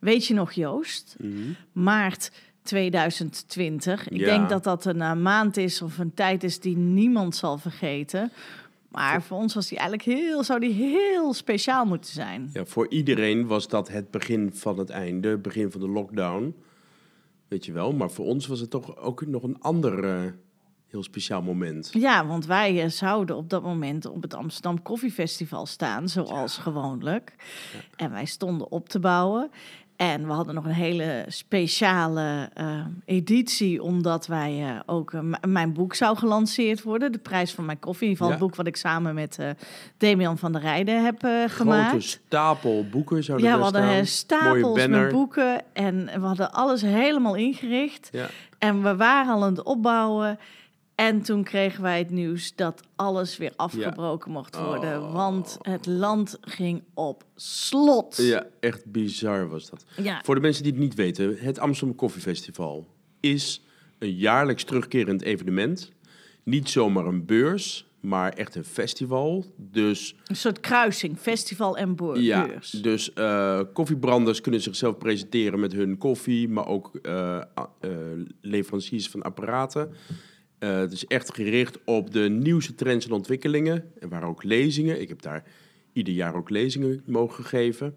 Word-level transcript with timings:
weet 0.00 0.26
je 0.26 0.34
nog 0.34 0.52
Joost? 0.52 1.16
Mhm. 1.18 1.52
Maart 1.72 2.30
2020. 2.62 4.08
Ik 4.08 4.16
Ja. 4.20 4.24
denk 4.36 4.48
dat 4.48 4.64
dat 4.64 4.84
een 4.84 5.00
eh, 5.00 5.14
maand 5.14 5.56
is 5.56 5.82
of 5.82 5.98
een 5.98 6.14
tijd 6.14 6.44
is 6.44 6.60
die 6.60 6.76
niemand 6.76 7.36
zal 7.36 7.58
vergeten. 7.58 8.32
Maar 8.88 9.22
voor 9.22 9.36
ons 9.38 9.54
was 9.54 9.68
die 9.68 9.78
eigenlijk 9.78 10.18
heel, 10.18 10.44
zou 10.44 10.60
die 10.60 10.72
heel 10.72 11.34
speciaal 11.34 11.84
moeten 11.84 12.12
zijn. 12.12 12.50
Ja, 12.52 12.64
voor 12.64 12.86
iedereen 12.88 13.46
was 13.46 13.68
dat 13.68 13.88
het 13.88 14.10
begin 14.10 14.50
van 14.54 14.78
het 14.78 14.90
einde, 14.90 15.28
het 15.28 15.42
begin 15.42 15.70
van 15.70 15.80
de 15.80 15.88
lockdown. 15.88 16.54
Weet 17.48 17.64
je 17.64 17.72
wel, 17.72 17.92
maar 17.92 18.10
voor 18.10 18.26
ons 18.26 18.46
was 18.46 18.60
het 18.60 18.70
toch 18.70 18.96
ook 18.96 19.26
nog 19.26 19.42
een 19.42 19.60
ander 19.60 20.04
eh, 20.04 20.30
heel 20.88 21.02
speciaal 21.02 21.42
moment. 21.42 21.90
Ja, 21.92 22.26
want 22.26 22.46
wij 22.46 22.82
eh, 22.82 22.88
zouden 22.88 23.36
op 23.36 23.50
dat 23.50 23.62
moment 23.62 24.06
op 24.06 24.22
het 24.22 24.34
Amsterdam 24.34 24.82
Koffiefestival 24.82 25.66
staan, 25.66 26.08
zoals 26.08 26.58
gewoonlijk. 26.58 27.34
En 27.96 28.10
wij 28.10 28.24
stonden 28.24 28.70
op 28.70 28.88
te 28.88 28.98
bouwen. 29.00 29.50
En 30.00 30.26
we 30.26 30.32
hadden 30.32 30.54
nog 30.54 30.64
een 30.64 30.70
hele 30.70 31.24
speciale 31.28 32.48
eh, 32.54 32.84
editie, 33.04 33.82
omdat 33.82 34.26
wij 34.26 34.64
eh, 34.68 34.80
ook 34.86 35.12
eh, 35.12 35.20
mijn 35.46 35.72
boek 35.72 35.94
zou 35.94 36.16
gelanceerd 36.16 36.82
worden. 36.82 37.12
De 37.12 37.18
prijs 37.18 37.52
van 37.52 37.64
mijn 37.64 37.78
koffie. 37.78 38.06
In 38.06 38.12
ieder 38.12 38.24
geval 38.26 38.38
Ja. 38.38 38.44
het 38.44 38.50
boek 38.50 38.56
wat 38.56 38.74
ik 38.74 38.76
samen 38.76 39.14
met 39.14 39.38
Damian 39.96 40.38
van 40.38 40.52
der 40.52 40.60
Rijden 40.60 41.04
heb 41.04 41.18
gemaakt. 41.46 41.88
Grote 41.88 42.06
stapel 42.06 42.86
boeken 42.90 43.24
zouden 43.24 43.48
Ja, 43.48 43.56
we 43.56 43.62
hadden 43.62 44.06
stapels 44.06 44.86
met 44.86 45.12
boeken 45.12 45.62
en 45.72 46.04
we 46.04 46.26
hadden 46.26 46.52
alles 46.52 46.82
helemaal 46.82 47.34
ingericht. 47.34 48.08
Ja. 48.12 48.26
En 48.58 48.82
we 48.82 48.96
waren 48.96 49.34
al 49.34 49.42
aan 49.44 49.50
het 49.50 49.62
opbouwen. 49.62 50.38
En 51.00 51.22
toen 51.22 51.44
kregen 51.44 51.82
wij 51.82 51.98
het 51.98 52.10
nieuws 52.10 52.54
dat 52.54 52.82
alles 52.96 53.36
weer 53.36 53.52
afgebroken 53.56 54.30
mocht 54.30 54.56
worden. 54.56 55.02
Oh. 55.02 55.12
Want 55.12 55.58
het 55.62 55.86
land 55.86 56.38
ging 56.40 56.82
op 56.94 57.24
slot. 57.34 58.16
ja, 58.16 58.46
echt 58.60 58.84
bizar 58.86 59.48
was 59.48 59.70
dat. 59.70 59.84
Ja. 60.02 60.20
Voor 60.24 60.34
de 60.34 60.40
mensen 60.40 60.62
die 60.62 60.72
het 60.72 60.80
niet 60.80 60.94
weten, 60.94 61.36
het 61.38 61.58
Amsterdam 61.58 61.96
Koffiefestival 61.96 62.86
is 63.20 63.62
een 63.98 64.14
jaarlijks 64.14 64.64
terugkerend 64.64 65.22
evenement. 65.22 65.92
Niet 66.42 66.68
zomaar 66.68 67.06
een 67.06 67.26
beurs, 67.26 67.86
maar 68.00 68.32
echt 68.32 68.54
een 68.54 68.64
festival. 68.64 69.44
Dus 69.56 70.16
Een 70.26 70.36
soort 70.36 70.60
kruising, 70.60 71.18
festival 71.18 71.76
en 71.76 71.94
boer- 71.96 72.20
Ja, 72.20 72.46
beurs. 72.46 72.70
dus 72.70 73.12
eh, 73.12 73.60
koffiebranders 73.72 74.40
kunnen 74.40 74.60
zichzelf 74.60 74.98
presenteren 74.98 75.60
met 75.60 75.72
hun 75.72 75.98
koffie, 75.98 76.48
maar 76.48 76.66
ook 76.66 76.90
eh, 77.02 77.36
eh, 77.36 77.44
leveranciers 78.40 79.08
van 79.08 79.22
apparaten. 79.22 79.92
Eh, 80.60 80.78
het 80.78 80.92
is 80.92 81.06
echt 81.06 81.34
gericht 81.34 81.78
op 81.84 82.12
de 82.12 82.28
nieuwste 82.28 82.74
trends 82.74 83.06
en 83.06 83.12
ontwikkelingen. 83.12 83.92
Er 83.98 84.08
waren 84.08 84.28
ook 84.28 84.42
lezingen. 84.42 85.00
Ik 85.00 85.08
heb 85.08 85.22
daar 85.22 85.44
ieder 85.92 86.14
jaar 86.14 86.34
ook 86.34 86.50
lezingen 86.50 87.02
mogen 87.06 87.44
geven. 87.44 87.96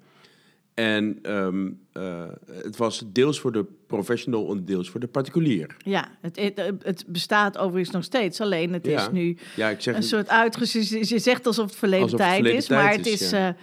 En 0.73 1.20
ehm, 1.22 1.70
eh, 1.92 2.23
het 2.64 2.78
was 2.78 3.03
deels 3.08 3.39
voor 3.39 3.52
de 3.52 3.66
professional 3.88 4.52
en 4.52 4.66
deels 4.66 4.89
voor 4.89 5.00
de 5.00 5.08
particulier. 5.08 5.75
Ja, 5.78 6.08
het, 6.22 6.52
het, 6.83 7.03
bestaat 7.08 7.58
overigens 7.58 7.92
nog 7.92 8.03
steeds. 8.03 8.42
Alleen 8.42 8.73
het 8.73 8.88
is 8.88 9.09
nu 9.11 9.38
Ja, 9.55 9.70
ik 9.70 9.81
zeg 9.81 9.95
een 9.95 10.03
soort 10.03 10.30
uitgezet. 10.30 11.09
Je 11.09 11.20
zegt 11.20 11.48
alsof 11.48 11.66
het 11.66 11.75
verleden 11.75 12.03
Alsof 12.03 12.20
het 12.20 12.30
tijd 12.30 12.45
is. 12.45 12.66
tijd 12.66 12.81
maar 12.81 12.92
het 12.92 13.05
is, 13.05 13.30
ja. 13.30 13.48
eh, 13.48 13.53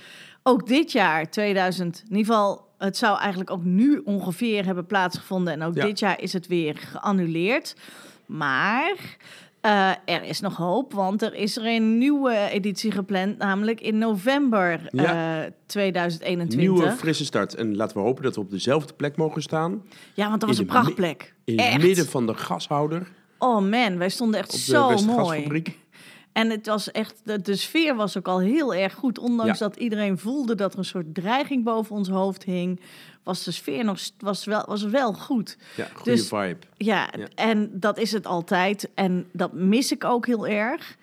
ook 0.43 0.67
dit 0.67 0.93
jaar, 0.93 1.31
2000. 1.31 2.03
In 2.09 2.17
ieder 2.17 2.33
geval, 2.33 2.69
het 2.79 2.97
zou 2.97 3.19
eigenlijk 3.19 3.51
ook 3.51 3.65
nu 3.65 4.01
ongeveer 4.05 4.65
hebben 4.65 4.87
plaatsgevonden. 4.87 5.53
En 5.53 5.63
ook 5.63 5.75
dit 5.75 5.99
jaar 5.99 6.23
is 6.23 6.33
het 6.33 6.47
weer 6.47 6.77
geannuleerd. 6.77 7.75
Maar 8.37 9.17
eh, 9.61 9.91
er 10.05 10.23
is 10.23 10.41
nog 10.41 10.57
hoop, 10.57 10.93
want 10.93 11.23
er 11.23 11.35
is 11.35 11.57
er 11.57 11.67
een 11.67 11.99
nieuwe 11.99 12.49
editie 12.51 12.91
gepland, 12.91 13.39
namelijk 13.39 13.81
in 13.81 13.99
november 13.99 14.81
Ja. 14.91 15.43
eh, 15.45 15.51
2021. 15.67 16.59
nieuwe 16.59 16.91
frisse 16.93 17.25
start. 17.25 17.55
En 17.55 17.77
laten 17.77 17.97
we 17.97 18.03
hopen 18.03 18.23
dat 18.23 18.35
we 18.35 18.41
op 18.41 18.51
dezelfde 18.51 18.93
plek 18.95 19.17
mogen 19.17 19.43
staan. 19.43 19.83
ja, 20.15 20.29
want 20.29 20.41
dat 20.41 20.49
was 20.49 20.59
in 20.59 20.67
een 20.69 20.73
mi- 20.75 20.81
prachtplek. 20.81 21.35
In 21.45 21.59
Echt. 21.59 21.73
het 21.73 21.83
midden 21.83 22.07
van 22.07 22.27
de 22.27 22.35
gashouder 22.35 23.09
Oh 23.39 23.61
man, 23.71 23.99
wij 23.99 24.09
stonden 24.09 24.41
echt 24.41 24.49
op 24.53 24.59
de 24.59 24.65
zo 24.65 24.97
mooi. 25.07 25.63
En 26.33 26.51
het 26.51 26.67
was 26.67 26.91
echt, 26.91 27.21
de, 27.25 27.41
de 27.43 27.57
sfeer 27.57 27.95
was 27.97 28.19
ook 28.19 28.29
al 28.29 28.41
heel 28.41 28.75
erg 28.75 28.95
goed. 28.95 29.19
Ondanks 29.19 29.59
Ja. 29.59 29.67
dat 29.67 29.77
iedereen 29.77 30.19
voelde 30.19 30.55
dat 30.55 30.73
er 30.73 30.79
een 30.79 30.85
soort 30.85 31.15
dreiging 31.15 31.65
boven 31.65 31.97
ons 31.97 32.09
hoofd 32.09 32.45
hing, 32.45 32.81
was 33.25 33.45
de 33.45 33.51
sfeer 33.51 33.85
nog 33.85 33.99
was 34.19 34.45
wel, 34.45 34.65
was 34.67 34.83
wel 34.83 35.13
goed. 35.13 35.57
Ja, 35.77 35.87
goede 35.95 36.11
Dus- 36.11 36.29
vibe. 36.29 36.57
Ja, 36.77 37.09
Ja. 37.19 37.27
en 37.35 37.71
dat 37.73 37.99
is 37.99 38.13
het 38.13 38.27
altijd. 38.27 38.89
En 38.95 39.27
dat 39.33 39.53
mis 39.53 39.93
ik 39.93 40.05
ook 40.05 40.27
heel 40.27 40.47
erg. 40.47 40.97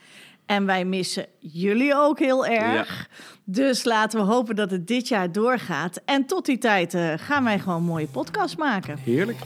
En 0.45 0.66
wij 0.66 0.85
missen 0.85 1.25
jullie 1.39 1.95
ook 1.95 2.19
heel 2.19 2.45
erg. 2.45 3.09
Dus 3.44 3.83
laten 3.83 4.19
we 4.19 4.25
hopen 4.25 4.56
dat 4.56 4.72
het 4.72 4.88
dit 4.88 5.07
jaar 5.07 5.31
doorgaat. 5.31 6.01
En 6.06 6.25
tot 6.25 6.45
die 6.45 6.57
tijd 6.57 6.94
eh, 6.94 7.13
gaan 7.17 7.44
wij 7.44 7.59
gewoon 7.59 7.77
een 7.77 7.83
mooie 7.83 8.07
podcast 8.07 8.57
maken. 8.57 8.97
Heerlijk. 8.97 9.38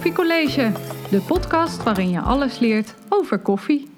Koffiecollege, 0.00 0.72
de 1.10 1.20
podcast 1.20 1.82
waarin 1.82 2.10
je 2.10 2.20
alles 2.20 2.58
leert 2.58 2.94
over 3.08 3.38
koffie. 3.38 3.88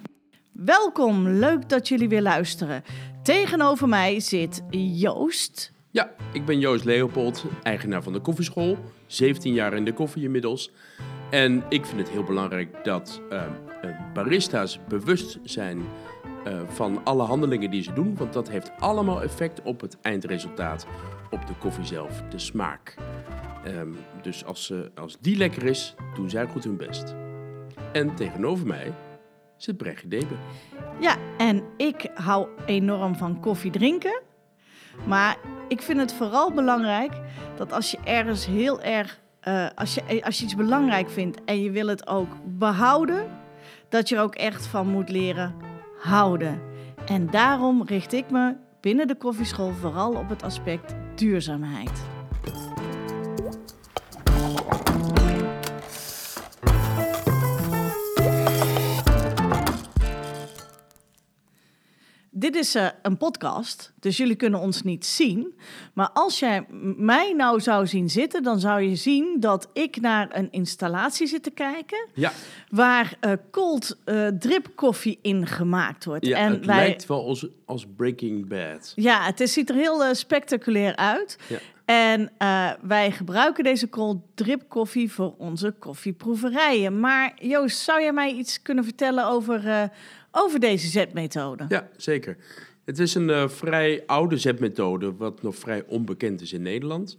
Welkom, 0.53 1.29
leuk 1.29 1.69
dat 1.69 1.89
jullie 1.89 2.09
weer 2.09 2.23
luisteren. 2.23 2.83
Tegenover 3.23 3.89
mij 3.89 4.21
zit 4.21 4.63
Joost. 4.71 5.73
Ja, 5.91 6.11
ik 6.33 6.45
ben 6.45 6.59
Joost 6.59 6.85
Leopold, 6.85 7.45
eigenaar 7.63 8.03
van 8.03 8.13
de 8.13 8.21
koffieschool. 8.21 8.79
17 9.07 9.55
jaar 9.55 9.75
in 9.75 9.85
de 9.85 9.93
koffie 9.93 10.23
inmiddels. 10.23 10.71
En 11.31 11.63
ik 11.69 11.87
vind 11.87 12.01
het 12.01 12.11
heel 12.11 12.25
belangrijk 12.25 12.85
dat 12.85 13.21
eh, 13.31 13.45
eh, 13.45 13.51
barista's 14.15 14.79
bewust 14.89 15.39
zijn 15.43 15.83
eh, 16.45 16.61
van 16.69 17.01
alle 17.05 17.23
handelingen 17.23 17.71
die 17.71 17.83
ze 17.83 17.93
doen. 17.93 18.17
Want 18.17 18.33
dat 18.33 18.49
heeft 18.49 18.71
allemaal 18.79 19.23
effect 19.23 19.63
op 19.63 19.81
het 19.81 19.97
eindresultaat, 20.01 20.87
op 21.31 21.47
de 21.47 21.55
koffie 21.59 21.87
zelf, 21.87 22.23
de 22.31 22.39
smaak. 22.39 22.95
Ehm, 23.65 23.89
dus 24.23 24.45
als, 24.45 24.67
ze- 24.67 24.91
als 24.95 25.17
die 25.21 25.37
lekker 25.37 25.63
is, 25.65 25.95
doen 26.15 26.31
zij 26.31 26.47
goed 26.47 26.65
hun 26.65 26.77
best. 26.77 27.15
En 27.93 28.15
tegenover 28.15 28.67
mij 28.67 28.93
zit 29.57 29.77
Brechtje 29.77 30.09
Debe. 30.09 30.35
Ja, 31.01 31.17
en 31.39 31.63
ik 31.77 32.11
hou 32.15 32.47
enorm 32.67 33.15
van 33.17 33.41
koffie 33.41 33.71
drinken. 33.71 34.21
Maar 35.07 35.37
ik 35.69 35.83
vind 35.83 36.01
het 36.01 36.13
vooral 36.13 36.53
belangrijk 36.53 37.13
dat 37.57 37.73
als 37.73 37.91
je 37.91 37.99
ergens 38.05 38.47
heel 38.47 38.81
erg, 38.83 39.21
eh, 39.41 39.67
als, 39.75 39.95
je, 39.95 40.25
als 40.25 40.39
je 40.39 40.45
iets 40.45 40.55
belangrijk 40.57 41.11
vindt 41.11 41.45
en 41.45 41.63
je 41.63 41.71
wil 41.71 41.87
het 41.87 42.07
ook 42.07 42.29
behouden, 42.45 43.27
dat 43.89 44.09
je 44.09 44.17
er 44.17 44.23
ook 44.23 44.35
echt 44.35 44.67
van 44.67 44.87
moet 44.89 45.09
leren 45.09 45.55
houden. 45.99 46.61
En 47.07 47.31
daarom 47.31 47.83
richt 47.87 48.13
ik 48.13 48.31
me 48.31 48.55
binnen 48.81 49.07
de 49.07 49.15
koffieschool 49.17 49.71
vooral 49.73 50.13
op 50.13 50.29
het 50.29 50.43
aspect 50.43 50.95
duurzaamheid. 51.15 52.03
Dit 62.43 62.57
is 62.57 62.75
eh, 62.75 62.87
een 63.03 63.17
podcast, 63.17 63.93
dus 64.01 64.17
jullie 64.17 64.37
kunnen 64.37 64.61
ons 64.61 64.83
niet 64.83 65.07
zien. 65.07 65.55
Maar 65.93 66.11
als 66.13 66.39
jij 66.39 66.65
mij 66.97 67.33
nou 67.33 67.61
zou 67.61 67.87
zien 67.87 68.11
zitten, 68.11 68.43
dan 68.43 68.61
zou 68.61 68.81
je 68.81 68.97
zien 68.97 69.37
dat 69.41 69.69
ik 69.73 70.01
naar 70.01 70.29
een 70.33 70.51
installatie 70.51 71.27
zit 71.27 71.43
te 71.43 71.51
kijken. 71.51 72.09
Ja, 72.15 72.33
Waar 72.69 73.17
eh, 73.21 73.33
cold 73.51 73.97
eh, 74.05 74.27
drip 74.27 74.69
koffie 74.75 75.19
in 75.23 75.47
gemaakt 75.47 76.05
wordt. 76.05 76.27
ja 76.27 76.39
en 76.39 76.53
het 76.53 76.67
wij, 76.67 76.77
lijkt 76.77 77.07
wel 77.07 77.27
als, 77.27 77.47
als 77.65 77.87
Breaking 77.97 78.49
Bad. 78.49 78.93
ja, 78.97 79.23
het 79.25 79.41
is, 79.41 79.53
ziet 79.53 79.69
er 79.69 79.75
heel 79.77 80.15
spectaculair 80.15 80.97
uit. 80.97 81.39
Ja. 81.49 81.59
En 81.85 82.31
wij 82.83 83.11
gebruiken 83.11 83.65
deze 83.65 83.89
cold 83.89 84.17
drip 84.35 84.69
koffie 84.69 85.13
voor 85.13 85.35
onze 85.39 85.75
koffieproeverijen. 85.79 87.01
Maar 87.01 87.33
Joost, 87.41 87.79
zou 87.79 88.01
jij 88.01 88.13
mij 88.13 88.33
iets 88.33 88.63
kunnen 88.63 88.85
vertellen 88.85 89.27
over, 89.27 89.69
eh, 89.69 89.83
over 90.33 90.61
deze 90.61 90.87
zetmethode? 90.89 91.65
Ja, 91.69 91.89
zeker. 91.97 92.37
Het 92.85 92.99
is 92.99 93.15
een 93.15 93.31
eh, 93.31 93.49
vrij 93.49 94.03
oude 94.07 94.37
zetmethode, 94.37 95.17
wat 95.17 95.43
nog 95.43 95.57
vrij 95.57 95.85
onbekend 95.87 96.41
is 96.41 96.53
in 96.53 96.63
Nederland. 96.63 97.17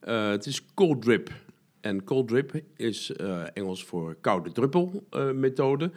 Eh, 0.00 0.28
het 0.28 0.46
is 0.46 0.64
cold 0.74 1.02
drip. 1.02 1.30
En 1.80 2.04
cold 2.04 2.28
drip 2.28 2.60
is 2.76 3.12
eh, 3.12 3.42
Engels 3.54 3.84
voor 3.84 4.16
koude 4.20 4.52
druppelmethode. 4.52 5.90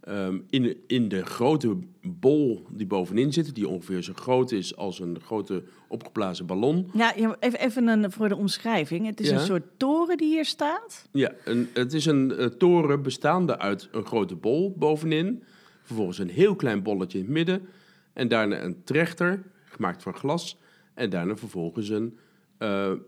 Ehm, 0.00 0.38
in, 0.50 0.76
in 0.86 1.08
de 1.08 1.24
grote 1.24 1.76
bol 2.02 2.66
die 2.70 2.86
bovenin 2.86 3.32
zit, 3.32 3.54
die 3.54 3.68
ongeveer 3.68 4.02
zo 4.02 4.12
groot 4.14 4.52
is 4.52 4.76
als 4.76 5.00
een 5.00 5.20
grote 5.20 5.62
opgeblazen 5.88 6.46
ballon. 6.46 6.90
Ja, 6.92 7.14
even, 7.14 7.36
even 7.40 7.86
een, 7.88 8.12
voor 8.12 8.28
de 8.28 8.36
omschrijving. 8.36 9.06
Het 9.06 9.20
is 9.20 9.28
Ja. 9.28 9.34
een 9.34 9.44
soort 9.44 9.64
toren 9.76 10.16
die 10.16 10.28
hier 10.28 10.44
staat. 10.44 11.08
Ja, 11.12 11.32
een, 11.44 11.68
het 11.72 11.92
is 11.92 12.06
een 12.06 12.54
toren 12.58 13.02
bestaande 13.02 13.58
uit 13.58 13.88
een 13.92 14.04
grote 14.06 14.34
bol 14.34 14.74
bovenin 14.76 15.42
Vervolgens 15.86 16.18
een 16.18 16.30
heel 16.30 16.56
klein 16.56 16.82
bolletje 16.82 17.18
in 17.18 17.24
het 17.24 17.32
midden. 17.32 17.66
En 18.12 18.28
daarna 18.28 18.62
een 18.62 18.84
trechter, 18.84 19.42
gemaakt 19.64 20.02
van 20.02 20.14
glas. 20.14 20.58
En 20.94 21.10
daarna 21.10 21.36
vervolgens 21.36 21.88
een, 21.88 22.18
eh, 22.58 22.90
eh, 22.90 22.98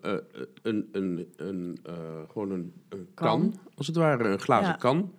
een, 0.62 0.88
een, 0.92 1.28
een, 1.36 1.78
eh, 1.82 1.94
gewoon 2.32 2.50
een, 2.50 2.72
een 2.88 3.08
kan. 3.14 3.40
Kan. 3.40 3.54
als 3.74 3.86
het 3.86 3.96
ware, 3.96 4.28
een 4.28 4.38
glazen 4.40 4.70
Ja. 4.72 4.76
kan. 4.76 5.12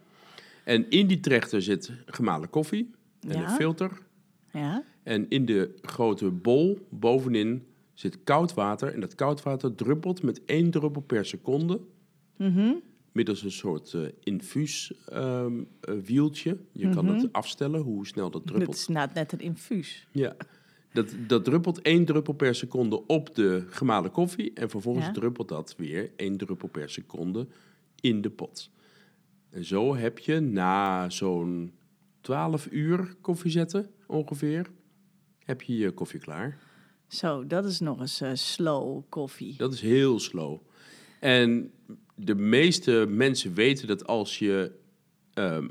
En 0.63 0.89
in 0.89 1.07
die 1.07 1.19
trechter 1.19 1.61
zit 1.61 1.91
gemalen 2.05 2.49
koffie 2.49 2.91
en 3.27 3.37
Ja. 3.37 3.43
een 3.43 3.49
filter. 3.55 3.91
Ja. 4.53 4.83
En 5.03 5.29
in 5.29 5.45
de 5.45 5.75
grote 5.81 6.31
bol 6.31 6.87
bovenin 6.89 7.63
zit 7.93 8.23
koud 8.23 8.53
water. 8.53 8.93
En 8.93 8.99
dat 8.99 9.15
koud 9.15 9.43
water 9.43 9.75
druppelt 9.75 10.23
met 10.23 10.45
één 10.45 10.71
druppel 10.71 11.01
per 11.01 11.25
seconde. 11.25 11.79
Mhm. 12.37 12.71
Middels 13.11 13.43
een 13.43 13.51
soort 13.51 13.93
eh 13.93 14.01
infuus 14.23 14.93
ehm, 15.05 15.63
eh, 15.81 15.95
wieltje. 16.05 16.57
Je 16.71 16.89
kan 16.89 17.05
het 17.07 17.33
afstellen 17.33 17.81
hoe 17.81 18.07
snel 18.07 18.29
dat 18.29 18.41
Het 18.41 18.51
druppelt. 18.51 18.75
is 18.75 18.87
inderdaad 18.87 19.13
net 19.15 19.31
een 19.31 19.39
infuus. 19.39 20.07
Ja. 20.11 20.35
Dat, 20.93 21.15
dat 21.27 21.43
druppelt 21.45 21.81
één 21.81 22.05
druppel 22.05 22.33
per 22.33 22.55
seconde 22.55 23.05
op 23.05 23.35
de 23.35 23.65
gemalen 23.69 24.11
koffie. 24.11 24.53
En 24.53 24.69
vervolgens 24.69 25.05
Ja. 25.05 25.11
druppelt 25.11 25.47
dat 25.47 25.75
weer 25.77 26.11
één 26.15 26.37
druppel 26.37 26.67
per 26.67 26.89
seconde 26.89 27.47
in 28.01 28.21
de 28.21 28.29
pot. 28.29 28.69
En 29.49 29.65
zo 29.65 29.95
heb 29.95 30.19
je 30.19 30.39
na 30.39 31.09
zo'n 31.09 31.71
12 32.21 32.67
uur 32.71 33.15
koffie 33.21 33.51
zetten 33.51 33.89
ongeveer, 34.07 34.69
heb 35.43 35.61
je 35.61 35.77
je 35.77 35.91
koffie 35.91 36.19
klaar. 36.19 36.57
Zo, 37.07 37.47
dat 37.47 37.65
is 37.65 37.79
nog 37.79 37.99
eens 37.99 38.21
eh, 38.21 38.31
slow 38.33 39.01
koffie. 39.09 39.55
Dat 39.57 39.73
is 39.73 39.81
heel 39.81 40.19
slow. 40.19 40.59
En 41.19 41.71
de 42.21 42.35
meeste 42.35 43.05
mensen 43.09 43.53
weten 43.53 43.87
dat 43.87 44.07
als 44.07 44.39
je 44.39 44.71
ehm, 45.33 45.67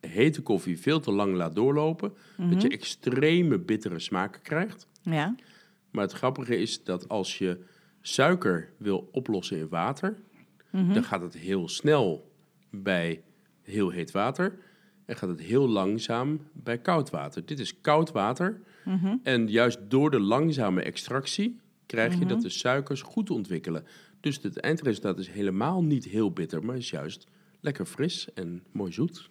hete 0.00 0.42
koffie 0.42 0.78
veel 0.78 1.00
te 1.00 1.12
lang 1.12 1.34
laat 1.34 1.54
doorlopen, 1.54 2.12
dat 2.50 2.62
je 2.62 2.68
extreme 2.68 3.58
bittere 3.58 3.98
smaken 3.98 4.42
krijgt. 4.42 4.86
Ja. 5.02 5.34
Maar 5.90 6.04
het 6.04 6.12
grappige 6.12 6.56
is 6.56 6.84
dat 6.84 7.08
als 7.08 7.38
je 7.38 7.58
suiker 8.00 8.72
wil 8.76 9.08
oplossen 9.12 9.58
in 9.58 9.68
water, 9.68 10.16
dan 10.70 11.04
gaat 11.04 11.22
het 11.22 11.34
heel 11.34 11.68
snel 11.68 12.32
bij 12.70 13.22
heel 13.62 13.90
heet 13.90 14.10
water 14.10 14.58
en 15.04 15.16
gaat 15.16 15.28
het 15.28 15.40
heel 15.40 15.68
langzaam 15.68 16.40
bij 16.52 16.78
koud 16.78 17.10
water. 17.10 17.46
Dit 17.46 17.58
is 17.58 17.80
koud 17.80 18.12
water 18.12 18.60
en 19.22 19.48
juist 19.48 19.78
door 19.88 20.10
de 20.10 20.20
langzame 20.20 20.82
extractie 20.82 21.60
krijg 21.86 22.18
je 22.18 22.26
dat 22.26 22.40
de 22.40 22.48
suikers 22.48 23.02
goed 23.02 23.30
ontwikkelen. 23.30 23.84
Dus 24.22 24.38
het 24.42 24.60
eindresultaat 24.60 25.18
is 25.18 25.28
helemaal 25.28 25.82
niet 25.82 26.04
heel 26.04 26.30
bitter, 26.32 26.64
maar 26.64 26.76
is 26.76 26.90
juist 26.90 27.26
lekker 27.60 27.84
fris 27.86 28.28
en 28.34 28.62
mooi 28.72 28.92
zoet. 28.92 29.28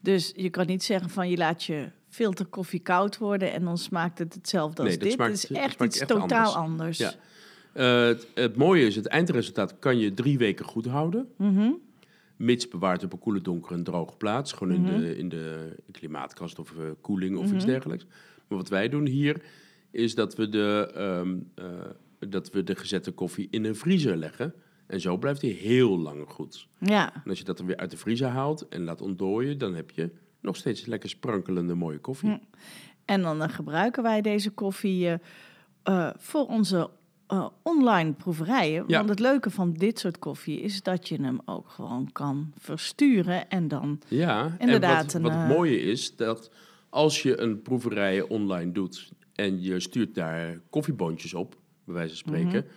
Dus 0.00 0.32
je 0.36 0.50
kan 0.50 0.66
niet 0.66 0.82
zeggen 0.84 1.10
van 1.10 1.28
je 1.30 1.36
laat 1.36 1.64
je 1.64 1.90
filterkoffie 2.08 2.80
koud 2.80 3.18
worden 3.18 3.52
en 3.52 3.64
dan 3.64 3.78
smaakt 3.78 4.18
het 4.18 4.34
hetzelfde 4.34 4.82
als 4.82 4.88
Nee, 4.90 4.98
dat 4.98 5.06
dit. 5.08 5.16
smaakt- 5.16 5.32
het 5.42 5.50
is 5.50 5.56
echt 5.56 5.82
iets 5.82 5.98
echt 5.98 6.08
totaal 6.08 6.54
anders. 6.54 6.54
anders. 6.54 6.98
Ja. 6.98 7.12
Eh, 7.72 8.06
het, 8.06 8.26
het 8.34 8.56
mooie 8.56 8.86
is, 8.86 8.96
het 8.96 9.06
eindresultaat 9.06 9.78
kan 9.78 9.98
je 9.98 10.14
drie 10.14 10.38
weken 10.38 10.64
goed 10.64 10.86
houden. 10.86 11.28
Mhm. 11.36 11.70
Mits 12.36 12.68
bewaard 12.68 13.04
op 13.04 13.12
een 13.12 13.18
koele, 13.18 13.40
donkere 13.40 13.74
en 13.74 13.82
droge 13.82 14.16
plaats. 14.16 14.52
Gewoon 14.52 14.74
in, 14.74 14.84
de, 15.00 15.16
in 15.18 15.28
de 15.28 15.74
klimaatkast 15.90 16.58
of 16.58 16.70
eh, 16.78 16.84
koeling 17.00 17.36
of 17.36 17.52
iets 17.52 17.64
dergelijks. 17.64 18.06
Maar 18.48 18.58
wat 18.58 18.68
wij 18.68 18.88
doen 18.88 19.06
hier, 19.06 19.42
is 19.90 20.14
dat 20.14 20.34
we, 20.36 20.48
de, 20.48 20.90
ehm, 20.94 21.36
eh, 21.54 21.64
dat 22.18 22.50
we 22.50 22.62
de 22.62 22.74
gezette 22.74 23.10
koffie 23.10 23.48
in 23.50 23.64
een 23.64 23.76
vriezer 23.76 24.16
leggen. 24.16 24.54
En 24.86 25.00
zo 25.00 25.16
blijft 25.16 25.42
hij 25.42 25.50
heel 25.50 25.98
lang 25.98 26.28
goed. 26.28 26.68
Ja, 26.78 27.14
En 27.14 27.30
als 27.30 27.38
je 27.38 27.44
dat 27.44 27.56
dan 27.56 27.66
weer 27.66 27.76
uit 27.76 27.90
de 27.90 27.96
vriezer 27.96 28.28
haalt 28.28 28.68
en 28.68 28.84
laat 28.84 29.00
ontdooien, 29.00 29.58
dan 29.58 29.74
heb 29.74 29.90
je 29.90 30.10
nog 30.40 30.56
steeds 30.56 30.86
lekker 30.86 31.08
sprankelende 31.08 31.74
mooie 31.74 31.98
koffie. 31.98 32.28
Hm. 32.28 32.38
en 33.04 33.22
dan 33.22 33.42
eh, 33.42 33.48
gebruiken 33.48 34.02
wij 34.02 34.20
deze 34.20 34.50
koffie 34.50 35.08
eh, 35.08 35.18
eh, 35.82 36.10
voor 36.16 36.46
onze 36.46 36.90
online 37.62 38.12
proeverijen. 38.12 38.84
Ja. 38.86 38.96
Want 38.96 39.08
het 39.08 39.18
leuke 39.18 39.50
van 39.50 39.72
dit 39.72 39.98
soort 39.98 40.18
koffie 40.18 40.60
is 40.60 40.82
dat 40.82 41.08
je 41.08 41.22
hem 41.22 41.40
ook 41.44 41.68
gewoon 41.68 42.12
kan 42.12 42.52
versturen 42.58 43.48
en 43.48 43.68
dan... 43.68 44.00
Ja, 44.08 44.56
Inderdaad, 44.58 45.14
en 45.14 45.22
wat, 45.22 45.32
het 45.32 45.48
mooie 45.48 45.80
is 45.80 46.16
dat 46.16 46.50
als 46.88 47.22
je 47.22 47.40
een 47.40 47.62
proeverij 47.62 48.22
online 48.22 48.72
doet 48.72 49.12
en 49.34 49.62
je 49.62 49.80
stuurt 49.80 50.14
daar 50.14 50.60
koffieboontjes 50.70 51.34
op, 51.34 51.56
bij 51.86 51.94
wijze 51.94 52.08
van 52.08 52.16
spreken, 52.16 52.64
Mhm. 52.64 52.74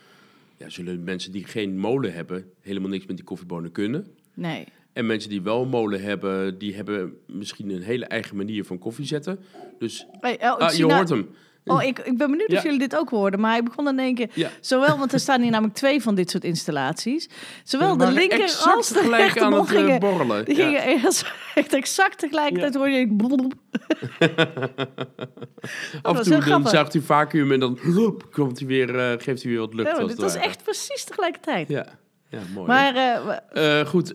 ja, 0.58 0.70
zullen 0.70 1.04
mensen 1.04 1.32
die 1.32 1.46
geen 1.46 1.78
molen 1.78 2.14
hebben 2.14 2.46
helemaal 2.62 2.90
niks 2.90 3.06
met 3.06 3.16
die 3.16 3.26
koffiebonen 3.26 3.72
kunnen. 3.72 4.08
Nee, 4.34 4.66
En 4.94 5.06
mensen 5.06 5.30
die 5.30 5.42
wel 5.42 5.62
een 5.62 5.70
molen 5.70 6.02
hebben, 6.02 6.58
die 6.58 6.76
hebben 6.76 7.14
misschien 7.28 7.70
een 7.70 7.82
hele 7.82 8.06
eigen 8.06 8.36
manier 8.36 8.66
van 8.66 8.78
koffie 8.80 9.06
zetten. 9.06 9.40
Dus 9.80 10.06
Hey, 10.20 10.34
oh, 10.42 10.58
ah, 10.58 10.72
je 10.74 10.82
nou- 10.86 10.94
hoort 10.94 11.10
hem. 11.10 11.30
Oh, 11.66 11.84
ik, 11.84 12.00
ik 12.00 12.18
ben 12.18 12.32
benieuwd 12.32 12.54
of 12.54 12.64
jullie 12.64 12.80
dit 12.80 12.96
ook 12.96 13.10
hoorden. 13.10 13.40
Maar 13.40 13.52
hij 13.52 13.64
begon 13.64 13.88
in 13.88 14.00
één 14.00 14.16
keer... 14.16 14.30
Zowel, 14.62 14.98
want 14.98 15.14
er 15.14 15.20
staan 15.20 15.42
hier 15.42 15.52
namelijk 15.52 15.76
twee 15.76 16.02
van 16.02 16.16
dit 16.16 16.30
soort 16.30 16.44
installaties. 16.44 17.30
Zowel 17.64 17.98
We 17.98 18.06
de 18.06 18.12
linker 18.12 18.62
als 18.66 18.90
de 18.90 19.02
aan 19.02 19.10
rechtermond 19.10 19.68
het 19.68 19.78
eh, 19.78 19.84
gingen... 19.84 20.00
borrelen. 20.00 20.46
Die 20.46 20.56
gingen 20.56 20.84
echt, 20.84 21.26
echt 21.56 21.74
exact 21.74 22.18
tegelijkertijd 22.18 22.76
hoor 22.76 22.90
je... 22.90 23.08
Af 26.02 26.18
en 26.18 26.24
toe 26.24 26.44
dan 26.44 26.68
zuigt 26.68 26.94
hij 26.94 27.02
vacuüm 27.02 27.52
en 27.52 27.60
dan 27.60 27.80
komt 28.32 28.60
hij 28.60 28.68
weer, 28.68 29.00
eh, 29.00 29.12
geeft 29.18 29.44
hij 29.44 29.52
weer 29.52 29.60
wat 29.60 29.74
lucht. 29.74 29.98
Ja, 29.98 30.06
dit 30.06 30.18
was 30.18 30.36
echt 30.36 30.64
precies 30.64 31.04
tegelijkertijd. 31.04 31.68
Ja, 31.68 31.86
ja 32.30 32.40
mooi. 32.54 32.68
Maar 32.68 32.96
eh, 33.52 33.86
goed, 33.86 34.10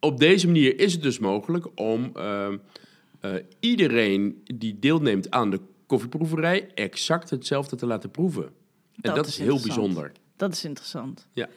op 0.00 0.18
deze 0.18 0.46
manier 0.46 0.78
is 0.80 0.92
het 0.92 1.02
dus 1.02 1.18
mogelijk 1.18 1.66
om 1.74 2.12
iedereen 3.60 4.42
die 4.54 4.78
deelneemt 4.78 5.30
aan 5.30 5.50
de 5.50 5.60
koffieproeverij 5.86 6.70
exact 6.74 7.30
hetzelfde 7.30 7.76
te 7.76 7.86
laten 7.86 8.10
proeven. 8.10 8.44
En 8.44 8.52
Dat 9.02 9.14
dat, 9.16 9.26
is 9.26 9.38
heel 9.38 9.60
bijzonder. 9.60 10.12
dat 10.36 10.52
is 10.52 10.64
interessant. 10.64 11.26
Ja. 11.32 11.48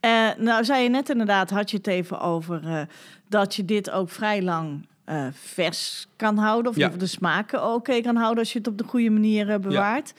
Eh, 0.00 0.28
nou, 0.38 0.64
zei 0.64 0.82
je 0.82 0.88
net 0.88 1.08
inderdaad, 1.08 1.50
had 1.50 1.70
je 1.70 1.76
het 1.76 1.86
even 1.86 2.20
over 2.20 2.64
eh, 2.66 2.80
dat 3.28 3.54
je 3.54 3.64
dit 3.64 3.90
ook 3.90 4.10
vrij 4.10 4.42
lang 4.42 4.86
eh, 5.04 5.26
vers 5.32 6.08
kan 6.16 6.36
houden. 6.38 6.70
Of 6.70 6.76
Ja. 6.76 6.88
de 6.88 7.06
smaken 7.06 7.72
oké 7.74 8.00
kan 8.00 8.16
houden 8.16 8.38
als 8.38 8.52
je 8.52 8.58
het 8.58 8.68
op 8.68 8.78
de 8.78 8.84
goede 8.84 9.10
manier 9.10 9.60
bewaart. 9.60 10.12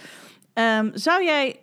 Ehm, 0.53 0.89
zou 0.93 1.23
jij 1.23 1.59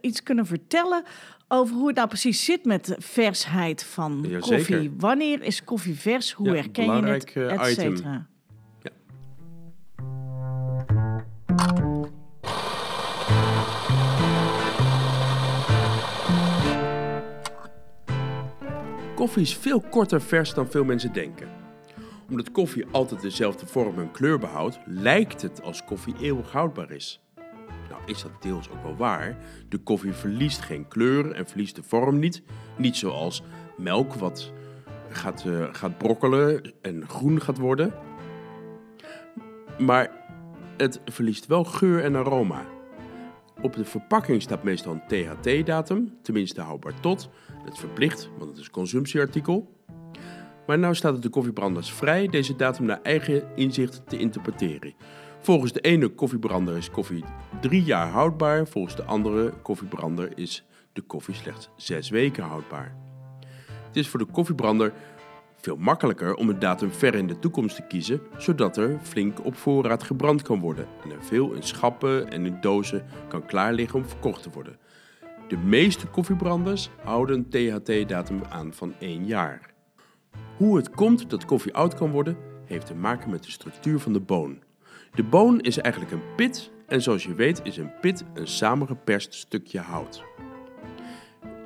iets 0.00 0.22
kunnen 0.22 0.46
vertellen 0.46 1.02
over 1.48 1.74
hoe 1.74 1.86
het 1.86 1.96
nou 1.96 2.08
precies 2.08 2.44
zit 2.44 2.64
met 2.64 2.84
de 2.86 2.96
versheid 2.98 3.84
van 3.84 4.24
Jazeker. 4.28 4.56
koffie? 4.56 4.92
Wanneer 4.98 5.42
is 5.42 5.64
koffie 5.64 5.94
vers? 5.98 6.32
Hoe 6.32 6.46
Ja, 6.48 6.54
herken 6.54 6.84
je 6.84 6.90
het? 6.90 7.00
belangrijk, 7.00 7.34
Et 7.60 7.70
item. 7.70 7.96
cetera. 7.96 8.26
Koffie 19.20 19.42
is 19.42 19.56
veel 19.56 19.80
korter 19.80 20.20
vers 20.20 20.54
dan 20.54 20.70
veel 20.70 20.84
mensen 20.84 21.12
denken. 21.12 21.48
Omdat 22.28 22.50
koffie 22.50 22.86
altijd 22.90 23.20
dezelfde 23.20 23.66
vorm 23.66 23.98
en 23.98 24.10
kleur 24.10 24.38
behoudt, 24.38 24.78
lijkt 24.84 25.42
het 25.42 25.62
als 25.62 25.84
koffie 25.84 26.14
eeuwig 26.20 26.52
houdbaar 26.52 26.90
is. 26.90 27.20
Nou 27.90 28.02
is 28.06 28.22
dat 28.22 28.42
deels 28.42 28.70
ook 28.70 28.82
wel 28.82 28.96
waar. 28.96 29.36
De 29.68 29.78
koffie 29.78 30.12
verliest 30.12 30.60
geen 30.60 30.88
kleur 30.88 31.32
en 31.32 31.46
verliest 31.46 31.76
de 31.76 31.82
vorm 31.82 32.18
niet. 32.18 32.42
Niet 32.76 32.96
zoals 32.96 33.42
melk 33.76 34.14
wat 34.14 34.52
gaat, 35.08 35.44
eh, 35.46 35.68
gaat 35.72 35.98
brokkelen 35.98 36.72
en 36.82 37.08
groen 37.08 37.40
gaat 37.40 37.58
worden. 37.58 37.94
Maar 39.78 40.19
het 40.80 41.00
verliest 41.04 41.46
wel 41.46 41.64
geur 41.64 42.04
en 42.04 42.16
aroma. 42.16 42.66
Op 43.62 43.74
de 43.74 43.84
verpakking 43.84 44.42
staat 44.42 44.62
meestal 44.62 44.92
een 44.92 45.26
THT-datum, 45.36 46.18
tenminste 46.22 46.60
houdbaar 46.60 47.00
tot. 47.00 47.30
Dat 47.64 47.78
verplicht, 47.78 48.30
want 48.38 48.50
het 48.50 48.60
is 48.60 48.70
consumptieartikel. 48.70 49.78
Maar 50.66 50.78
nou 50.78 50.94
staat 50.94 51.12
het 51.12 51.22
de 51.22 51.28
koffiebranders 51.28 51.92
vrij 51.92 52.26
deze 52.26 52.56
datum 52.56 52.86
naar 52.86 53.02
eigen 53.02 53.56
inzicht 53.56 54.02
te 54.08 54.18
interpreteren. 54.18 54.94
Volgens 55.40 55.72
de 55.72 55.80
ene 55.80 56.08
koffiebrander 56.08 56.76
is 56.76 56.90
koffie 56.90 57.24
drie 57.60 57.82
jaar 57.82 58.08
houdbaar, 58.08 58.66
volgens 58.66 58.96
de 58.96 59.04
andere 59.04 59.52
koffiebrander 59.62 60.38
is 60.38 60.64
de 60.92 61.00
koffie 61.00 61.34
slechts 61.34 61.70
zes 61.76 62.10
weken 62.10 62.44
houdbaar. 62.44 62.96
Het 63.86 63.96
is 63.96 64.08
voor 64.08 64.18
de 64.18 64.32
koffiebrander 64.32 64.92
veel 65.60 65.76
makkelijker 65.76 66.34
om 66.34 66.48
een 66.48 66.58
datum 66.58 66.92
ver 66.92 67.14
in 67.14 67.26
de 67.26 67.38
toekomst 67.38 67.76
te 67.76 67.82
kiezen, 67.82 68.20
zodat 68.36 68.76
er 68.76 68.98
flink 69.02 69.44
op 69.44 69.56
voorraad 69.56 70.02
gebrand 70.02 70.42
kan 70.42 70.60
worden 70.60 70.86
en 71.04 71.10
er 71.10 71.24
veel 71.24 71.52
in 71.52 71.62
schappen 71.62 72.30
en 72.30 72.46
in 72.46 72.58
dozen 72.60 73.04
kan 73.28 73.46
klaar 73.46 73.72
liggen 73.72 73.98
om 73.98 74.08
verkocht 74.08 74.42
te 74.42 74.50
worden. 74.50 74.78
De 75.48 75.56
meeste 75.56 76.06
koffiebranders 76.06 76.90
houden 77.02 77.36
een 77.36 77.48
THT-datum 77.48 78.42
aan 78.48 78.72
van 78.72 78.94
1 78.98 79.26
jaar. 79.26 79.70
Hoe 80.56 80.76
het 80.76 80.90
komt 80.90 81.30
dat 81.30 81.44
koffie 81.44 81.74
oud 81.74 81.94
kan 81.94 82.10
worden, 82.10 82.36
heeft 82.64 82.86
te 82.86 82.94
maken 82.94 83.30
met 83.30 83.42
de 83.42 83.50
structuur 83.50 83.98
van 83.98 84.12
de 84.12 84.20
boon. 84.20 84.62
De 85.14 85.22
boon 85.22 85.60
is 85.60 85.78
eigenlijk 85.78 86.12
een 86.12 86.34
pit 86.36 86.70
en 86.86 87.02
zoals 87.02 87.22
je 87.22 87.34
weet 87.34 87.60
is 87.62 87.76
een 87.76 87.92
pit 88.00 88.24
een 88.34 88.46
samengeperst 88.46 89.34
stukje 89.34 89.78
hout. 89.78 90.22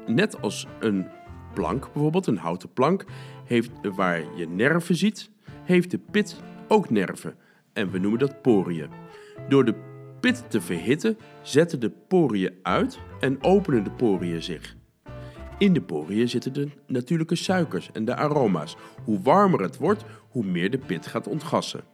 Net 0.07 0.41
als 0.41 0.67
een 0.81 1.07
plank 1.55 1.93
bijvoorbeeld, 1.93 2.27
een 2.27 2.37
houten 2.37 2.73
plank, 2.73 3.05
heeft, 3.45 3.71
waar 3.95 4.23
je 4.37 4.49
nerven 4.49 4.97
ziet, 4.97 5.31
heeft 5.65 5.91
de 5.91 5.99
pit 5.99 6.41
ook 6.69 6.91
nerven 6.91 7.35
en 7.73 7.91
we 7.91 7.99
noemen 7.99 8.19
dat 8.19 8.43
poriën. 8.43 8.89
Door 9.49 9.65
de 9.65 9.75
pit 10.21 10.45
te 10.51 10.61
verhitten 10.61 11.19
zetten 11.43 11.81
de 11.81 11.91
poriën 11.91 12.55
uit 12.63 12.99
en 13.21 13.43
openen 13.43 13.85
de 13.85 13.91
poriën 13.91 14.43
zich. 14.43 14.77
In 15.59 15.73
de 15.73 15.83
poriën 15.83 16.29
zitten 16.29 16.53
de 16.53 16.69
natuurlijke 16.87 17.35
suikers 17.35 17.91
en 17.93 18.05
de 18.05 18.15
aroma's. 18.15 18.77
Hoe 19.05 19.21
warmer 19.23 19.61
het 19.61 19.77
wordt, 19.77 20.05
hoe 20.29 20.45
meer 20.45 20.71
de 20.71 20.79
pit 20.79 21.07
gaat 21.07 21.27
ontgassen. 21.27 21.85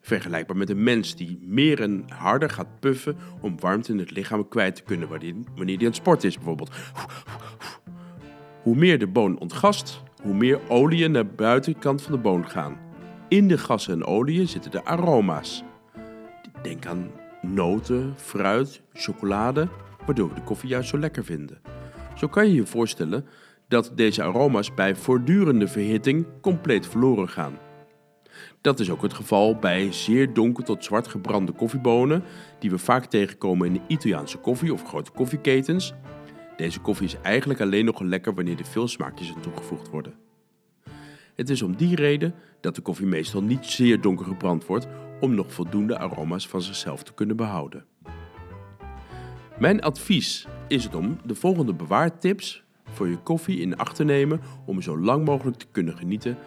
Vergelijkbaar 0.00 0.56
met 0.56 0.70
een 0.70 0.82
mens 0.82 1.16
die 1.16 1.38
meer 1.42 1.80
en 1.80 2.04
harder 2.08 2.50
gaat 2.50 2.80
puffen 2.80 3.16
om 3.40 3.60
warmte 3.60 3.92
in 3.92 3.98
het 3.98 4.10
lichaam 4.10 4.48
kwijt 4.48 4.74
te 4.74 4.82
kunnen 4.82 5.08
wanneer 5.08 5.34
hij 5.54 5.74
aan 5.76 5.84
het 5.84 5.94
sport 5.94 6.24
is 6.24 6.34
bijvoorbeeld. 6.34 6.70
Hoe 8.62 8.76
meer 8.76 8.98
de 8.98 9.06
boon 9.06 9.38
ontgast, 9.38 10.02
hoe 10.22 10.34
meer 10.34 10.60
oliën 10.68 11.10
naar 11.10 11.26
de 11.26 11.34
buitenkant 11.36 12.02
van 12.02 12.12
de 12.12 12.18
boon 12.18 12.48
gaan. 12.48 12.78
In 13.28 13.48
de 13.48 13.58
gassen 13.58 13.94
en 13.94 14.04
oliën 14.04 14.48
zitten 14.48 14.70
de 14.70 14.84
aroma's. 14.84 15.64
Denk 16.62 16.86
aan 16.86 17.10
noten, 17.42 18.14
fruit, 18.16 18.82
chocolade, 18.92 19.68
waardoor 20.06 20.28
we 20.28 20.34
de 20.34 20.42
koffie 20.42 20.68
juist 20.68 20.88
zo 20.88 20.98
lekker 20.98 21.24
vinden. 21.24 21.60
Zo 22.14 22.28
kan 22.28 22.46
je 22.46 22.54
je 22.54 22.66
voorstellen 22.66 23.26
dat 23.68 23.92
deze 23.94 24.22
aroma's 24.22 24.74
bij 24.74 24.94
voortdurende 24.94 25.68
verhitting 25.68 26.26
compleet 26.40 26.86
verloren 26.86 27.28
gaan. 27.28 27.58
Dat 28.60 28.80
is 28.80 28.90
ook 28.90 29.02
het 29.02 29.14
geval 29.14 29.56
bij 29.56 29.92
zeer 29.92 30.32
donker 30.32 30.64
tot 30.64 30.84
zwart 30.84 31.08
gebrande 31.08 31.52
koffiebonen, 31.52 32.24
die 32.58 32.70
we 32.70 32.78
vaak 32.78 33.04
tegenkomen 33.04 33.66
in 33.66 33.72
de 33.72 33.80
Italiaanse 33.86 34.38
koffie 34.38 34.72
of 34.72 34.84
grote 34.84 35.10
koffieketens. 35.10 35.94
Deze 36.58 36.80
koffie 36.80 37.06
is 37.06 37.16
eigenlijk 37.22 37.60
alleen 37.60 37.84
nog 37.84 38.00
lekker 38.00 38.34
wanneer 38.34 38.58
er 38.58 38.64
veel 38.64 38.88
smaakjes 38.88 39.34
aan 39.34 39.40
toegevoegd 39.40 39.88
worden. 39.88 40.14
Het 41.34 41.50
is 41.50 41.62
om 41.62 41.76
die 41.76 41.96
reden 41.96 42.34
dat 42.60 42.74
de 42.74 42.80
koffie 42.80 43.06
meestal 43.06 43.42
niet 43.42 43.66
zeer 43.66 44.00
donker 44.00 44.26
gebrand 44.26 44.66
wordt 44.66 44.86
om 45.20 45.34
nog 45.34 45.52
voldoende 45.52 45.98
aroma's 45.98 46.48
van 46.48 46.62
zichzelf 46.62 47.02
te 47.02 47.14
kunnen 47.14 47.36
behouden. 47.36 47.84
Mijn 49.58 49.82
advies 49.82 50.46
is 50.68 50.84
het 50.84 50.94
om 50.94 51.18
de 51.24 51.34
volgende 51.34 51.74
bewaartips 51.74 52.64
voor 52.84 53.08
je 53.08 53.18
koffie 53.18 53.60
in 53.60 53.76
acht 53.76 53.96
te 53.96 54.04
nemen 54.04 54.40
om 54.64 54.82
zo 54.82 54.98
lang 54.98 55.24
mogelijk 55.24 55.56
te 55.56 55.66
kunnen 55.70 55.96
genieten 55.96 56.38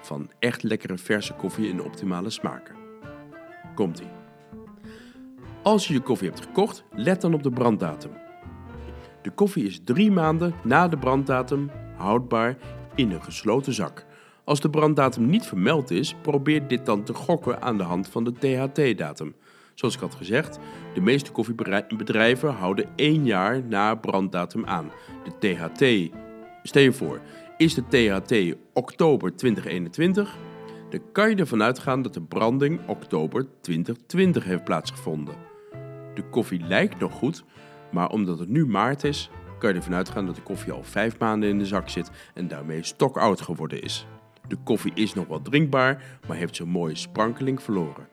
van 0.00 0.30
echt 0.38 0.62
lekkere 0.62 0.98
verse 0.98 1.34
koffie 1.34 1.68
in 1.68 1.82
optimale 1.82 2.30
smaken. 2.30 2.74
Komt-ie. 3.74 4.10
Als 5.62 5.88
je 5.88 5.94
je 5.94 6.00
koffie 6.00 6.28
hebt 6.28 6.40
gekocht, 6.40 6.84
let 6.92 7.20
dan 7.20 7.34
op 7.34 7.42
de 7.42 7.50
branddatum. 7.50 8.28
De 9.22 9.30
koffie 9.30 9.66
is 9.66 9.80
drie 9.84 10.10
maanden 10.10 10.54
na 10.64 10.88
de 10.88 10.98
branddatum 10.98 11.70
houdbaar 11.96 12.56
in 12.94 13.10
een 13.10 13.22
gesloten 13.22 13.72
zak. 13.72 14.06
Als 14.44 14.60
de 14.60 14.70
branddatum 14.70 15.26
niet 15.26 15.46
vermeld 15.46 15.90
is, 15.90 16.14
probeer 16.22 16.68
dit 16.68 16.86
dan 16.86 17.02
te 17.02 17.14
gokken 17.14 17.62
aan 17.62 17.76
de 17.76 17.82
hand 17.82 18.08
van 18.08 18.24
de 18.24 18.32
THT-datum. 18.32 19.34
Zoals 19.74 19.94
ik 19.94 20.00
had 20.00 20.14
gezegd, 20.14 20.58
de 20.94 21.00
meeste 21.00 21.32
koffiebedrijven 21.32 22.52
houden 22.52 22.88
één 22.96 23.24
jaar 23.24 23.62
na 23.64 23.94
branddatum 23.94 24.66
aan. 24.66 24.90
De 25.24 25.38
THT, 25.38 26.12
stel 26.62 26.82
je 26.82 26.92
voor, 26.92 27.20
is 27.56 27.74
de 27.74 27.82
THT 27.88 28.56
oktober 28.72 29.36
2021, 29.36 30.36
dan 30.90 31.00
kan 31.12 31.30
je 31.30 31.36
ervan 31.36 31.62
uitgaan 31.62 32.02
dat 32.02 32.14
de 32.14 32.22
branding 32.22 32.80
oktober 32.86 33.46
2020 33.60 34.44
heeft 34.44 34.64
plaatsgevonden. 34.64 35.34
De 36.14 36.22
koffie 36.30 36.60
lijkt 36.60 36.98
nog 36.98 37.12
goed, 37.12 37.44
maar 37.90 38.08
omdat 38.08 38.38
het 38.38 38.48
nu 38.48 38.66
maart 38.66 39.04
is, 39.04 39.30
kan 39.58 39.70
je 39.70 39.76
ervan 39.76 39.94
uitgaan 39.94 40.26
dat 40.26 40.34
de 40.34 40.42
koffie 40.42 40.72
al 40.72 40.82
vijf 40.82 41.18
maanden 41.18 41.48
in 41.48 41.58
de 41.58 41.66
zak 41.66 41.88
zit 41.88 42.10
en 42.34 42.48
daarmee 42.48 42.82
stokoud 42.82 43.40
geworden 43.40 43.82
is. 43.82 44.06
De 44.48 44.56
koffie 44.64 44.92
is 44.94 45.14
nog 45.14 45.26
wel 45.26 45.42
drinkbaar, 45.42 46.18
maar 46.28 46.36
heeft 46.36 46.56
zijn 46.56 46.68
mooie 46.68 46.96
sprankeling 46.96 47.62
verloren. 47.62 48.08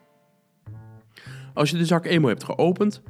Als 1.53 1.69
je 1.69 1.77
de 1.77 1.85
zak 1.85 2.05
eenmaal 2.05 2.29
hebt 2.29 2.43
geopend, 2.43 3.01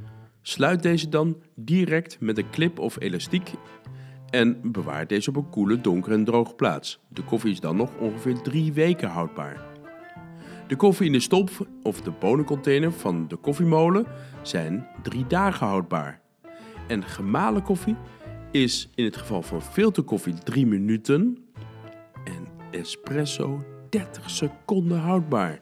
sluit 0.42 0.84
deze 0.84 1.10
dan 1.10 1.42
direct 1.56 2.20
met 2.20 2.38
een 2.38 2.50
clip 2.50 2.80
of 2.80 3.00
elastiek 3.00 3.52
en 4.30 4.72
bewaar 4.72 5.08
deze 5.08 5.30
op 5.30 5.36
een 5.36 5.50
koele, 5.50 5.82
donkere 5.82 6.16
en 6.16 6.24
droge 6.24 6.54
plaats. 6.54 7.00
De 7.08 7.24
koffie 7.24 7.52
is 7.52 7.60
dan 7.60 7.76
nog 7.76 7.98
ongeveer 8.00 8.42
drie 8.42 8.74
weken 8.74 9.10
houdbaar. 9.10 9.66
De 10.68 10.76
koffie 10.76 11.06
in 11.06 11.12
de 11.12 11.20
stop 11.20 11.50
of 11.84 12.02
de 12.02 12.12
bonencontainer 12.12 12.92
van 12.92 13.28
de 13.28 13.36
koffiemolen 13.36 14.06
zijn 14.42 14.88
drie 15.04 15.28
dagen 15.28 15.68
houdbaar. 15.68 16.22
En 16.88 17.04
gemalen 17.04 17.62
koffie 17.62 17.96
is 18.52 18.90
in 18.96 19.06
het 19.06 19.18
geval 19.18 19.42
van 19.42 19.62
filterkoffie 19.62 20.34
3 20.34 20.66
minuten 20.66 21.38
en 22.24 22.48
espresso 22.72 23.64
30 23.90 24.30
seconden 24.30 25.00
houdbaar. 25.00 25.60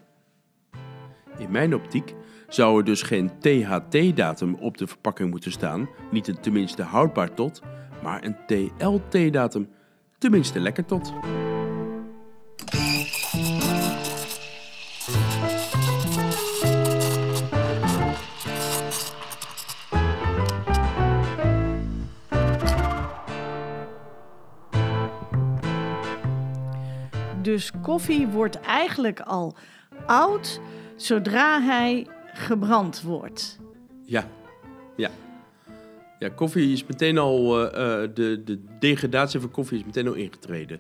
In 1.38 1.51
mijn 1.51 1.75
optiek 1.75 2.15
zou 2.48 2.77
er 2.77 2.84
dus 2.84 3.01
geen 3.01 3.32
THT-datum 3.39 4.55
op 4.55 4.77
de 4.77 4.88
verpakking 4.88 5.29
moeten 5.29 5.51
staan, 5.51 5.89
niet 6.12 6.38
tenminste 6.41 6.84
houdbaar 6.84 7.34
tot, 7.34 7.62
maar 8.03 8.24
een 8.24 8.36
TLT-datum, 8.48 9.70
tenminste 10.17 10.60
lekker 10.60 10.86
tot. 10.86 11.13
Koffie 27.95 28.27
wordt 28.27 28.59
eigenlijk 28.59 29.19
al 29.19 29.55
oud 30.05 30.59
zodra 30.95 31.61
hij 31.61 32.07
gebrand 32.33 33.01
wordt. 33.01 33.59
Ja, 34.05 34.27
ja. 34.95 35.09
Ja, 36.19 36.29
koffie 36.29 36.71
is 36.71 36.85
meteen 36.85 37.17
al, 37.17 37.63
uh, 37.65 37.71
de, 38.13 38.41
de 38.45 38.63
degradatie 38.79 39.39
van 39.39 39.51
koffie 39.51 39.77
is 39.77 39.85
meteen 39.85 40.07
al 40.07 40.13
ingetreden. 40.13 40.79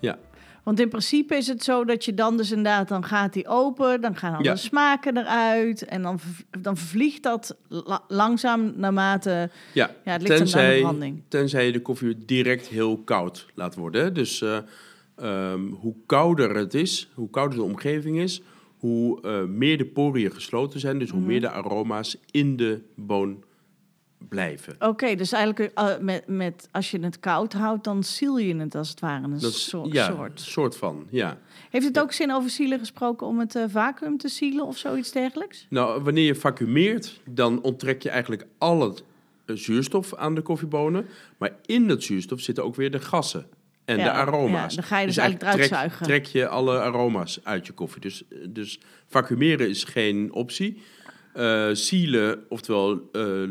Ja. 0.00 0.18
Want 0.62 0.80
in 0.80 0.88
principe 0.88 1.36
is 1.36 1.46
het 1.46 1.64
zo 1.64 1.84
dat 1.84 2.04
je 2.04 2.14
dan 2.14 2.36
dus 2.36 2.50
inderdaad, 2.50 2.88
dan 2.88 3.04
gaat 3.04 3.32
die 3.32 3.48
open, 3.48 4.00
dan 4.00 4.16
gaan 4.16 4.34
alle 4.34 4.56
smaken 4.56 5.16
eruit 5.16 5.84
en 5.84 6.02
dan, 6.02 6.20
dan 6.60 6.76
vervliegt 6.76 7.22
dat 7.22 7.56
langzaam 8.08 8.72
naarmate 8.76 9.50
ja, 9.72 9.90
ja 10.04 10.12
het 10.12 10.22
ligt 10.22 10.36
tenzij, 10.36 10.68
aan 10.68 10.74
de 10.74 10.80
branding. 10.80 11.22
Tenzij 11.28 11.66
je 11.66 11.72
de 11.72 11.82
koffie 11.82 12.18
direct 12.24 12.66
heel 12.66 12.98
koud 12.98 13.46
laat 13.54 13.74
worden. 13.74 14.14
Dus 14.14 14.40
uh, 14.40 14.58
um, 15.22 15.72
hoe 15.72 15.94
kouder 16.06 16.56
het 16.56 16.74
is, 16.74 17.10
hoe 17.14 17.30
kouder 17.30 17.58
de 17.58 17.64
omgeving 17.64 18.18
is, 18.18 18.42
hoe 18.78 19.18
uh, 19.22 19.44
meer 19.44 19.78
de 19.78 19.86
poriën 19.86 20.32
gesloten 20.32 20.80
zijn, 20.80 20.98
dus 20.98 21.10
hoe 21.10 21.18
mhm. 21.18 21.28
meer 21.28 21.40
de 21.40 21.50
aroma's 21.50 22.16
in 22.30 22.56
de 22.56 22.80
boon 22.94 23.44
blijven. 24.28 24.76
Oké, 24.78 25.14
dus 25.14 25.32
eigenlijk 25.32 25.72
uh, 25.78 25.98
met, 25.98 26.26
met, 26.26 26.68
als 26.72 26.90
je 26.90 27.00
het 27.00 27.20
koud 27.20 27.52
houdt, 27.52 27.84
dan 27.84 28.04
ziel 28.04 28.38
je 28.38 28.56
het 28.56 28.74
als 28.74 28.88
het 28.88 29.00
ware 29.00 29.24
een 29.24 29.38
dat 29.38 29.52
soort. 29.52 29.92
Ja, 29.92 30.06
soort. 30.06 30.40
soort 30.40 30.76
van, 30.76 31.06
ja. 31.10 31.38
Heeft 31.70 31.86
het 31.86 32.00
ook 32.00 32.12
zin 32.12 32.32
over 32.32 32.50
zielen 32.50 32.78
gesproken 32.78 33.26
om 33.26 33.38
het 33.38 33.54
uh, 33.54 33.64
vacuüm 33.68 34.18
te 34.18 34.28
zielen 34.28 34.66
of 34.66 34.76
zoiets 34.76 35.12
dergelijks? 35.12 35.66
Nou, 35.70 36.02
wanneer 36.02 36.24
je 36.24 36.34
vacuumeert, 36.34 37.20
dan 37.30 37.62
onttrek 37.62 38.02
je 38.02 38.10
eigenlijk 38.10 38.46
al 38.58 38.80
het 38.80 39.02
zuurstof 39.46 40.14
aan 40.14 40.34
de 40.34 40.42
koffiebonen. 40.42 41.06
Maar 41.38 41.56
in 41.66 41.88
dat 41.88 42.02
zuurstof 42.02 42.40
zitten 42.40 42.64
ook 42.64 42.74
weer 42.74 42.90
de 42.90 43.00
gassen 43.00 43.46
en 43.88 43.96
de 43.96 44.10
aroma's. 44.10 44.74
Ja, 44.74 44.80
dan 44.80 44.84
ga 44.84 44.98
je 44.98 45.06
dus, 45.06 45.14
dus 45.14 45.24
eigenlijk 45.24 45.42
eruit 45.42 45.68
trek, 45.68 45.78
zuigen. 45.78 46.06
trek 46.06 46.24
je 46.24 46.48
alle 46.48 46.80
aroma's 46.80 47.40
uit 47.42 47.66
je 47.66 47.72
koffie. 47.72 48.00
Dus, 48.00 48.24
dus 48.48 48.80
vacuumeren 49.06 49.68
is 49.68 49.84
geen 49.84 50.32
optie. 50.32 50.82
Uh, 51.34 51.68
sielen, 51.72 52.44
oftewel 52.48 53.08
uh, 53.12 53.48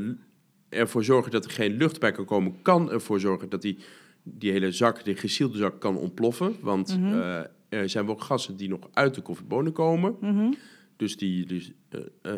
ervoor 0.69 1.03
zorgen 1.03 1.31
dat 1.31 1.45
er 1.45 1.51
geen 1.51 1.77
lucht 1.77 1.99
bij 1.99 2.11
kan 2.11 2.25
komen, 2.25 2.61
kan 2.61 2.91
ervoor 2.91 3.19
zorgen 3.19 3.49
dat 3.49 3.61
die, 3.61 3.77
die 4.23 4.51
hele 4.51 4.71
zak, 4.71 5.03
die 5.03 5.15
gesielde 5.15 5.57
zak, 5.57 5.79
kan 5.79 5.97
ontploffen. 5.97 6.55
Want 6.61 6.97
mm 6.99 7.45
er 7.69 7.89
zijn 7.89 8.05
wel 8.05 8.15
gassen 8.15 8.55
die 8.55 8.69
nog 8.69 8.89
uit 8.93 9.15
de 9.15 9.21
koffiebonen 9.21 9.71
komen. 9.71 10.15
Mhm. 10.21 10.53
Dus 10.95 11.17
die, 11.17 11.45
dus, 11.45 11.71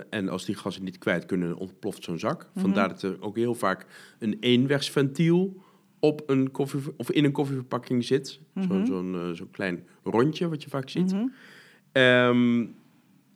en 0.10 0.30
als 0.30 0.46
die 0.46 0.56
gassen 0.56 0.84
niet 0.84 0.98
kwijt 0.98 1.26
kunnen, 1.26 1.58
ontploft 1.58 2.04
zo'n 2.04 2.20
zak. 2.20 2.50
Mhm. 2.54 2.60
Vandaar 2.60 2.88
dat 2.88 3.02
er 3.02 3.22
ook 3.22 3.36
heel 3.36 3.56
vaak 3.56 3.86
een 4.20 4.38
eenwegsventiel 4.40 5.64
op 6.00 6.24
een 6.26 6.52
koffie, 6.52 6.82
of 6.98 7.12
in 7.12 7.24
een 7.24 7.32
koffieverpakking 7.32 8.04
zit. 8.04 8.40
Mm 8.54 8.86
Zo'n 8.86 9.14
uh, 9.14 9.32
zo 9.32 9.48
klein 9.52 9.84
rondje 10.04 10.50
wat 10.50 10.64
je 10.64 10.70
vaak 10.70 10.90
ziet. 10.90 11.14
Mhm. 11.14 11.28
Ehm, 11.92 12.66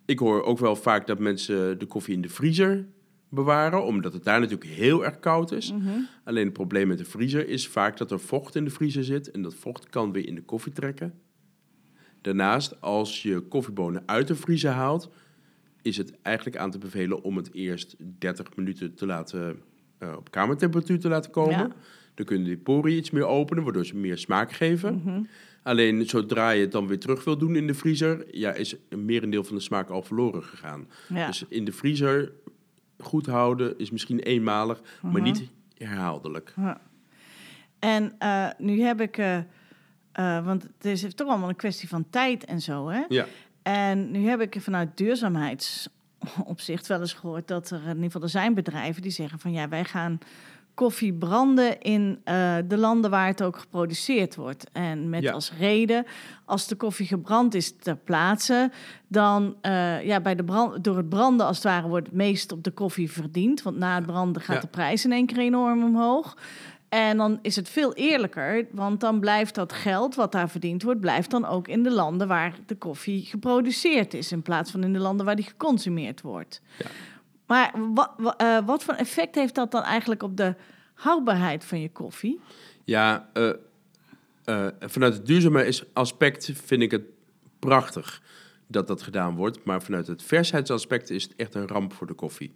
ik 0.06 0.20
hoor 0.20 0.44
ook 0.44 0.60
wel 0.60 0.76
vaak 0.76 1.08
dat 1.08 1.20
mensen 1.20 1.80
de 1.80 1.86
koffie 1.86 2.14
in 2.14 2.22
de 2.22 2.30
vriezer 2.30 2.86
bewaren, 3.30 3.86
omdat 3.86 4.14
het 4.14 4.24
daar 4.24 4.40
natuurlijk 4.40 4.70
heel 4.70 5.06
erg 5.06 5.20
koud 5.20 5.52
is. 5.52 5.72
Mhm. 5.72 5.90
Alleen 6.24 6.44
het 6.44 6.54
probleem 6.54 6.88
met 6.88 6.98
de 6.98 7.06
vriezer 7.06 7.48
is 7.48 7.68
vaak 7.68 7.98
dat 7.98 8.12
er 8.12 8.20
vocht 8.20 8.56
in 8.56 8.64
de 8.64 8.70
vriezer 8.70 9.04
zit 9.04 9.32
en 9.32 9.42
dat 9.42 9.56
vocht 9.56 9.90
kan 9.90 10.12
weer 10.12 10.28
in 10.28 10.36
de 10.36 10.44
koffie 10.44 10.72
trekken. 10.72 11.14
Daarnaast, 12.22 12.82
als 12.82 13.22
je 13.22 13.40
koffiebonen 13.40 14.04
uit 14.06 14.28
de 14.28 14.36
vriezer 14.36 14.72
haalt, 14.72 15.10
is 15.82 15.98
het 15.98 16.22
eigenlijk 16.22 16.58
aan 16.58 16.72
te 16.72 16.78
bevelen 16.78 17.24
om 17.24 17.38
het 17.38 17.54
eerst 17.54 17.96
30 18.20 18.56
minuten 18.56 18.94
te 18.94 19.06
laten, 19.06 19.62
uh, 20.00 20.14
op 20.18 20.32
kamertemperatuur 20.32 21.00
te 21.00 21.08
laten 21.08 21.32
komen. 21.32 21.58
Ja. 21.58 21.70
Dan 22.16 22.26
kunnen 22.26 22.46
die 22.48 22.58
poriën 22.58 22.98
iets 22.98 23.12
meer 23.12 23.26
openen, 23.26 23.64
waardoor 23.64 23.86
ze 23.86 23.96
meer 23.96 24.18
smaak 24.18 24.52
geven. 24.52 25.02
Mhm. 25.04 25.24
Alleen 25.64 26.10
zodra 26.10 26.50
je 26.50 26.62
het 26.62 26.72
dan 26.72 26.88
weer 26.88 27.00
terug 27.00 27.24
wil 27.24 27.38
doen 27.38 27.56
in 27.56 27.68
de 27.68 27.74
vriezer, 27.74 28.26
ja, 28.32 28.52
is 28.54 28.76
een 28.90 29.06
merendeel 29.06 29.44
van 29.44 29.56
de 29.56 29.62
smaak 29.62 29.90
al 29.90 30.02
verloren 30.04 30.44
gegaan. 30.44 30.88
Ja. 31.10 31.26
Dus 31.28 31.46
in 31.50 31.66
de 31.66 31.72
vriezer 31.72 32.32
goed 32.98 33.26
houden 33.26 33.78
is 33.78 33.92
misschien 33.92 34.20
eenmalig, 34.20 34.82
maar 35.02 35.12
Mhm. 35.12 35.24
niet 35.24 35.44
herhaaldelijk. 35.78 36.54
Ja. 36.56 36.82
En 37.80 38.16
eh, 38.20 38.48
nu 38.58 38.82
heb 38.82 39.02
ik, 39.02 39.18
eh, 39.18 39.38
eh, 40.12 40.46
want 40.46 40.64
het 40.64 40.86
is 40.86 41.14
toch 41.14 41.28
allemaal 41.28 41.50
een 41.50 41.56
kwestie 41.56 41.88
van 41.90 42.06
tijd 42.10 42.46
en 42.46 42.62
zo, 42.62 42.88
hè? 42.90 43.04
Ja, 43.10 43.26
En 43.62 44.12
nu 44.12 44.28
heb 44.28 44.42
ik 44.42 44.56
vanuit 44.62 44.98
duurzaamheidsopzicht 44.98 46.88
wel 46.94 47.00
eens 47.00 47.14
gehoord 47.14 47.48
dat 47.48 47.70
er 47.70 47.82
in 47.82 47.88
ieder 47.88 48.04
geval 48.04 48.22
er 48.22 48.30
zijn 48.30 48.54
bedrijven 48.54 49.02
die 49.02 49.12
zeggen 49.12 49.40
van 49.40 49.52
ja, 49.52 49.70
wij 49.70 49.84
gaan 49.86 50.20
koffie 50.74 51.14
branden 51.14 51.80
in 51.82 52.20
eh, 52.24 52.56
de 52.68 52.78
landen 52.78 53.10
waar 53.12 53.28
het 53.28 53.44
ook 53.44 53.58
geproduceerd 53.58 54.36
wordt. 54.36 54.66
En 54.72 55.10
met 55.10 55.22
Ja. 55.22 55.32
als 55.32 55.52
reden, 55.58 56.06
als 56.46 56.68
de 56.68 56.76
koffie 56.76 57.06
gebrand 57.08 57.54
is 57.54 57.76
ter 57.78 57.96
plaatse, 57.98 58.72
dan 59.08 59.56
eh, 59.62 60.06
ja, 60.06 60.22
bij 60.22 60.36
de 60.36 60.44
brand, 60.44 60.84
door 60.84 60.98
het 60.98 61.10
branden 61.10 61.46
als 61.46 61.56
het 61.56 61.66
ware 61.66 61.88
wordt 61.88 62.08
het 62.08 62.16
meest 62.16 62.52
op 62.52 62.64
de 62.64 62.72
koffie 62.72 63.12
verdiend. 63.12 63.62
Want 63.62 63.78
na 63.78 63.96
het 63.96 64.06
branden 64.06 64.42
gaat 64.42 64.56
Ja. 64.56 64.62
de 64.62 64.68
prijs 64.68 65.06
in 65.06 65.12
één 65.12 65.26
keer 65.26 65.38
enorm 65.40 65.84
omhoog. 65.84 66.38
En 66.90 67.18
dan 67.18 67.40
is 67.42 67.56
het 67.56 67.70
veel 67.70 67.94
eerlijker, 67.94 68.66
want 68.72 69.00
dan 69.00 69.20
blijft 69.20 69.56
dat 69.56 69.74
geld 69.74 70.16
wat 70.16 70.32
daar 70.32 70.50
verdiend 70.50 70.84
wordt, 70.84 71.00
blijft 71.00 71.30
dan 71.32 71.46
ook 71.46 71.68
in 71.68 71.84
de 71.84 71.92
landen 71.92 72.28
waar 72.28 72.54
de 72.66 72.76
koffie 72.76 73.26
geproduceerd 73.26 74.14
is, 74.14 74.32
in 74.32 74.42
plaats 74.42 74.72
van 74.72 74.84
in 74.84 74.94
de 74.94 75.00
landen 75.00 75.26
waar 75.26 75.36
die 75.36 75.46
geconsumeerd 75.46 76.22
wordt. 76.22 76.62
Ja. 76.78 76.86
Maar 77.46 77.72
wat, 77.94 78.12
wat 78.66 78.84
voor 78.84 78.94
effect 78.94 79.36
heeft 79.36 79.56
dat 79.56 79.72
dan 79.72 79.84
eigenlijk 79.84 80.24
op 80.24 80.38
de 80.38 80.56
houdbaarheid 80.94 81.66
van 81.66 81.82
je 81.82 81.92
koffie? 81.92 82.40
ja 82.84 83.30
eh, 83.34 83.50
eh, 84.44 84.68
vanuit 84.80 85.14
het 85.14 85.26
duurzame 85.26 85.74
aspect 85.94 86.52
vind 86.54 86.82
ik 86.82 86.92
het 86.92 87.04
prachtig 87.60 88.22
dat 88.68 88.88
dat 88.88 89.02
gedaan 89.02 89.36
wordt. 89.36 89.64
Maar 89.64 89.82
vanuit 89.82 90.08
het 90.08 90.24
versheiidsaspect 90.24 91.10
is 91.10 91.24
het 91.24 91.36
echt 91.36 91.56
een 91.56 91.68
ramp 91.68 91.94
voor 91.94 92.08
de 92.08 92.14
koffie. 92.14 92.54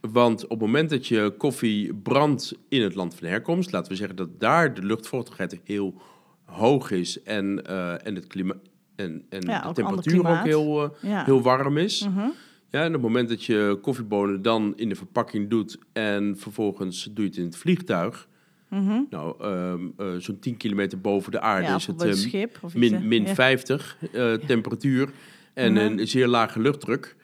Want 0.00 0.44
op 0.44 0.50
het 0.50 0.60
moment 0.60 0.90
dat 0.90 1.06
je 1.06 1.34
koffie 1.38 1.94
brandt 1.94 2.54
in 2.68 2.82
het 2.82 2.94
land 2.94 3.14
van 3.14 3.28
herkomst, 3.28 3.72
laten 3.72 3.90
we 3.90 3.96
zeggen 3.96 4.16
dat 4.16 4.40
daar 4.40 4.74
de 4.74 4.82
luchtvochtigheid 4.82 5.60
heel 5.64 6.00
hoog 6.44 6.90
is 6.90 7.22
en, 7.22 7.66
eh, 7.66 8.06
en 8.06 8.14
het 8.14 8.26
klima 8.26 8.54
en, 8.96 9.24
en 9.28 9.40
Ja, 9.40 9.68
de 9.68 9.72
temperatuur 9.72 10.26
ook 10.28 10.44
heel, 10.44 10.82
eh, 10.82 11.10
Ja. 11.10 11.24
heel 11.24 11.42
warm 11.42 11.76
is. 11.76 12.08
Mhm. 12.08 12.28
Ja, 12.74 12.80
en 12.80 12.86
op 12.86 12.92
het 12.92 13.02
moment 13.02 13.28
dat 13.28 13.44
je 13.44 13.78
koffiebonen 13.82 14.42
dan 14.42 14.72
in 14.76 14.88
de 14.88 14.94
verpakking 14.94 15.50
doet 15.50 15.78
en 15.92 16.36
vervolgens 16.38 17.04
doe 17.12 17.24
je 17.24 17.30
het 17.30 17.38
in 17.38 17.44
het 17.44 17.56
vliegtuig, 17.56 18.28
Mhm. 18.68 19.00
nou, 19.10 19.34
ehm, 19.42 19.80
eh, 19.96 20.06
zo'n 20.18 20.38
10 20.38 20.56
kilometer 20.56 21.00
boven 21.00 21.32
de 21.32 21.40
aarde 21.40 21.66
Ja, 21.66 21.74
is 21.76 21.86
het 21.86 22.02
een 22.02 22.08
eh, 22.08 22.14
schip 22.14 22.58
of 22.62 22.74
iets, 22.74 22.90
hè? 22.90 22.98
min, 22.98 23.08
min 23.08 23.22
Ja. 23.26 23.34
50 23.34 23.96
eh, 24.12 24.32
temperatuur 24.32 25.08
en 25.52 25.72
Mhm. 25.72 25.82
een 25.98 26.08
zeer 26.08 26.26
lage 26.26 26.60
luchtdruk. 26.60 27.16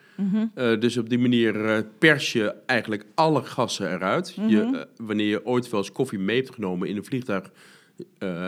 Eh, 0.54 0.80
dus 0.80 0.96
op 0.96 1.08
die 1.08 1.18
manier 1.18 1.84
pers 1.98 2.32
je 2.32 2.54
eigenlijk 2.66 3.04
alle 3.14 3.42
gassen 3.42 3.92
eruit. 3.92 4.34
je, 4.46 4.56
Mhm. 4.64 4.84
wanneer 5.06 5.26
je 5.28 5.46
ooit 5.46 5.70
wel 5.70 5.80
eens 5.80 5.92
koffie 5.92 6.18
mee 6.18 6.36
hebt 6.36 6.54
genomen 6.54 6.88
in 6.88 6.96
een 6.96 7.04
vliegtuig 7.04 7.50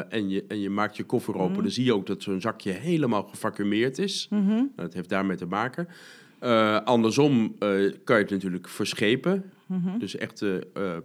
en, 0.09 0.29
je, 0.31 0.45
en 0.49 0.61
je 0.61 0.71
maakt 0.71 0.97
je 0.97 1.05
koffer 1.05 1.37
open, 1.39 1.63
dan 1.63 1.73
zie 1.73 1.85
je 1.85 1.95
ook 1.95 2.07
dat 2.07 2.23
zo'n 2.23 2.41
zakje 2.41 2.71
helemaal 2.73 3.23
gevacumeerd 3.23 3.99
is. 3.99 4.27
Nou, 4.31 4.69
dat 4.77 4.95
heeft 4.95 5.09
daarmee 5.09 5.37
te 5.37 5.47
maken. 5.47 5.89
Eh, 6.43 6.81
andersom 6.85 7.57
eh, 7.59 7.69
kan 8.05 8.17
je 8.17 8.23
het 8.23 8.31
natuurlijk 8.31 8.69
verschepen. 8.69 9.53
Mhm. 9.67 9.99
Dus 9.99 10.17
echt 10.17 10.43
eh, 10.43 10.57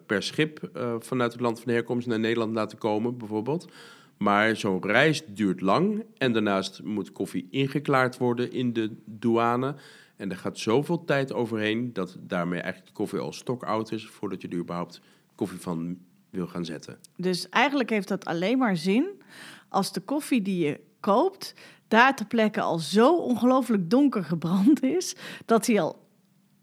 per 0.06 0.24
schip 0.24 0.70
vanuit 1.00 1.32
het 1.32 1.42
land 1.42 1.60
van 1.60 1.74
herkomst 1.74 2.08
naar 2.08 2.20
Nederland 2.20 2.54
laten 2.54 2.78
komen, 2.78 3.18
bijvoorbeeld. 3.18 3.72
Maar 4.18 4.56
zo'n 4.56 4.84
reis 4.86 5.24
duurt 5.26 5.62
lang. 5.62 6.04
En 6.18 6.34
daarnaast 6.34 6.84
moet 6.84 7.12
koffie 7.12 7.48
ingeklaard 7.52 8.18
worden 8.18 8.52
in 8.52 8.74
de 8.74 8.96
douane. 9.06 9.76
En 10.16 10.30
er 10.32 10.38
gaat 10.38 10.58
zoveel 10.58 11.06
tijd 11.06 11.34
overheen 11.34 11.94
dat 11.94 12.18
daarmee 12.20 12.60
eigenlijk 12.60 12.88
de 12.88 12.98
koffie 12.98 13.20
al 13.20 13.34
stokoud 13.34 13.92
is 13.92 14.08
voordat 14.08 14.42
je 14.42 14.48
er 14.48 14.58
überhaupt 14.58 15.02
koffie 15.36 15.60
van 15.60 15.98
wil 16.30 16.48
gaan 16.48 16.66
zetten. 16.66 16.98
Dus 17.16 17.50
eigenlijk 17.50 17.90
heeft 17.90 18.08
dat 18.08 18.26
alleen 18.26 18.58
maar 18.58 18.78
zin 18.78 19.22
als 19.70 19.94
de 19.94 20.02
koffie 20.02 20.42
die 20.42 20.66
je 20.66 20.80
koopt 21.00 21.54
daar 21.88 22.16
ter 22.16 22.26
plekke 22.26 22.62
al 22.62 22.80
zo 22.80 23.16
ongelooflijk 23.16 23.90
donker 23.90 24.24
gebrand 24.24 24.84
is 24.84 25.16
dat 25.46 25.66
hij 25.66 25.82
al 25.82 26.06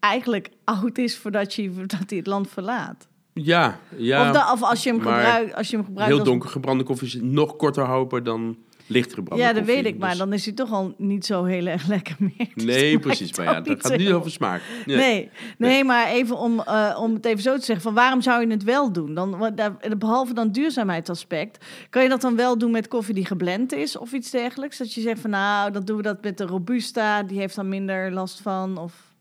eigenlijk 0.00 0.50
oud 0.64 0.98
is 0.98 1.16
voordat 1.18 1.54
hij, 1.54 1.70
voordat 1.74 2.04
hij 2.08 2.18
het 2.18 2.26
land 2.26 2.48
verlaat. 2.48 3.08
Ja, 3.32 3.78
ja 3.96 4.30
of, 4.30 4.52
of 4.52 4.62
als 4.62 4.82
je 4.82 4.90
hem 4.90 5.00
gebruikt, 5.00 5.54
als 5.54 5.68
je 5.68 5.76
hem 5.76 5.84
gebruikt 5.84 6.10
heel 6.10 6.20
als- 6.20 6.28
donker 6.28 6.48
gebrande 6.48 6.84
koffie 6.84 7.06
is 7.06 7.18
nog 7.22 7.56
korter 7.56 7.84
houdbaar 7.84 8.22
dan 8.22 8.56
licht 8.86 9.10
Ja, 9.10 9.22
dat 9.24 9.26
koffie. 9.36 9.62
weet 9.64 9.84
ik, 9.86 9.98
maar 9.98 10.08
Dus- 10.08 10.18
dan 10.18 10.32
is 10.32 10.44
hij 10.44 10.54
toch 10.54 10.72
al 10.72 10.94
niet 10.98 11.26
zo 11.26 11.44
heel 11.44 11.66
erg 11.66 11.86
lekker 11.94 12.16
meer. 12.18 12.48
Dus 12.54 12.64
Nee, 12.64 12.92
dat 12.92 13.00
precies. 13.00 13.36
Maar 13.36 13.46
ja, 13.46 13.60
dat 13.60 13.86
gaat 13.86 13.96
niet 13.98 14.12
over 14.12 14.30
smaak. 14.30 14.62
Nee. 14.86 14.96
Nee, 14.96 15.28
nee, 15.58 15.84
maar 15.84 16.08
even 16.08 16.36
om, 16.38 16.60
eh, 16.60 16.98
om 17.00 17.14
het 17.14 17.24
even 17.24 17.42
zo 17.42 17.54
te 17.56 17.64
zeggen: 17.64 17.84
van 17.84 17.94
waarom 17.94 18.20
zou 18.22 18.40
je 18.46 18.50
het 18.52 18.64
wel 18.64 18.92
doen? 18.92 19.14
Dan, 19.14 19.52
daar- 19.54 19.76
behalve 19.98 20.34
dan 20.34 20.50
duurzaamheidsaspect, 20.52 21.64
kan 21.90 22.02
je 22.02 22.08
dat 22.08 22.20
dan 22.20 22.36
wel 22.36 22.58
doen 22.58 22.70
met 22.70 22.88
koffie 22.88 23.14
die 23.14 23.26
geblend 23.26 23.72
is 23.72 23.96
of 23.98 24.12
iets 24.12 24.30
dergelijks? 24.30 24.78
Dat 24.78 24.94
je 24.94 25.00
zegt 25.00 25.20
van 25.20 25.30
nou, 25.30 25.70
dan 25.70 25.84
doen 25.84 25.96
we 25.96 26.02
dat 26.02 26.22
met 26.22 26.38
de 26.38 26.44
Robusta, 26.46 27.22
die 27.22 27.38
heeft 27.38 27.54
dan 27.56 27.68
minder 27.68 28.12
last 28.12 28.40
van. 28.40 28.78
Of... 28.78 29.12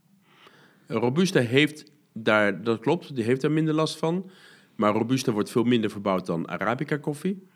Robusta 0.87 1.39
heeft 1.39 1.91
daar, 2.13 2.63
dat 2.63 2.79
klopt, 2.79 3.15
die 3.15 3.23
heeft 3.23 3.41
daar 3.41 3.51
minder 3.51 3.73
last 3.73 3.97
van. 3.97 4.29
Maar 4.75 4.93
Robusta 4.93 5.31
wordt 5.31 5.51
veel 5.51 5.63
minder 5.63 5.89
verbouwd 5.89 6.25
dan 6.25 6.47
Arabica 6.49 6.97
koffie. 6.97 7.47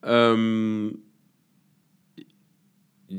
Ehm, 0.00 0.86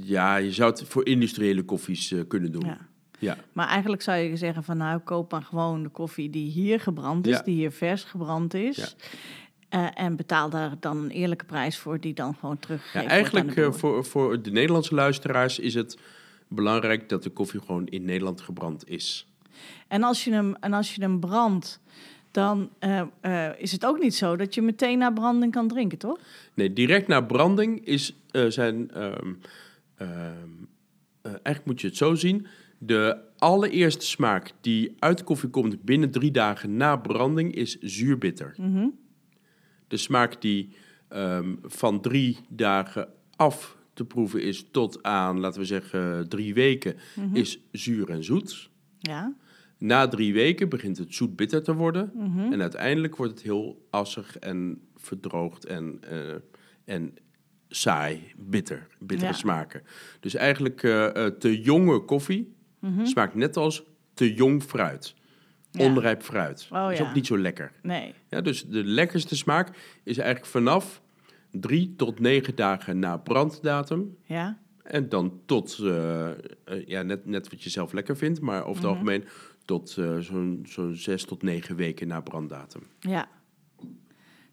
ja, 0.04 0.36
je 0.36 0.52
zou 0.52 0.72
het 0.72 0.84
voor 0.88 1.06
industriële 1.06 1.64
koffies 1.64 2.12
eh, 2.12 2.20
kunnen 2.28 2.52
doen. 2.52 2.66
Ja. 2.66 2.78
Ja. 3.20 3.38
Maar 3.54 3.68
eigenlijk 3.68 4.02
zou 4.02 4.18
je 4.18 4.38
zeggen 4.38 4.64
van 4.64 4.78
nou, 4.78 5.00
koop 5.00 5.32
maar 5.32 5.42
gewoon 5.42 5.84
de 5.84 5.90
koffie 5.90 6.30
die 6.30 6.52
hier 6.52 6.80
gebrand 6.80 7.28
is, 7.28 7.34
Ja. 7.34 7.42
die 7.42 7.56
hier 7.56 7.72
vers 7.72 8.04
gebrand 8.04 8.54
is. 8.54 8.78
Ja. 8.78 8.88
Eh, 9.70 10.04
en 10.04 10.16
betaal 10.16 10.50
daar 10.50 10.76
dan 10.80 10.98
een 10.98 11.10
eerlijke 11.10 11.46
prijs 11.46 11.78
voor, 11.78 12.00
die 12.00 12.14
dan 12.14 12.36
gewoon 12.36 12.58
Ja, 12.60 12.62
teruggegeven 12.62 13.00
wordt 13.00 13.14
eigenlijk 13.14 13.48
aan 13.48 13.56
de 13.56 13.62
eh, 13.62 13.72
voor, 13.72 14.06
voor 14.06 14.42
de 14.42 14.52
Nederlandse 14.52 14.96
luisteraars 14.96 15.60
is 15.60 15.74
het 15.74 15.98
belangrijk 16.48 17.10
dat 17.10 17.24
de 17.24 17.30
koffie 17.30 17.60
gewoon 17.60 17.88
in 17.88 18.06
Nederland 18.06 18.42
gebrand 18.42 18.90
is. 18.90 19.28
En 19.88 20.04
als 20.04 20.24
je 20.24 20.32
hem, 20.32 20.56
en 20.56 20.74
als 20.74 20.96
je 20.96 21.02
hem 21.02 21.20
brandt, 21.20 21.80
dan 22.32 22.70
is 23.58 23.72
het 23.72 23.86
ook 23.86 24.00
niet 24.00 24.16
zo 24.16 24.36
dat 24.36 24.54
je 24.54 24.62
meteen 24.62 24.98
na 24.98 25.12
branding 25.12 25.52
kan 25.52 25.68
drinken, 25.68 25.98
toch? 25.98 26.20
Nee, 26.54 26.74
direct 26.74 27.08
na 27.08 27.22
branding 27.22 27.86
is, 27.86 28.16
zijn... 28.48 28.92
ehm, 29.98 30.50
eh, 31.22 31.32
eigenlijk 31.32 31.66
moet 31.66 31.82
je 31.82 31.88
het 31.88 31.98
zo 31.98 32.16
zien. 32.16 32.48
De 32.78 33.18
allereerste 33.38 34.06
smaak 34.06 34.52
die 34.62 34.94
uit 35.00 35.24
koffie 35.24 35.50
komt 35.50 35.82
binnen 35.84 36.12
drie 36.12 36.32
dagen 36.32 36.78
na 36.78 36.96
branding 36.98 37.56
is 37.56 37.80
zuurbitter. 37.80 38.54
Mhm. 38.58 38.88
De 39.88 39.98
smaak 39.98 40.42
die 40.42 40.70
ehm, 41.08 41.56
van 41.62 42.02
drie 42.02 42.38
dagen 42.50 43.08
af 43.36 43.78
te 43.94 44.06
proeven 44.06 44.42
is 44.44 44.66
tot 44.72 45.04
aan, 45.04 45.40
laten 45.40 45.60
we 45.60 45.66
zeggen, 45.66 46.30
drie 46.30 46.54
weken, 46.54 46.96
Mhm. 47.16 47.36
is 47.36 47.60
zuur 47.72 48.10
en 48.10 48.24
zoet. 48.24 48.70
Ja. 49.00 49.34
Na 49.78 50.08
drie 50.08 50.34
weken 50.34 50.70
begint 50.70 50.98
het 50.98 51.14
zoet-bitter 51.14 51.64
te 51.64 51.74
worden. 51.74 52.12
Mhm. 52.14 52.54
En 52.54 52.62
uiteindelijk 52.62 53.16
wordt 53.16 53.32
het 53.32 53.42
heel 53.42 53.86
assig 53.90 54.38
en 54.38 54.82
verdroogd 54.96 55.66
en, 55.66 55.98
eh, 56.02 56.36
en 56.86 57.14
saai, 57.76 58.32
bitter, 58.38 58.88
bittere 59.00 59.30
Ja. 59.32 59.38
smaken. 59.38 59.82
Dus 60.20 60.36
eigenlijk 60.36 60.84
eh, 60.84 61.26
eh, 61.26 61.34
te 61.34 61.62
jonge 61.62 62.00
koffie 62.00 62.54
Mhm. 62.80 63.06
smaakt 63.06 63.36
net 63.36 63.58
als 63.58 63.84
te 64.14 64.34
jong 64.34 64.64
fruit. 64.64 65.16
Ja. 65.72 65.86
Onrijp 65.86 66.22
fruit. 66.24 66.68
Oh, 66.72 66.92
is 66.92 67.02
ook 67.02 67.14
niet 67.14 67.26
zo 67.26 67.38
lekker. 67.38 67.72
Nee. 67.82 68.14
Ja, 68.30 68.42
dus 68.42 68.66
de 68.66 68.84
lekkerste 68.84 69.36
smaak 69.36 69.70
is 70.04 70.18
eigenlijk 70.18 70.52
vanaf 70.52 71.02
drie 71.52 71.94
tot 71.96 72.20
negen 72.20 72.56
dagen 72.56 73.00
na 73.00 73.18
branddatum. 73.18 74.18
Ja. 74.24 74.60
En 74.84 75.10
dan 75.10 75.40
tot, 75.46 75.78
eh, 75.84 76.30
ja, 76.86 77.02
net, 77.02 77.26
net 77.26 77.50
wat 77.50 77.64
je 77.64 77.70
zelf 77.70 77.94
lekker 77.94 78.18
vindt, 78.18 78.42
maar 78.42 78.60
over 78.62 78.74
het 78.74 78.82
Mhm. 78.84 78.88
algemeen 78.92 79.24
tot 79.66 79.90
zo'n 80.20 80.66
zo'n 80.68 80.96
zes 80.96 81.24
tot 81.26 81.42
negen 81.44 81.76
weken 81.76 82.08
na 82.08 82.22
branddatum. 82.22 82.82
Ja. 83.00 83.28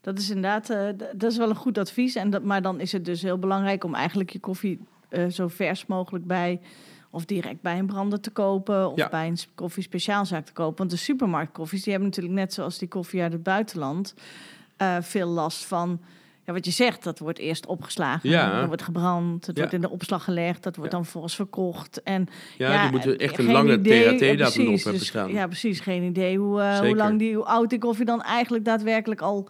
Dat 0.02 0.18
is 0.18 0.28
inderdaad, 0.28 0.70
eh, 0.70 0.78
dat 1.16 1.30
is 1.30 1.36
wel 1.36 1.48
een 1.48 1.54
goed 1.56 1.78
advies. 1.78 2.14
En 2.14 2.30
dat, 2.30 2.42
maar 2.42 2.62
dan 2.62 2.80
is 2.80 2.92
het 2.92 3.04
dus 3.04 3.22
heel 3.22 3.38
belangrijk 3.38 3.84
om 3.84 3.94
eigenlijk 3.94 4.30
je 4.30 4.38
koffie 4.40 4.80
eh, 5.08 5.26
zo 5.28 5.48
vers 5.48 5.86
mogelijk 5.86 6.26
bij, 6.26 6.60
of 7.10 7.24
direct 7.24 7.60
bij 7.60 7.78
een 7.78 7.86
brander 7.86 8.20
te 8.20 8.30
kopen, 8.30 8.90
of 8.90 8.96
Ja. 8.98 9.08
bij 9.08 9.26
een 9.26 9.36
s- 9.36 9.48
koffie-speciaalzaak 9.54 10.46
te 10.46 10.52
kopen. 10.52 10.76
Want 10.78 10.90
de 10.90 10.96
supermarktkoffies, 10.96 11.82
die 11.82 11.92
hebben 11.92 12.08
natuurlijk 12.10 12.34
net 12.36 12.52
zoals 12.52 12.78
die 12.78 12.88
koffie 12.88 13.22
uit 13.22 13.32
het 13.32 13.42
buitenland, 13.42 14.14
eh, 14.76 14.96
veel 15.00 15.28
last 15.28 15.64
van. 15.64 16.00
Ja, 16.46 16.52
wat 16.52 16.64
je 16.64 16.70
zegt, 16.70 17.04
dat 17.04 17.18
wordt 17.18 17.38
eerst 17.38 17.66
opgeslagen, 17.66 18.30
Ja. 18.30 18.58
dan 18.58 18.66
wordt 18.66 18.82
gebrand, 18.82 19.46
het 19.46 19.56
Ja. 19.56 19.62
wordt 19.62 19.76
in 19.76 19.80
de 19.80 19.90
opslag 19.90 20.24
gelegd, 20.24 20.62
dat 20.62 20.76
wordt 20.76 20.90
dan 20.90 21.02
vervolgens 21.02 21.34
verkocht. 21.34 22.02
En 22.02 22.28
Ja, 22.58 22.82
die 22.82 22.90
moeten 22.90 23.18
echt 23.18 23.38
een 23.38 23.50
lange 23.52 23.80
THT-datum 23.80 24.66
hebben 24.66 24.92
dus- 24.92 25.06
staan. 25.06 25.32
Ja, 25.32 25.46
precies. 25.46 25.80
Geen 25.80 26.02
idee 26.02 26.38
hoe, 26.38 26.62
hoe 26.80 26.96
lang 26.96 27.18
die, 27.18 27.34
hoe 27.34 27.44
oud 27.44 27.70
die 27.70 27.78
koffie 27.78 28.04
dan 28.04 28.22
eigenlijk 28.22 28.64
daadwerkelijk 28.64 29.20
al 29.20 29.48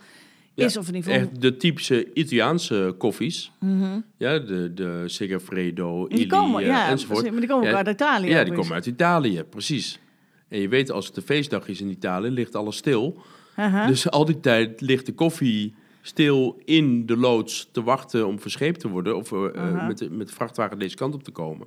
Ja, 0.54 0.64
is. 0.64 0.76
Of 0.76 0.88
in 0.88 0.94
ieder 0.94 1.12
geval... 1.12 1.28
Echt 1.28 1.40
de 1.40 1.56
typische 1.56 2.12
Italiaanse 2.14 2.94
koffies. 2.98 3.52
Mhm. 3.60 4.00
Ja, 4.16 4.38
de, 4.38 4.74
de 4.74 5.02
Segafredo, 5.06 6.06
Illy 6.06 6.26
komen, 6.26 6.60
eh, 6.60 6.66
ja, 6.66 6.88
enzovoort. 6.88 7.18
precies, 7.18 7.30
maar 7.30 7.40
die 7.40 7.48
komen 7.48 7.68
ook 7.68 7.76
uit 7.76 7.88
Italië. 7.88 8.28
Ja, 8.28 8.44
die 8.44 8.52
komen 8.52 8.72
uit 8.72 8.86
Italië, 8.86 9.42
precies. 9.42 10.00
En 10.48 10.60
je 10.60 10.68
weet, 10.68 10.90
als 10.90 11.06
het 11.06 11.14
de 11.14 11.22
feestdag 11.22 11.68
is 11.68 11.80
in 11.80 11.88
Italië, 11.88 12.30
ligt 12.30 12.54
alles 12.54 12.76
stil. 12.76 13.22
Dus 13.86 14.10
al 14.10 14.24
die 14.24 14.40
tijd 14.40 14.80
ligt 14.80 15.06
de 15.06 15.14
koffie 15.14 15.74
stil 16.00 16.60
in 16.64 17.06
de 17.06 17.16
loods 17.16 17.68
te 17.72 17.82
wachten 17.82 18.26
om 18.26 18.40
verscheept 18.40 18.80
te 18.80 18.88
worden. 18.88 19.16
Of 19.16 19.32
eh, 19.32 19.44
eh, 19.54 19.86
met, 19.86 19.98
de, 19.98 20.10
met 20.10 20.28
de 20.28 20.34
vrachtwagen 20.34 20.78
deze 20.78 20.96
kant 20.96 21.14
op 21.14 21.22
te 21.22 21.30
komen. 21.30 21.66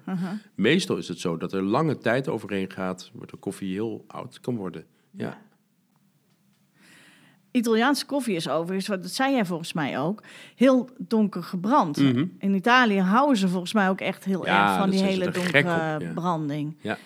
Meestal 0.55 0.97
is 0.97 1.07
het 1.07 1.19
zo 1.19 1.37
dat 1.37 1.53
er 1.53 1.61
lange 1.61 1.97
tijd 1.97 2.27
overheen 2.27 2.71
gaat, 2.71 3.11
waardoor 3.13 3.39
koffie 3.39 3.73
heel 3.73 4.03
oud 4.07 4.39
kan 4.39 4.55
worden. 4.55 4.85
Ja. 5.11 5.41
Italiaanse 7.55 8.05
koffie 8.05 8.35
is 8.35 8.49
overigens, 8.49 8.87
wat- 8.87 9.01
dat 9.01 9.11
zei 9.11 9.33
jij 9.33 9.45
volgens 9.45 9.73
mij 9.73 9.99
ook, 9.99 10.23
heel 10.55 10.89
donker 10.97 11.43
gebrand. 11.43 11.97
Mhm. 11.97 12.25
In 12.39 12.53
Italië 12.53 12.99
houden 12.99 13.37
ze 13.37 13.47
volgens 13.47 13.73
mij 13.73 13.89
ook 13.89 14.01
echt 14.01 14.25
heel 14.25 14.45
Ja, 14.45 14.67
erg 14.67 14.77
van 14.79 14.89
die 14.89 15.03
hele 15.03 15.25
er 15.25 15.33
donkere 15.33 15.95
op, 15.95 16.01
ja. 16.01 16.11
branding. 16.13 16.75
Ja. 16.81 16.97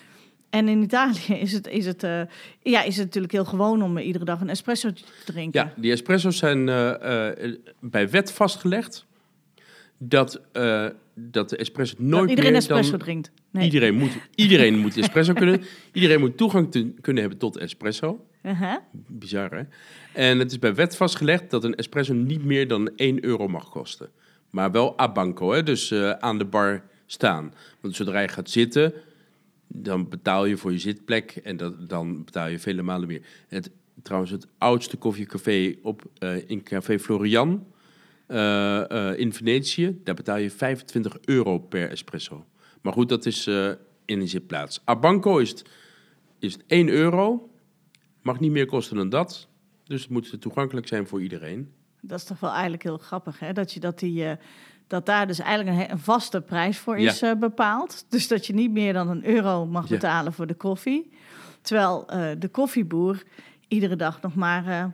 En 0.49 0.67
in 0.67 0.81
Italië 0.81 1.33
is 1.33 1.51
het, 1.53 1.67
is, 1.67 1.85
het, 1.85 2.03
eh, 2.03 2.21
ja, 2.62 2.81
is 2.83 2.95
het 2.95 3.05
natuurlijk 3.05 3.33
heel 3.33 3.45
gewoon 3.45 3.81
om 3.81 3.97
iedere 3.97 4.25
dag 4.25 4.41
een 4.41 4.49
espresso 4.49 4.93
te 4.93 5.03
drinken. 5.25 5.62
Ja, 5.62 5.73
die 5.75 5.91
espresso's 5.91 6.38
zijn 6.38 6.69
eh, 6.69 7.29
eh, 7.43 7.55
bij 7.79 8.09
wet 8.09 8.31
vastgelegd 8.31 9.05
dat, 9.97 10.41
dat 11.13 11.49
de 11.49 11.57
espresso 11.57 11.95
Dat 11.97 12.05
nooit 12.05 12.29
iedereen 12.29 12.51
meer 12.51 12.59
espresso 12.59 12.91
dan... 12.91 12.99
drinkt. 12.99 13.31
Nee. 13.51 13.65
Iedereen 13.65 13.95
moet, 13.95 14.17
iedereen 14.35 14.77
moet 14.77 14.97
espresso 14.97 15.33
kunnen. 15.33 15.62
Iedereen 15.93 16.19
moet 16.19 16.38
toegang 16.38 16.71
te, 16.71 16.93
kunnen 17.01 17.21
hebben 17.21 17.39
tot 17.39 17.57
espresso. 17.57 18.25
Aha. 18.43 18.83
Bizar, 18.91 19.51
hè? 19.51 19.63
En 20.13 20.39
het 20.39 20.51
is 20.51 20.59
bij 20.59 20.75
wet 20.75 20.95
vastgelegd 20.95 21.49
dat 21.49 21.63
een 21.63 21.75
espresso 21.75 22.13
niet 22.13 22.45
meer 22.45 22.67
dan 22.67 22.95
1 22.95 23.23
euro 23.23 23.47
mag 23.47 23.69
kosten. 23.69 24.09
Maar 24.49 24.71
wel 24.71 24.99
a 24.99 25.12
banco, 25.12 25.51
hè? 25.51 25.63
dus 25.63 25.91
eh, 25.91 26.09
aan 26.09 26.38
de 26.38 26.45
bar 26.45 26.83
staan. 27.05 27.53
Want 27.79 27.95
zodra 27.95 28.19
je 28.19 28.27
gaat 28.27 28.49
zitten, 28.49 28.93
dan 29.67 30.09
betaal 30.09 30.45
je 30.45 30.57
voor 30.57 30.71
je 30.71 30.79
zitplek 30.79 31.31
en 31.43 31.57
dat, 31.57 31.89
dan 31.89 32.23
betaal 32.23 32.47
je 32.47 32.59
vele 32.59 32.81
malen 32.81 33.07
meer. 33.07 33.21
Het, 33.47 33.71
trouwens, 34.03 34.31
het 34.31 34.47
oudste 34.57 34.97
koffiecafé 34.97 35.75
op, 35.81 36.03
eh, 36.17 36.49
in 36.49 36.63
Café 36.63 36.99
Florian 36.99 37.65
eh, 38.27 39.12
in 39.15 39.33
Venetië, 39.33 39.99
daar 40.03 40.15
betaal 40.15 40.38
je 40.38 40.49
25 40.49 41.17
euro 41.25 41.59
per 41.59 41.89
espresso. 41.89 42.45
Maar 42.81 42.93
goed, 42.93 43.09
dat 43.09 43.25
is 43.25 43.47
eh, 43.47 43.67
in 44.05 44.19
een 44.21 44.27
zitplaats. 44.27 44.81
A 44.89 44.95
banco 44.95 45.37
is 45.37 45.49
het, 45.49 45.65
is 46.39 46.53
het 46.53 46.63
1 46.67 46.89
euro, 46.89 47.49
mag 48.21 48.39
niet 48.39 48.51
meer 48.51 48.65
kosten 48.65 48.95
dan 48.95 49.09
dat. 49.09 49.47
Dus 49.83 50.01
het 50.01 50.09
moet 50.11 50.41
toegankelijk 50.41 50.87
zijn 50.87 51.07
voor 51.07 51.21
iedereen. 51.21 51.71
Dat 52.01 52.19
is 52.19 52.25
toch 52.25 52.39
wel 52.39 52.51
eigenlijk 52.51 52.83
heel 52.83 52.97
grappig, 52.97 53.39
hè? 53.39 53.53
Dat, 53.53 53.73
je, 53.73 53.79
dat, 53.79 53.99
die, 53.99 54.25
eh, 54.25 54.37
dat 54.87 55.05
daar 55.05 55.27
dus 55.27 55.39
eigenlijk 55.39 55.91
een, 55.91 55.99
vaste 55.99 56.41
prijs 56.41 56.77
voor 56.77 56.99
Ja. 56.99 57.09
is 57.11 57.21
eh, 57.21 57.33
bepaald. 57.35 58.05
Dus 58.09 58.27
dat 58.27 58.45
je 58.45 58.53
niet 58.53 58.71
meer 58.71 58.93
dan 58.93 59.09
een 59.09 59.25
euro 59.25 59.65
mag 59.65 59.83
Ja. 59.83 59.89
betalen 59.89 60.33
voor 60.33 60.47
de 60.47 60.53
koffie. 60.53 61.11
Terwijl 61.61 62.07
eh, 62.07 62.29
de 62.39 62.47
koffieboer 62.47 63.23
iedere 63.67 63.95
dag 63.95 64.21
nog 64.21 64.35
maar 64.35 64.67
eh, 64.67 64.85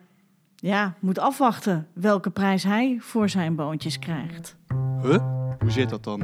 ja, 0.55 0.95
moet 0.99 1.19
afwachten 1.19 1.87
welke 1.93 2.29
prijs 2.29 2.63
hij 2.63 2.97
voor 2.99 3.29
zijn 3.29 3.55
boontjes 3.55 3.99
krijgt. 3.99 4.55
Huh? 5.01 5.23
Hoe 5.59 5.71
zit 5.71 5.89
dat 5.89 6.03
dan? 6.03 6.19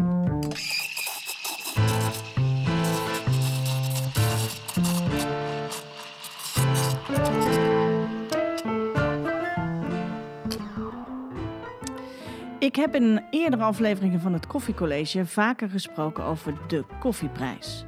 Ik 12.62 12.76
heb 12.76 12.96
in 12.96 13.24
eerdere 13.30 13.64
afleveringen 13.64 14.20
van 14.20 14.34
het 14.34 14.48
Koffiecollege 14.48 15.26
vaker 15.26 15.70
gesproken 15.70 16.24
over 16.24 16.54
de 16.68 16.84
koffieprijs. 17.00 17.86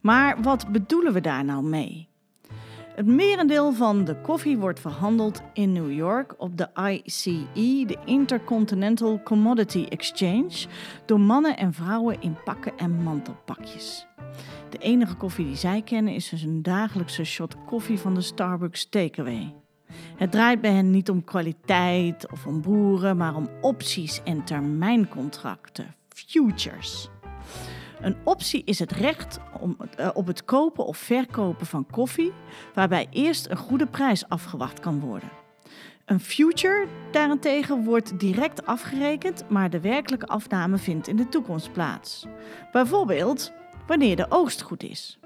Maar 0.00 0.42
wat 0.42 0.68
bedoelen 0.72 1.12
we 1.12 1.20
daar 1.20 1.44
nou 1.44 1.64
mee? 1.64 2.08
Het 2.94 3.06
merendeel 3.06 3.72
van 3.72 4.04
de 4.04 4.20
koffie 4.20 4.58
wordt 4.58 4.80
verhandeld 4.80 5.42
in 5.52 5.72
New 5.72 5.92
York 5.92 6.34
op 6.38 6.56
de 6.56 6.68
ICE, 6.74 7.84
de 7.86 7.98
Intercontinental 8.04 9.22
Commodity 9.22 9.86
Exchange, 9.88 10.66
door 11.06 11.20
mannen 11.20 11.56
en 11.56 11.72
vrouwen 11.72 12.20
in 12.20 12.36
pakken 12.44 12.72
en 12.76 13.02
mantelpakjes. 13.02 14.06
De 14.70 14.78
enige 14.78 15.14
koffie 15.14 15.46
die 15.46 15.56
zij 15.56 15.82
kennen 15.82 16.14
is 16.14 16.28
dus 16.28 16.42
een 16.42 16.62
dagelijkse 16.62 17.24
shot 17.24 17.56
koffie 17.64 17.98
van 17.98 18.14
de 18.14 18.20
Starbucks 18.20 18.88
Takeaway. 18.88 19.63
Het 20.16 20.30
draait 20.30 20.60
bij 20.60 20.72
hen 20.72 20.90
niet 20.90 21.10
om 21.10 21.24
kwaliteit 21.24 22.32
of 22.32 22.46
om 22.46 22.62
boeren, 22.62 23.16
maar 23.16 23.34
om 23.34 23.48
opties 23.60 24.22
en 24.22 24.44
termijncontracten, 24.44 25.94
futures. 26.08 27.08
Een 28.00 28.16
optie 28.24 28.62
is 28.64 28.78
het 28.78 28.92
recht 28.92 29.38
om, 29.60 29.76
eh, 29.96 30.10
op 30.14 30.26
het 30.26 30.44
kopen 30.44 30.86
of 30.86 30.96
verkopen 30.96 31.66
van 31.66 31.86
koffie, 31.90 32.32
waarbij 32.74 33.06
eerst 33.10 33.50
een 33.50 33.56
goede 33.56 33.86
prijs 33.86 34.28
afgewacht 34.28 34.80
kan 34.80 35.00
worden. 35.00 35.28
Een 36.04 36.20
future 36.20 36.86
daarentegen 37.10 37.84
wordt 37.84 38.20
direct 38.20 38.66
afgerekend, 38.66 39.44
maar 39.48 39.70
de 39.70 39.80
werkelijke 39.80 40.26
afname 40.26 40.78
vindt 40.78 41.08
in 41.08 41.16
de 41.16 41.28
toekomst 41.28 41.72
plaats. 41.72 42.26
Bijvoorbeeld 42.72 43.52
wanneer 43.86 44.16
de 44.16 44.26
oogst 44.28 44.62
goed 44.62 44.82
is. 44.82 45.18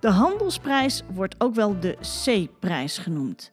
De 0.00 0.10
handelsprijs 0.10 1.02
wordt 1.12 1.34
ook 1.38 1.54
wel 1.54 1.80
de 1.80 1.96
C-prijs 2.24 2.98
genoemd. 2.98 3.50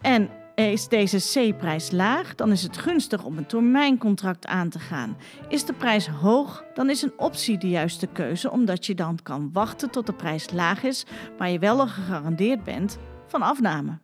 En 0.00 0.30
is 0.54 0.88
deze 0.88 1.50
C-prijs 1.50 1.90
laag, 1.90 2.34
dan 2.34 2.52
is 2.52 2.62
het 2.62 2.78
gunstig 2.78 3.24
om 3.24 3.38
een 3.38 3.46
termijncontract 3.46 4.46
aan 4.46 4.68
te 4.68 4.78
gaan. 4.78 5.16
Is 5.48 5.64
de 5.64 5.72
prijs 5.72 6.08
hoog, 6.08 6.64
dan 6.74 6.90
is 6.90 7.02
een 7.02 7.12
optie 7.16 7.58
de 7.58 7.68
juiste 7.68 8.06
keuze, 8.06 8.50
omdat 8.50 8.86
je 8.86 8.94
dan 8.94 9.18
kan 9.22 9.50
wachten 9.52 9.90
tot 9.90 10.06
de 10.06 10.12
prijs 10.12 10.50
laag 10.50 10.82
is, 10.82 11.04
maar 11.38 11.50
je 11.50 11.58
wel 11.58 11.88
gegarandeerd 11.88 12.64
bent 12.64 12.98
van 13.26 13.42
afname. 13.42 13.98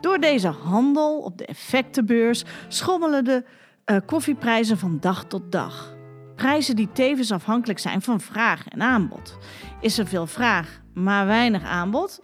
Door 0.00 0.18
deze 0.18 0.48
handel 0.48 1.18
op 1.18 1.38
de 1.38 1.46
effectenbeurs 1.46 2.44
schommelen 2.68 3.24
de 3.24 3.44
eh, 3.84 3.96
koffieprijzen 4.06 4.78
van 4.78 4.98
dag 5.00 5.24
tot 5.24 5.52
dag. 5.52 5.97
Prijzen 6.38 6.76
die 6.76 6.88
tevens 6.92 7.32
afhankelijk 7.32 7.78
zijn 7.78 8.02
van 8.02 8.20
vraag 8.20 8.68
en 8.68 8.82
aanbod. 8.82 9.38
Is 9.80 9.98
er 9.98 10.06
veel 10.06 10.26
vraag, 10.26 10.80
maar 10.94 11.26
weinig 11.26 11.62
aanbod, 11.62 12.20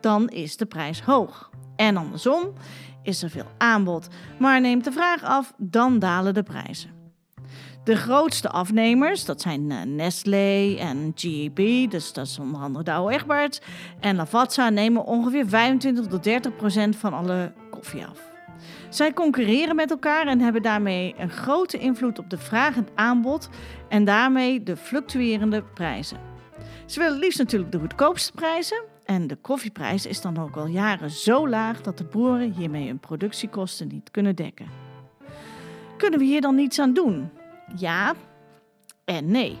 dan 0.00 0.28
is 0.28 0.56
de 0.56 0.66
prijs 0.66 1.02
hoog. 1.02 1.50
En 1.76 1.96
andersom, 1.96 2.52
is 3.02 3.22
er 3.22 3.30
veel 3.30 3.46
aanbod, 3.58 4.08
maar 4.38 4.60
neemt 4.60 4.84
de 4.84 4.92
vraag 4.92 5.22
af, 5.22 5.52
dan 5.56 5.98
dalen 5.98 6.34
de 6.34 6.42
prijzen. 6.42 6.90
De 7.84 7.96
grootste 7.96 8.48
afnemers, 8.48 9.24
dat 9.24 9.40
zijn 9.40 9.70
eh, 9.70 9.82
Nestlé 9.82 10.76
en 10.78 11.12
GEP, 11.14 11.90
dus 11.90 12.12
dat 12.12 12.26
is 12.26 12.38
onder 12.38 12.60
andere 12.60 12.84
Douwe 12.84 13.12
Egberts, 13.12 13.60
en 14.00 14.16
Lavazza 14.16 14.68
nemen 14.68 15.04
ongeveer 15.04 15.48
25 15.48 16.06
tot 16.06 16.24
30 16.24 16.56
procent 16.56 16.96
van 16.96 17.12
alle 17.12 17.52
koffie 17.70 18.04
af. 18.04 18.31
Zij 18.88 19.12
concurreren 19.12 19.76
met 19.76 19.90
elkaar 19.90 20.26
en 20.26 20.40
hebben 20.40 20.62
daarmee 20.62 21.14
een 21.18 21.30
grote 21.30 21.78
invloed 21.78 22.18
op 22.18 22.30
de 22.30 22.38
vraag 22.38 22.76
en 22.76 22.88
aanbod 22.94 23.48
en 23.88 24.04
daarmee 24.04 24.62
de 24.62 24.76
fluctuerende 24.76 25.62
prijzen. 25.62 26.18
Ze 26.86 27.00
willen 27.00 27.18
liefst 27.18 27.38
natuurlijk 27.38 27.72
de 27.72 27.78
goedkoopste 27.78 28.32
prijzen. 28.32 28.82
En 29.04 29.26
de 29.26 29.36
koffieprijs 29.36 30.06
is 30.06 30.20
dan 30.20 30.38
ook 30.38 30.56
al 30.56 30.66
jaren 30.66 31.10
zo 31.10 31.48
laag 31.48 31.80
dat 31.80 31.98
de 31.98 32.04
boeren 32.04 32.52
hiermee 32.52 32.86
hun 32.86 33.00
productiekosten 33.00 33.88
niet 33.88 34.10
kunnen 34.10 34.36
dekken. 34.36 34.66
Kunnen 35.96 36.18
we 36.18 36.24
hier 36.24 36.40
dan 36.40 36.54
niets 36.54 36.78
aan 36.78 36.92
doen? 36.94 37.30
Ja 37.76 38.14
en 39.04 39.30
nee. 39.30 39.58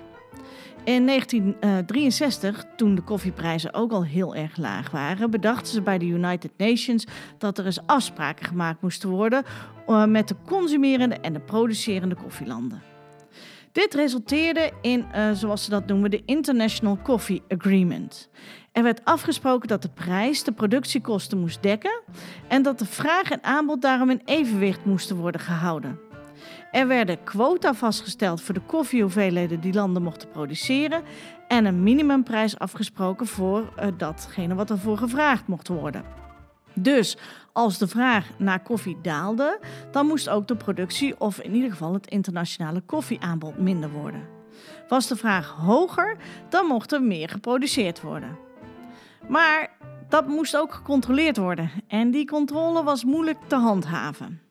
In 0.84 1.06
1963, 1.06 2.64
toen 2.76 2.94
de 2.94 3.02
koffieprijzen 3.02 3.74
ook 3.74 3.92
al 3.92 4.04
heel 4.04 4.34
erg 4.34 4.56
laag 4.56 4.90
waren, 4.90 5.30
bedachten 5.30 5.72
ze 5.72 5.82
bij 5.82 5.98
de 5.98 6.06
United 6.06 6.50
Nations 6.56 7.06
dat 7.38 7.58
er 7.58 7.66
eens 7.66 7.86
afspraken 7.86 8.46
gemaakt 8.46 8.82
moesten 8.82 9.08
worden 9.08 9.44
eh, 9.86 10.04
met 10.04 10.28
de 10.28 10.34
consumerende 10.46 11.14
en 11.14 11.32
de 11.32 11.40
producerende 11.40 12.14
koffielanden. 12.14 12.82
Dit 13.72 13.94
resulteerde 13.94 14.72
in, 14.80 15.04
eh, 15.12 15.30
zoals 15.32 15.64
ze 15.64 15.70
dat 15.70 15.86
noemen, 15.86 16.10
de 16.10 16.22
International 16.24 16.98
Coffee 17.02 17.42
Agreement. 17.48 18.28
Er 18.72 18.82
werd 18.82 19.04
afgesproken 19.04 19.68
dat 19.68 19.82
de 19.82 19.90
prijs 19.94 20.44
de 20.44 20.52
productiekosten 20.52 21.38
moest 21.38 21.62
dekken 21.62 22.00
en 22.48 22.62
dat 22.62 22.78
de 22.78 22.86
vraag 22.86 23.30
en 23.30 23.42
aanbod 23.42 23.82
daarom 23.82 24.10
in 24.10 24.22
evenwicht 24.24 24.84
moesten 24.84 25.16
worden 25.16 25.40
gehouden. 25.40 26.10
Er 26.72 26.86
werden 26.86 27.24
quota 27.24 27.74
vastgesteld 27.74 28.42
voor 28.42 28.54
de 28.54 28.60
koffiehoeveelheden 28.60 29.60
die 29.60 29.72
landen 29.72 30.02
mochten 30.02 30.28
produceren 30.28 31.02
en 31.48 31.64
een 31.64 31.82
minimumprijs 31.82 32.58
afgesproken 32.58 33.26
voor 33.26 33.72
eh, 33.76 33.88
datgene 33.96 34.54
wat 34.54 34.70
ervoor 34.70 34.98
gevraagd 34.98 35.46
mocht 35.46 35.68
worden. 35.68 36.04
Dus 36.74 37.16
als 37.52 37.78
de 37.78 37.88
vraag 37.88 38.26
naar 38.38 38.62
koffie 38.62 38.98
daalde, 39.02 39.60
dan 39.90 40.06
moest 40.06 40.28
ook 40.28 40.48
de 40.48 40.56
productie 40.56 41.20
of 41.20 41.40
in 41.40 41.54
ieder 41.54 41.70
geval 41.70 41.92
het 41.92 42.06
internationale 42.06 42.80
koffieaanbod 42.80 43.58
minder 43.58 43.90
worden. 43.90 44.28
Was 44.88 45.06
de 45.06 45.16
vraag 45.16 45.48
hoger, 45.50 46.16
dan 46.48 46.66
mocht 46.66 46.92
er 46.92 47.02
meer 47.02 47.28
geproduceerd 47.28 48.00
worden. 48.00 48.38
Maar 49.28 49.70
Dat 50.12 50.26
moest 50.26 50.56
ook 50.56 50.72
gecontroleerd 50.72 51.36
worden 51.36 51.70
en 51.88 52.10
die 52.10 52.26
controle 52.26 52.82
was 52.82 53.04
moeilijk 53.04 53.38
te 53.46 53.56
handhaven. 53.56 54.41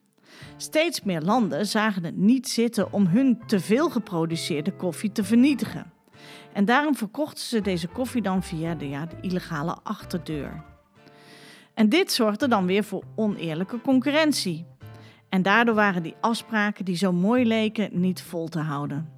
Steeds 0.58 1.02
meer 1.02 1.22
landen 1.22 1.66
zagen 1.66 2.04
het 2.04 2.18
niet 2.18 2.50
zitten 2.50 2.94
om 2.94 3.06
hun 3.06 3.42
te 3.46 3.60
veel 3.60 3.90
geproduceerde 3.90 4.74
koffie 4.74 5.12
te 5.12 5.24
vernietigen. 5.24 5.92
En 6.54 6.66
daarom 6.66 6.96
verkochten 6.96 7.44
ze 7.44 7.62
deze 7.62 7.88
koffie 7.88 8.22
dan 8.22 8.44
via 8.44 8.76
de, 8.76 8.90
ja, 8.90 9.06
de 9.06 9.16
illegale 9.22 9.78
achterdeur. 9.84 10.64
En 11.74 11.90
dit 11.90 12.12
zorgde 12.12 12.48
dan 12.48 12.66
weer 12.66 12.84
voor 12.84 13.04
oneerlijke 13.16 13.82
concurrentie. 13.82 14.66
En 15.30 15.42
daardoor 15.42 15.76
waren 15.76 16.04
die 16.04 16.16
afspraken 16.22 16.86
die 16.86 16.96
zo 16.96 17.12
mooi 17.12 17.46
leken 17.46 17.90
niet 18.00 18.22
vol 18.22 18.48
te 18.48 18.60
houden. 18.60 19.10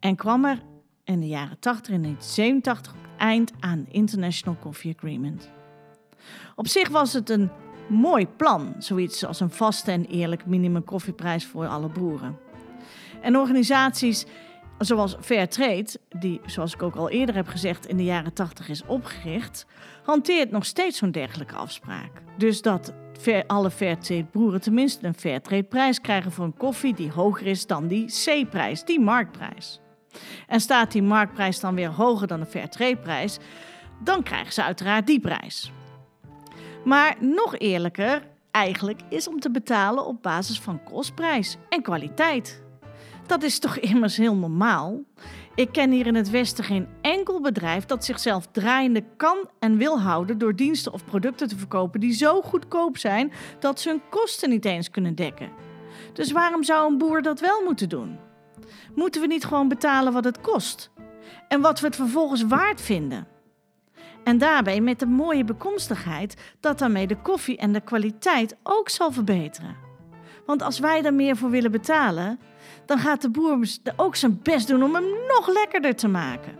En 0.00 0.16
kwam 0.16 0.44
er 0.44 0.62
in 1.04 1.20
de 1.20 1.26
jaren 1.26 1.58
80 1.58 1.94
en 1.94 2.02
1987 2.02 2.94
eind 3.16 3.52
aan 3.60 3.86
International 3.90 4.58
Coffee 4.60 4.94
Agreement. 4.96 5.50
Op 6.56 6.66
zich 6.66 6.88
was 6.88 7.12
het 7.12 7.30
een 7.30 7.50
mooi 7.88 8.26
plan, 8.26 8.74
zoiets 8.78 9.24
als 9.24 9.40
een 9.40 9.50
vaste 9.50 9.90
en 9.90 10.04
eerlijk 10.04 10.46
minimum 10.46 10.84
koffieprijs 10.84 11.46
voor 11.46 11.66
alle 11.66 11.88
boeren. 11.88 12.38
En 13.20 13.36
organisaties 13.36 14.26
zoals 14.78 15.16
Fairtrade, 15.20 15.88
die 16.18 16.40
zoals 16.46 16.74
ik 16.74 16.82
ook 16.82 16.96
al 16.96 17.10
eerder 17.10 17.34
heb 17.34 17.48
gezegd 17.48 17.86
in 17.86 17.96
de 17.96 18.04
jaren 18.04 18.32
80 18.32 18.68
is 18.68 18.84
opgericht, 18.86 19.66
hanteert 20.02 20.50
nog 20.50 20.64
steeds 20.64 20.98
zo'n 20.98 21.10
dergelijke 21.10 21.54
afspraak. 21.54 22.10
Dus 22.36 22.62
dat 22.62 22.92
alle 23.46 23.70
Fairtrade 23.70 24.26
boeren 24.32 24.60
tenminste 24.60 25.06
een 25.06 25.14
Fairtrade 25.14 25.62
prijs 25.62 26.00
krijgen 26.00 26.32
voor 26.32 26.44
een 26.44 26.56
koffie 26.56 26.94
die 26.94 27.10
hoger 27.10 27.46
is 27.46 27.66
dan 27.66 27.86
die 27.86 28.06
C-prijs, 28.06 28.84
die 28.84 29.00
marktprijs. 29.00 29.80
En 30.46 30.60
staat 30.60 30.92
die 30.92 31.02
marktprijs 31.02 31.60
dan 31.60 31.74
weer 31.74 31.90
hoger 31.90 32.26
dan 32.26 32.40
de 32.40 32.46
Fairtrade-prijs, 32.46 33.38
dan 34.04 34.22
krijgen 34.22 34.52
ze 34.52 34.62
uiteraard 34.62 35.06
die 35.06 35.20
prijs. 35.20 35.72
Maar 36.84 37.16
nog 37.20 37.58
eerlijker 37.58 38.22
eigenlijk 38.50 39.00
is 39.08 39.28
om 39.28 39.40
te 39.40 39.50
betalen 39.50 40.06
op 40.06 40.22
basis 40.22 40.60
van 40.60 40.82
kostprijs 40.84 41.56
en 41.68 41.82
kwaliteit. 41.82 42.62
Dat 43.26 43.42
is 43.42 43.58
toch 43.58 43.76
immers 43.78 44.16
heel 44.16 44.36
normaal? 44.36 45.00
Ik 45.54 45.72
ken 45.72 45.90
hier 45.90 46.06
in 46.06 46.14
het 46.14 46.30
Westen 46.30 46.64
geen 46.64 46.88
enkel 47.00 47.40
bedrijf 47.40 47.84
dat 47.84 48.04
zichzelf 48.04 48.46
draaiende 48.46 49.04
kan 49.16 49.48
en 49.58 49.76
wil 49.76 50.00
houden 50.00 50.38
door 50.38 50.56
diensten 50.56 50.92
of 50.92 51.04
producten 51.04 51.48
te 51.48 51.56
verkopen 51.56 52.00
die 52.00 52.12
zo 52.12 52.42
goedkoop 52.42 52.98
zijn 52.98 53.32
dat 53.58 53.80
ze 53.80 53.88
hun 53.88 54.02
kosten 54.10 54.50
niet 54.50 54.64
eens 54.64 54.90
kunnen 54.90 55.14
dekken. 55.14 55.50
Dus 56.12 56.32
waarom 56.32 56.64
zou 56.64 56.90
een 56.90 56.98
boer 56.98 57.22
dat 57.22 57.40
wel 57.40 57.62
moeten 57.64 57.88
doen? 57.88 58.18
Moeten 58.94 59.20
we 59.20 59.26
niet 59.26 59.44
gewoon 59.44 59.68
betalen 59.68 60.12
wat 60.12 60.24
het 60.24 60.40
kost? 60.40 60.90
En 61.48 61.60
wat 61.60 61.80
we 61.80 61.86
het 61.86 61.96
vervolgens 61.96 62.42
waard 62.42 62.80
vinden? 62.80 63.26
En 64.28 64.38
daarbij 64.38 64.80
met 64.80 64.98
de 64.98 65.06
mooie 65.06 65.44
bekomstigheid 65.44 66.36
dat 66.60 66.78
daarmee 66.78 67.06
de 67.06 67.16
koffie 67.16 67.56
en 67.56 67.72
de 67.72 67.80
kwaliteit 67.80 68.56
ook 68.62 68.88
zal 68.88 69.12
verbeteren. 69.12 69.76
Want 70.46 70.62
als 70.62 70.78
wij 70.78 71.04
er 71.04 71.14
meer 71.14 71.36
voor 71.36 71.50
willen 71.50 71.70
betalen, 71.70 72.38
dan 72.86 72.98
gaat 72.98 73.22
de 73.22 73.30
boer 73.30 73.68
ook 73.96 74.16
zijn 74.16 74.40
best 74.42 74.68
doen 74.68 74.82
om 74.82 74.94
hem 74.94 75.04
nog 75.28 75.48
lekkerder 75.52 75.94
te 75.94 76.08
maken. 76.08 76.58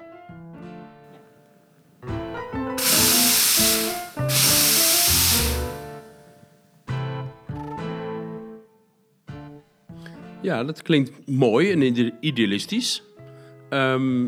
Ja, 10.40 10.64
dat 10.64 10.83
klinkt 10.83 11.26
mooi 11.26 11.72
en 11.72 12.12
idealistisch. 12.20 13.02
Ehm, 13.68 14.26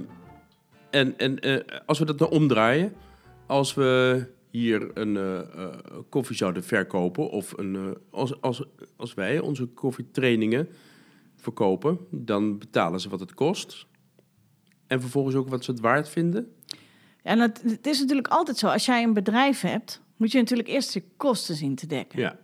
en 0.91 1.19
en 1.19 1.49
uh, 1.49 1.61
als 1.87 1.99
we 1.99 2.05
dat 2.05 2.19
nou 2.19 2.31
omdraaien, 2.31 2.93
als 3.51 3.75
we 3.75 4.27
hier 4.51 4.91
een 4.95 5.15
uh, 5.15 5.41
koffie 6.09 6.37
zouden 6.37 6.65
verkopen, 6.65 7.31
of 7.31 7.53
een, 7.57 7.97
als, 8.11 8.41
als, 8.41 8.65
als 8.97 9.15
wij 9.15 9.39
onze 9.39 9.67
koffietrainingen 9.67 10.69
verkopen, 11.37 11.99
dan 12.11 12.59
betalen 12.59 13.01
ze 13.01 13.09
wat 13.09 13.21
het 13.21 13.35
kost. 13.35 13.87
En 14.87 15.01
vervolgens 15.01 15.35
ook 15.35 15.49
wat 15.49 15.65
ze 15.65 15.71
het 15.71 15.81
waard 15.81 16.09
vinden. 16.09 16.53
Ja, 16.67 16.77
en 17.23 17.39
het, 17.39 17.63
het 17.63 17.87
is 17.87 18.01
natuurlijk 18.01 18.29
altijd 18.29 18.59
zo. 18.59 18.67
Als 18.67 18.87
jij 18.87 19.03
een 19.03 19.13
bedrijf 19.13 19.61
hebt, 19.61 20.03
moet 20.17 20.33
je 20.33 20.39
natuurlijk 20.39 20.69
eerst 20.69 20.95
je 20.95 21.03
kosten 21.17 21.55
zien 21.55 21.75
te 21.75 21.87
dekken. 21.87 22.19
Ja. 22.19 22.39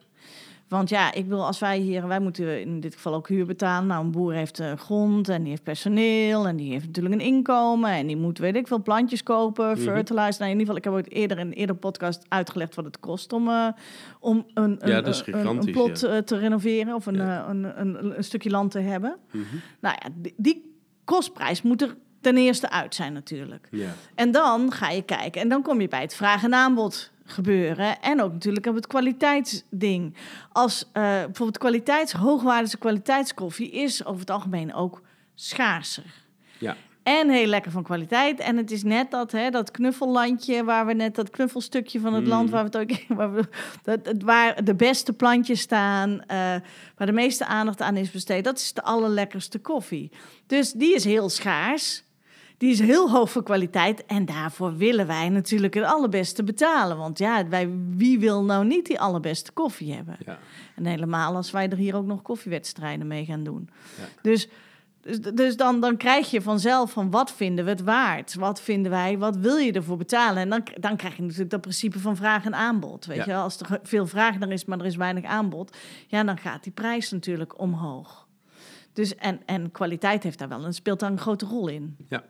Want 0.69 0.89
ja, 0.89 1.13
ik 1.13 1.27
wil 1.27 1.47
als 1.47 1.59
wij 1.59 1.79
hier, 1.79 2.07
wij 2.07 2.21
moeten 2.21 2.61
in 2.61 2.81
dit 2.81 2.95
geval 2.95 3.15
ook 3.15 3.29
huur 3.29 3.47
betalen. 3.47 3.87
Nou, 3.87 4.05
een 4.05 4.11
boer 4.11 4.33
heeft 4.33 4.61
uh, 4.61 4.73
grond 4.73 5.29
en 5.29 5.41
die 5.41 5.51
heeft 5.51 5.63
personeel 5.63 6.47
en 6.47 6.57
die 6.57 6.73
heeft 6.73 6.87
natuurlijk 6.87 7.15
een 7.15 7.21
inkomen 7.21 7.91
en 7.91 8.07
die 8.07 8.17
moet, 8.17 8.39
weet 8.39 8.57
ik 8.57 8.67
veel, 8.67 8.83
plantjes 8.83 9.23
kopen, 9.23 9.69
mm 9.69 9.77
fertilizer. 9.77 10.41
Nou, 10.41 10.53
in 10.53 10.59
ieder 10.59 10.75
geval, 10.75 10.77
ik 10.77 10.85
heb 10.85 10.93
ook 10.93 11.19
eerder 11.19 11.39
in 11.39 11.47
een 11.47 11.53
eerder 11.53 11.77
podcast 11.77 12.25
uitgelegd 12.29 12.75
wat 12.75 12.85
het 12.85 13.01
kost 13.01 13.33
om, 13.33 13.49
uh, 13.49 13.69
om 14.21 14.47
een, 14.55 14.77
een, 14.79 14.91
ja, 14.91 15.05
een, 15.05 15.47
een, 15.47 15.73
plot 15.73 16.01
ja. 16.01 16.23
te 16.23 16.39
renoveren 16.39 16.95
of 16.95 17.07
een, 17.07 17.17
ja. 17.17 17.49
een, 17.49 17.81
een, 17.81 18.17
een, 18.17 18.25
stukje 18.25 18.51
land 18.51 18.71
te 18.71 18.79
hebben. 18.79 19.17
Mm 19.31 19.45
Nou 19.81 19.97
ja, 20.03 20.09
die, 20.15 20.35
die 20.37 20.75
kostprijs 21.05 21.63
moet 21.63 21.83
er 21.83 21.97
ten 22.21 22.37
eerste 22.37 22.71
uit 22.71 22.95
zijn 22.95 23.13
natuurlijk. 23.13 23.69
Ja. 23.71 23.91
En 24.15 24.31
dan 24.31 24.73
ga 24.73 24.91
je 24.91 25.03
kijken 25.03 25.41
en 25.41 25.49
dan 25.49 25.63
kom 25.63 25.81
je 25.81 25.89
bij 25.89 26.01
het 26.01 26.15
vraag 26.15 26.45
en 26.45 26.55
aanbod 26.55 27.11
gebeuren. 27.27 28.01
En 28.03 28.21
ook 28.23 28.33
natuurlijk 28.33 28.67
op 28.67 28.75
het 28.75 28.87
kwaliteitsding. 28.87 30.15
Als 30.53 30.83
uh, 30.85 30.93
bijvoorbeeld 31.03 31.59
kwaliteits, 31.59 32.13
hoogwaardige 32.13 32.79
kwaliteitskoffie 32.79 33.71
is 33.71 34.05
over 34.05 34.21
het 34.21 34.31
algemeen 34.31 34.75
ook 34.75 35.03
schaarser. 35.35 36.05
Ja. 36.59 36.77
En 37.03 37.31
heel 37.31 37.47
lekker 37.47 37.71
van 37.71 37.83
kwaliteit. 37.83 38.41
En 38.41 38.57
het 38.57 38.71
is 38.71 38.83
net 38.83 39.11
dat, 39.11 39.33
hè, 39.33 39.51
dat 39.51 39.71
knuffellandje 39.71 40.65
waar 40.65 40.87
we 40.87 40.93
net 40.93 41.15
dat 41.15 41.31
knuffelstukje 41.31 42.01
van 42.01 42.15
het 42.15 42.23
Mm. 42.23 42.29
land 42.29 42.51
waar 42.51 42.71
we 42.71 42.79
het 42.79 42.91
ook 42.91 43.17
waar, 43.17 43.35
we, 43.35 43.49
dat, 43.83 44.07
het- 44.07 44.23
waar 44.23 44.65
de 44.65 44.75
beste 44.75 45.13
plantjes 45.13 45.61
staan, 45.61 46.21
eh, 46.27 46.37
waar 46.97 47.07
de 47.07 47.13
meeste 47.13 47.47
aandacht 47.47 47.81
aan 47.83 47.97
is 47.97 48.11
besteed. 48.11 48.45
Dat 48.45 48.59
is 48.59 48.73
de 48.73 48.83
allerlekkerste 48.83 49.59
koffie. 49.59 50.11
Dus 50.47 50.73
die 50.73 50.95
is 50.95 51.05
heel 51.05 51.29
schaars. 51.29 52.03
Die 52.59 52.71
is 52.71 52.79
heel 52.81 53.11
hoog 53.11 53.31
voor 53.31 53.43
kwaliteit 53.43 54.07
en 54.07 54.25
daarvoor 54.25 54.77
willen 54.77 55.07
wij 55.07 55.29
natuurlijk 55.29 55.75
het 55.75 55.85
allerbeste 55.85 56.45
betalen. 56.45 56.97
Want 56.97 57.19
ja, 57.19 57.49
wij, 57.49 57.71
wie 57.97 58.19
wil 58.19 58.45
nou 58.45 58.65
niet 58.67 58.87
die 58.87 59.01
allerbeste 59.01 59.53
koffie 59.53 59.95
hebben? 59.95 60.17
Ja. 60.27 60.39
En 60.75 60.87
helemaal 60.87 61.35
als 61.35 61.51
wij 61.51 61.69
er 61.69 61.77
hier 61.77 61.95
ook 61.97 62.07
nog 62.07 62.23
koffiewedstrijden 62.23 63.07
mee 63.07 63.25
gaan 63.25 63.45
doen. 63.45 63.69
Ja. 63.99 64.05
Dus, 64.23 64.49
dus, 65.01 65.21
dus 65.21 65.57
dan, 65.57 65.81
dan 65.81 65.97
krijg 65.97 66.31
je 66.31 66.43
vanzelf 66.43 66.91
van 66.93 67.11
wat 67.11 67.33
vinden 67.33 67.65
we 67.65 67.71
het 67.71 67.83
waard? 67.83 68.35
Wat 68.35 68.61
vinden 68.61 68.91
wij? 68.91 69.19
Wat 69.19 69.37
wil 69.37 69.57
je 69.57 69.73
ervoor 69.73 69.97
betalen? 69.97 70.43
En 70.43 70.49
dan, 70.51 70.63
dan 70.81 70.97
krijg 70.97 71.17
je 71.17 71.23
natuurlijk 71.23 71.51
dat 71.51 71.61
principe 71.61 71.99
van 71.99 72.17
vraag 72.17 72.45
en 72.45 72.55
aanbod. 72.55 73.07
Weet 73.07 73.17
Ja. 73.17 73.25
je, 73.27 73.35
als 73.35 73.61
er 73.61 73.81
veel 73.83 74.07
vraag 74.07 74.41
er 74.41 74.53
is, 74.53 74.65
maar 74.65 74.79
er 74.79 74.87
is 74.87 74.97
weinig 74.97 75.25
aanbod, 75.25 75.77
ja, 76.07 76.25
dan 76.25 76.39
gaat 76.39 76.63
die 76.63 76.73
prijs 76.73 77.11
natuurlijk 77.11 77.61
omhoog. 77.61 78.27
Dus 78.93 79.15
en, 79.17 79.41
en 79.47 79.71
kwaliteit 79.73 80.23
heeft 80.23 80.39
daar 80.39 80.49
wel 80.49 80.65
en 80.65 80.73
speelt 80.75 81.01
daar 81.01 81.11
een 81.11 81.19
grote 81.19 81.47
rol 81.47 81.69
in. 81.69 81.97
Ja, 82.09 82.25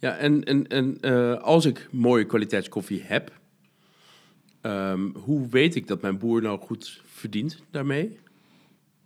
en, 0.00 0.44
en, 0.44 0.66
en 0.68 0.98
eh, 1.00 1.42
als 1.42 1.64
ik 1.64 1.88
mooie 1.90 2.24
kwaliteitskoffie 2.24 3.02
heb, 3.02 3.32
ehm, 4.60 5.08
hoe 5.14 5.48
weet 5.48 5.74
ik 5.74 5.86
dat 5.86 6.00
mijn 6.00 6.18
boer 6.18 6.42
nou 6.42 6.58
goed 6.58 7.02
verdient 7.04 7.62
daarmee? 7.70 8.18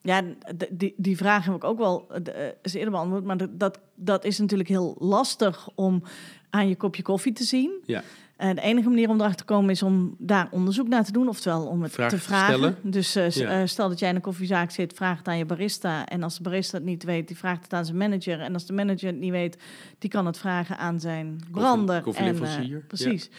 Ja, 0.03 0.23
die, 0.71 0.95
die 0.97 1.17
vraag 1.17 1.45
heb 1.45 1.55
ik 1.55 1.65
ook 1.65 1.79
wel 1.79 2.09
eh, 2.13 2.45
eens 2.63 2.75
eerder 2.75 2.91
beantwoord. 2.91 3.25
Maar 3.25 3.37
dat- 3.37 3.79
dat, 3.95 4.25
is 4.25 4.39
natuurlijk 4.39 4.69
heel 4.69 4.97
lastig 4.99 5.69
om 5.75 6.03
aan 6.51 6.69
je 6.69 6.77
kopje 6.77 7.03
koffie 7.03 7.33
te 7.33 7.45
zien. 7.45 7.71
Ja. 7.87 8.03
En 8.37 8.55
de 8.55 8.61
enige 8.63 8.89
manier 8.89 9.09
om 9.09 9.17
erachter 9.17 9.47
te 9.47 9.53
komen 9.53 9.71
is 9.71 9.83
om 9.83 10.15
daar 10.19 10.49
onderzoek 10.51 10.89
naar 10.89 11.05
te 11.05 11.13
doen. 11.13 11.29
Oftewel 11.29 11.67
om 11.67 11.83
het 11.83 11.93
te 11.93 12.19
vragen. 12.19 12.55
stellen. 12.55 12.77
Dus 12.83 13.15
eh, 13.17 13.31
Ja. 13.31 13.61
eh, 13.61 13.67
stel 13.67 13.89
dat 13.89 13.99
jij 13.99 14.09
in 14.09 14.15
een 14.15 14.21
koffiezaak 14.21 14.71
zit, 14.71 14.93
vraag 14.93 15.19
het 15.19 15.29
aan 15.29 15.39
je 15.39 15.45
barista. 15.45 16.07
En 16.07 16.23
als 16.23 16.37
de 16.37 16.43
barista 16.43 16.77
het 16.77 16.87
niet 16.87 17.05
weet, 17.05 17.29
die 17.29 17.37
vraagt 17.37 17.63
het 17.63 17.73
aan 17.73 17.85
zijn 17.85 17.97
manager. 17.97 18.41
En 18.41 18.53
als 18.55 18.67
de 18.67 18.73
manager 18.73 19.07
het 19.09 19.19
niet 19.19 19.31
weet, 19.31 19.59
die 19.99 20.11
kan 20.11 20.27
het 20.27 20.39
vragen 20.39 20.79
aan 20.79 21.01
zijn 21.01 21.41
brander. 21.51 21.97
en, 21.97 22.03
koffieleverancier, 22.03 22.77
eh, 22.77 22.87
precies. 22.87 23.31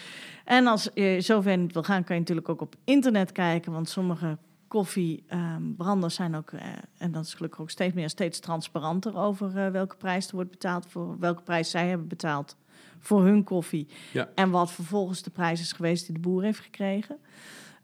En 0.45 0.67
als 0.67 0.89
je 0.93 1.15
zover 1.21 1.58
niet 1.58 1.74
wil 1.74 1.84
gaan, 1.84 2.04
kan 2.04 2.15
je 2.15 2.21
natuurlijk 2.21 2.50
ook 2.50 2.62
op 2.62 2.76
internet 2.84 3.32
kijken. 3.32 3.71
Want 3.71 3.89
sommige 3.89 4.38
koffiebranders 4.72 6.16
zijn 6.16 6.36
ook, 6.36 6.52
eh, 6.52 6.66
en 6.98 7.12
dat 7.12 7.26
is 7.26 7.34
gelukkig 7.34 7.62
ook 7.62 7.70
steeds 7.70 7.94
meer, 7.94 8.10
steeds 8.10 8.40
transparanter 8.40 9.18
over 9.18 9.58
eh, 9.58 9.72
welke 9.72 9.96
prijs 9.96 10.28
er 10.28 10.36
wordt 10.36 10.50
betaald, 10.50 10.86
voor 10.90 11.20
welke 11.20 11.42
prijs 11.42 11.70
zij 11.70 11.88
hebben 11.88 12.08
betaald 12.08 12.56
voor 13.00 13.24
hun 13.24 13.44
koffie. 13.44 13.88
Ja. 14.14 14.30
En 14.36 14.50
wat 14.50 14.72
vervolgens 14.72 15.22
de 15.24 15.30
prijs 15.30 15.62
is 15.62 15.72
geweest 15.72 16.06
die 16.06 16.14
de 16.16 16.20
boer 16.22 16.44
heeft 16.44 16.60
gekregen. 16.60 17.18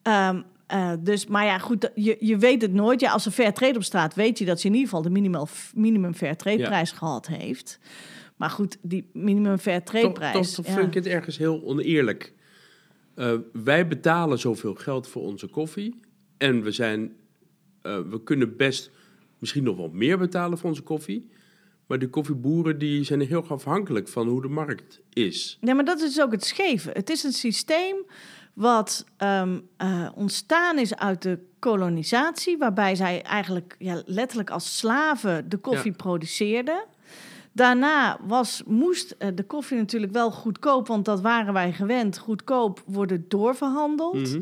Ehm, 0.01 0.41
eh, 0.67 0.91
dus, 0.99 1.25
maar 1.27 1.45
ja, 1.45 1.57
goed, 1.57 1.81
dat- 1.81 1.91
je, 1.95 2.17
je 2.19 2.37
weet 2.37 2.61
het 2.61 2.73
nooit. 2.73 2.99
Ja, 2.99 3.11
als 3.11 3.25
er 3.25 3.31
fair 3.31 3.53
trade 3.53 3.75
op 3.75 3.83
staat, 3.83 4.15
weet 4.15 4.37
je 4.39 4.45
dat 4.45 4.59
ze 4.59 4.67
in 4.67 4.73
ieder 4.73 4.89
geval 4.89 5.03
de 5.03 5.45
minimum 5.73 6.13
fair 6.13 6.37
trade 6.37 6.57
Ja. 6.57 6.67
prijs 6.67 6.91
gehad 6.91 7.27
heeft. 7.27 7.79
Maar 8.35 8.49
goed, 8.49 8.77
die 8.81 9.09
minimum 9.13 9.57
fair 9.57 9.83
trade 9.83 10.11
prijs. 10.11 10.55
ja. 10.55 10.63
vind 10.63 10.87
ik 10.87 10.93
het 10.93 11.05
ergens 11.05 11.37
heel 11.37 11.63
oneerlijk. 11.63 12.33
Wij 13.53 13.87
betalen 13.87 14.39
zoveel 14.39 14.75
geld 14.75 15.07
voor 15.07 15.21
onze 15.21 15.47
koffie. 15.47 15.99
En 16.37 16.63
we, 16.63 16.71
zijn, 16.71 17.15
eh, 17.81 17.99
we 18.09 18.23
kunnen 18.23 18.55
best 18.57 18.91
misschien 19.39 19.63
nog 19.63 19.77
wel 19.77 19.89
meer 19.93 20.17
betalen 20.17 20.57
voor 20.57 20.69
onze 20.69 20.81
koffie. 20.81 21.29
Maar 21.87 21.99
de 21.99 22.09
koffieboeren 22.09 22.77
die 22.79 23.03
zijn 23.03 23.21
heel 23.21 23.47
afhankelijk 23.47 24.07
van 24.07 24.27
hoe 24.27 24.41
de 24.41 24.47
markt 24.47 25.01
is. 25.13 25.57
Nee, 25.61 25.73
maar 25.73 25.85
dat 25.85 26.01
is 26.01 26.21
ook 26.21 26.31
het 26.31 26.45
scheve. 26.45 26.89
Het 26.93 27.09
is 27.09 27.23
een 27.23 27.31
systeem 27.31 27.95
wat 28.53 29.05
ehm, 29.17 29.59
eh, 29.77 30.09
ontstaan 30.15 30.77
is 30.79 30.95
uit 30.95 31.21
de 31.21 31.39
kolonisatie, 31.59 32.57
waarbij 32.57 32.95
zij 32.95 33.21
eigenlijk 33.21 33.75
ja, 33.79 34.01
letterlijk 34.05 34.49
als 34.49 34.77
slaven 34.77 35.49
de 35.49 35.57
koffie 35.57 35.91
Ja. 35.91 35.97
produceerden. 35.97 36.85
Daarna 37.51 38.19
was, 38.27 38.63
moest 38.65 39.11
eh, 39.17 39.29
de 39.35 39.43
koffie 39.43 39.77
natuurlijk 39.77 40.11
wel 40.11 40.31
goedkoop, 40.31 40.87
want 40.87 41.05
dat 41.05 41.21
waren 41.21 41.53
wij 41.53 41.73
gewend, 41.73 42.17
goedkoop 42.17 42.83
worden 42.85 43.25
doorverhandeld. 43.27 44.29
Mhm. 44.29 44.41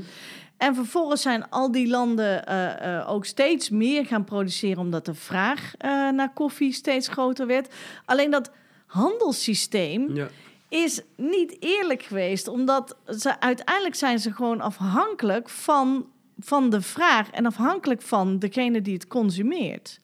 En 0.66 0.76
vervolgens 0.76 1.22
zijn 1.22 1.50
al 1.50 1.72
die 1.72 1.88
landen 1.88 2.46
eh, 2.46 2.98
eh, 3.00 3.10
ook 3.10 3.26
steeds 3.26 3.70
meer 3.70 4.06
gaan 4.06 4.24
produceren, 4.24 4.78
omdat 4.80 5.06
de 5.06 5.14
vraag 5.14 5.74
eh, 5.78 5.90
naar 6.10 6.34
koffie 6.34 6.72
steeds 6.74 7.08
groter 7.08 7.48
werd. 7.48 7.74
Alleen 8.06 8.32
dat 8.32 8.52
handelssysteem 8.86 10.16
Ja. 10.16 10.28
is 10.70 11.02
niet 11.18 11.56
eerlijk 11.60 12.04
geweest, 12.04 12.48
omdat 12.48 12.98
ze, 13.18 13.40
uiteindelijk 13.40 13.96
zijn 13.96 14.20
ze 14.20 14.32
gewoon 14.34 14.62
afhankelijk 14.62 15.50
van, 15.50 16.06
van 16.40 16.70
de 16.70 16.82
vraag 16.82 17.30
en 17.32 17.46
afhankelijk 17.46 18.02
van 18.02 18.40
degene 18.40 18.82
die 18.82 18.94
het 18.94 19.08
consumeert. 19.08 20.00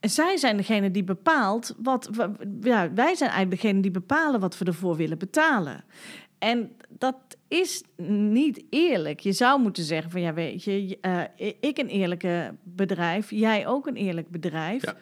En 0.00 0.10
zij 0.10 0.36
zijn 0.36 0.56
degene 0.56 0.90
die 0.90 1.04
bepaalt 1.04 1.74
wat. 1.78 2.08
wa- 2.12 2.32
Ja, 2.60 2.92
wij 2.92 3.14
zijn 3.14 3.30
eigenlijk 3.30 3.60
degene 3.62 3.80
die 3.80 3.90
bepalen 3.90 4.40
wat 4.40 4.58
we 4.58 4.64
ervoor 4.64 4.96
willen 4.96 5.18
betalen. 5.18 5.84
En 6.38 6.76
dat 6.98 7.16
is 7.48 7.82
niet 8.06 8.64
eerlijk. 8.70 9.20
Je 9.20 9.32
zou 9.32 9.60
moeten 9.60 9.84
zeggen 9.84 10.10
van 10.10 10.20
ja, 10.20 10.34
weet 10.34 10.64
je, 10.64 10.98
eh, 11.00 11.20
ik 11.60 11.78
een 11.78 11.88
eerlijke 11.88 12.54
bedrijf, 12.62 13.30
jij 13.30 13.66
ook 13.66 13.86
een 13.86 13.96
eerlijk 13.96 14.28
bedrijf. 14.28 14.84
Ja. 14.84 14.96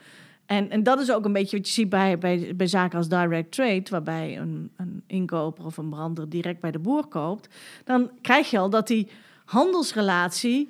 En, 0.47 0.71
en 0.71 0.83
dat 0.83 1.01
is 1.01 1.13
ook 1.13 1.25
een 1.25 1.33
beetje 1.33 1.57
wat 1.57 1.67
je 1.67 1.73
ziet 1.73 1.89
bij, 1.89 2.19
bij, 2.19 2.53
bij 2.57 2.67
zaken 2.67 2.99
als 2.99 3.09
direct 3.09 3.53
trade, 3.53 3.85
waarbij 3.91 4.39
een, 4.39 4.71
een 4.77 5.03
inkoper 5.07 5.65
of 5.65 5.77
een 5.77 5.89
brander 5.89 6.29
direct 6.29 6.61
bij 6.61 6.71
de 6.71 6.79
boer 6.79 7.07
koopt. 7.07 7.49
Dan 7.85 8.11
krijg 8.21 8.51
je 8.51 8.59
al 8.59 8.71
dat 8.71 8.87
die 8.87 9.09
handelsrelatie 9.45 10.69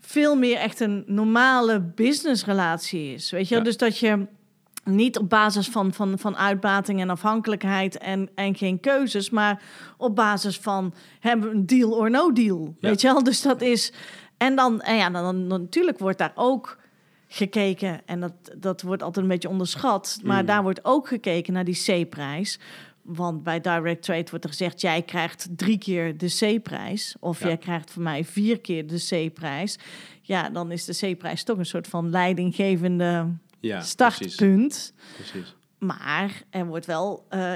veel 0.00 0.36
meer 0.36 0.56
echt 0.56 0.80
een 0.80 1.04
normale 1.06 1.80
businessrelatie 1.80 3.12
is. 3.12 3.30
Weet 3.30 3.48
je? 3.48 3.54
Ja. 3.54 3.60
dus 3.60 3.76
dat 3.76 3.98
je 3.98 4.26
niet 4.84 5.18
op 5.18 5.28
basis 5.28 5.68
van, 5.68 5.92
van, 5.92 6.18
van 6.18 6.36
uitbating 6.36 7.00
en 7.00 7.10
afhankelijkheid 7.10 7.98
en, 7.98 8.30
en 8.34 8.54
geen 8.54 8.80
keuzes, 8.80 9.30
maar 9.30 9.62
op 9.96 10.16
basis 10.16 10.58
van 10.58 10.94
hebben 11.20 11.48
we 11.48 11.54
een 11.54 11.66
deal 11.66 11.90
or 11.92 12.10
no 12.10 12.32
deal. 12.32 12.74
Ja. 12.78 12.88
Weet 12.88 13.00
je 13.00 13.06
wel? 13.12 13.22
Dus 13.22 13.42
dat 13.42 13.60
is. 13.60 13.92
En 14.36 14.56
dan, 14.56 14.80
en 14.80 14.96
ja, 14.96 15.10
dan, 15.10 15.48
dan, 15.48 15.60
natuurlijk 15.62 15.98
wordt 15.98 16.18
daar 16.18 16.32
ook 16.34 16.78
gekeken, 17.28 18.00
en 18.06 18.20
dat, 18.20 18.32
dat 18.56 18.82
wordt 18.82 19.02
altijd 19.02 19.24
een 19.24 19.30
beetje 19.32 19.48
onderschat, 19.48 20.18
maar 20.24 20.40
Mm. 20.40 20.46
daar 20.46 20.62
wordt 20.62 20.84
ook 20.84 21.08
gekeken 21.08 21.52
naar 21.52 21.64
die 21.64 21.82
C-prijs. 22.04 22.58
Want 23.02 23.42
bij 23.42 23.60
direct 23.60 24.02
trade 24.02 24.30
wordt 24.30 24.44
er 24.44 24.50
gezegd: 24.50 24.80
jij 24.80 25.02
krijgt 25.02 25.48
drie 25.56 25.78
keer 25.78 26.16
de 26.18 26.26
C-prijs. 26.58 27.16
Of 27.20 27.40
Ja. 27.40 27.46
jij 27.46 27.56
krijgt 27.56 27.90
van 27.90 28.02
mij 28.02 28.24
vier 28.24 28.60
keer 28.60 28.86
de 28.86 29.26
C-prijs. 29.30 29.78
Ja, 30.22 30.50
dan 30.50 30.70
is 30.70 30.84
de 30.84 31.14
C-prijs 31.14 31.44
toch 31.44 31.58
een 31.58 31.66
soort 31.66 31.88
van 31.88 32.10
leidinggevende 32.10 33.26
Ja, 33.62 33.80
startpunt. 33.80 34.94
precies. 35.14 35.56
Maar 35.78 36.42
er 36.50 36.66
wordt 36.66 36.86
wel, 36.86 37.26
eh, 37.28 37.54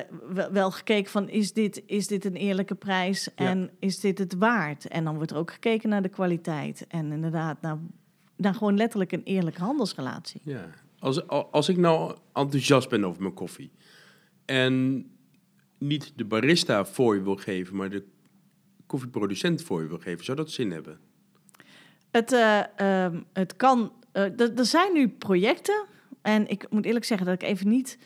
wel, 0.51 0.71
gekeken 0.71 1.11
van 1.11 1.29
is 1.29 1.53
dit, 1.53 1.83
is 1.87 2.07
dit 2.07 2.25
een 2.25 2.37
eerlijke 2.37 2.75
prijs 2.75 3.25
Ja. 3.25 3.47
en 3.47 3.71
is 3.79 4.01
dit 4.01 4.19
het 4.19 4.35
waard? 4.35 4.87
En 4.89 5.05
dan 5.05 5.15
wordt 5.17 5.31
er 5.31 5.37
ook 5.37 5.51
gekeken 5.53 5.89
naar 5.89 6.03
de 6.03 6.09
kwaliteit. 6.09 6.87
En 6.89 7.13
inderdaad 7.13 7.61
naar, 7.61 7.79
naar 8.37 8.55
gewoon 8.55 8.77
letterlijk 8.77 9.13
een 9.13 9.23
eerlijke 9.23 9.61
handelsrelatie. 9.61 10.41
Ja. 10.45 10.71
Als, 10.99 11.29
als 11.29 11.69
ik 11.69 11.77
nou 11.77 12.17
enthousiast 12.33 12.89
ben 12.89 13.05
over 13.05 13.23
mijn 13.23 13.35
koffie 13.35 13.71
en 14.45 15.05
niet 15.79 16.13
de 16.17 16.25
barista 16.25 16.85
voor 16.85 17.15
je 17.15 17.23
wil 17.23 17.37
geven, 17.37 17.77
maar 17.77 17.91
de 17.91 18.05
koffieproducent 18.87 19.63
voor 19.63 19.83
je 19.83 19.89
wil 19.89 19.99
geven, 19.99 20.25
zou 20.25 20.37
dat 20.37 20.51
zin 20.51 20.71
hebben? 20.71 20.99
Het, 22.11 22.33
eh, 22.33 22.63
ehm, 23.05 23.21
het 23.33 23.57
kan. 23.57 23.93
eh, 24.13 24.41
er 24.59 24.67
zijn 24.67 24.93
nu 24.93 25.09
projecten. 25.09 25.85
En 26.27 26.49
ik 26.49 26.67
moet 26.71 26.85
eerlijk 26.85 27.05
zeggen 27.05 27.27
dat 27.27 27.35
ik 27.43 27.49
even 27.49 27.69
niet 27.69 27.99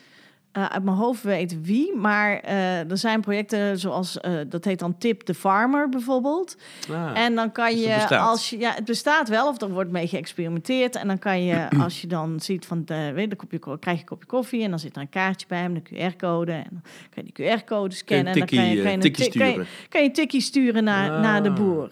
eh, 0.53 0.65
uit 0.67 0.85
mijn 0.85 0.97
hoofd 0.97 1.23
weet 1.23 1.63
wie. 1.63 1.97
Maar 1.97 2.41
eh, 2.41 2.91
er 2.91 2.99
zijn 2.99 3.21
projecten 3.21 3.79
zoals. 3.79 4.21
eh, 4.21 4.33
dat 4.49 4.65
heet 4.65 4.79
dan 4.79 4.99
Tip 4.99 5.21
the 5.21 5.35
Farmer 5.35 5.89
bijvoorbeeld. 5.89 6.57
Ah, 6.91 7.19
En 7.19 7.35
dan 7.35 7.53
kan 7.53 7.71
dus 7.71 7.85
je, 7.85 8.19
als 8.19 8.51
je, 8.51 8.59
ja, 8.59 8.73
het 8.75 8.85
bestaat 8.85 9.29
wel, 9.29 9.49
of 9.49 9.61
er 9.61 9.71
wordt 9.71 9.91
mee 9.91 10.07
geëxperimenteerd. 10.09 10.97
En 10.97 11.07
dan 11.07 11.19
kan 11.19 11.45
je, 11.45 11.69
als 11.85 12.01
je 12.01 12.07
dan 12.07 12.41
ziet 12.41 12.67
van, 12.67 12.83
de, 12.85 13.13
weet 13.15 13.29
dan 13.29 13.39
kopje, 13.39 13.59
ko- 13.59 13.77
krijg 13.79 13.97
je 13.97 14.03
een 14.03 14.09
kopje 14.09 14.27
koffie 14.27 14.63
en 14.63 14.71
dan 14.71 14.79
zit 14.79 14.97
er 14.97 15.03
een 15.03 15.09
kaartje 15.09 15.47
bij 15.49 15.59
hem, 15.61 15.75
een 15.75 15.87
QR-code. 16.13 16.53
En 16.53 16.67
dan 16.71 16.83
kan 17.15 17.25
je 17.27 17.33
die 17.33 17.59
QR-code 17.59 17.95
scannen. 17.95 18.27
en 18.33 18.39
dan 18.39 18.49
kan 18.49 18.59
je, 18.69 18.83
kan 18.83 18.91
je 18.91 18.95
een 18.97 19.01
tikkie 19.01 19.31
ti- 19.31 19.39
kan 19.39 19.47
je- 19.47 19.53
sturen. 19.53 19.69
kan 19.89 20.01
je 20.01 20.07
een 20.07 20.13
tikkie 20.13 20.41
sturen 20.41 20.85
naar, 20.85 21.11
Ah. 21.11 21.21
naar 21.21 21.43
de 21.43 21.51
boer. 21.53 21.91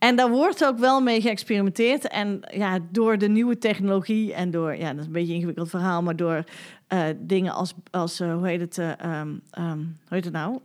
En 0.00 0.16
daar 0.16 0.30
wordt 0.30 0.64
ook 0.64 0.78
wel 0.78 1.00
mee 1.00 1.20
geëxperimenteerd. 1.20 2.08
En 2.08 2.40
ja, 2.50 2.78
door 2.90 3.18
de 3.18 3.28
nieuwe 3.28 3.58
technologie 3.58 4.34
en 4.34 4.50
door, 4.50 4.76
ja, 4.76 4.90
dat 4.90 5.00
is 5.00 5.06
een 5.06 5.12
beetje 5.12 5.28
een 5.28 5.34
ingewikkeld 5.34 5.70
verhaal, 5.70 6.02
maar 6.02 6.16
door 6.16 6.44
eh, 6.86 7.04
dingen 7.18 7.52
als, 7.52 7.74
als 7.90 8.20
eh, 8.20 8.34
hoe 8.34 8.46
heet 8.46 8.60
het, 8.60 8.78
ehm, 8.78 9.28
hoe 9.50 9.86
heet 10.08 10.24
het 10.24 10.32
nou? 10.32 10.58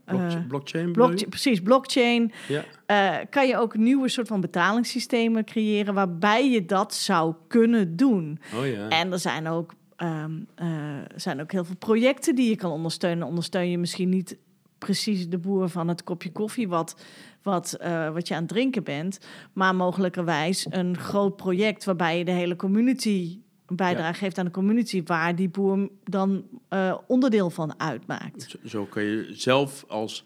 Blockchain, 0.48 0.92
blockchain 0.92 1.30
precies, 1.30 1.62
blockchain. 1.62 2.32
Ja. 2.48 3.26
Kan 3.30 3.48
je 3.48 3.58
ook 3.58 3.78
nieuwe 3.78 4.10
soort 4.10 4.28
van 4.28 4.42
betalingssystemen 4.42 5.46
creëren 5.46 5.94
waarbij 5.94 6.52
je 6.52 6.66
dat 6.66 6.94
zou 6.94 7.34
kunnen 7.48 7.96
doen. 7.96 8.40
Oh 8.58 8.68
ja. 8.68 8.90
En 8.90 9.12
er 9.12 9.20
zijn 9.20 9.48
ook, 9.48 9.74
ehm, 9.96 10.32
eh, 10.56 10.68
zijn 11.16 11.42
ook 11.42 11.52
heel 11.52 11.66
veel 11.66 11.76
projecten 11.76 12.36
die 12.36 12.50
je 12.50 12.56
kan 12.56 12.72
ondersteunen. 12.72 13.28
Ondersteun 13.28 13.70
je 13.70 13.78
misschien 13.78 14.10
niet 14.10 14.38
precies 14.86 15.30
de 15.30 15.38
boer 15.38 15.70
van 15.70 15.88
het 15.88 16.04
kopje 16.04 16.32
koffie 16.32 16.68
wat, 16.68 16.96
wat, 17.42 17.74
eh, 17.74 18.10
wat 18.10 18.28
je 18.28 18.34
aan 18.34 18.40
het 18.40 18.50
drinken 18.50 18.84
bent, 18.84 19.20
maar 19.54 19.76
mogelijkerwijs 19.76 20.66
een 20.70 20.98
groot 20.98 21.36
project 21.36 21.84
waarbij 21.84 22.18
je 22.18 22.26
de 22.26 22.32
hele 22.32 22.56
community 22.56 23.40
een 23.68 23.76
bijdrage 23.76 24.20
geeft 24.20 24.38
aan 24.38 24.46
de 24.46 24.52
community 24.52 25.04
waar 25.06 25.36
die 25.36 25.50
boer 25.50 25.90
dan 26.04 26.44
eh, 26.70 26.98
onderdeel 27.08 27.50
van 27.50 27.80
uitmaakt. 27.80 28.46
Zo, 28.50 28.58
zo 28.68 28.86
kan 28.86 29.04
je 29.04 29.28
zelf 29.32 29.86
als, 29.88 30.26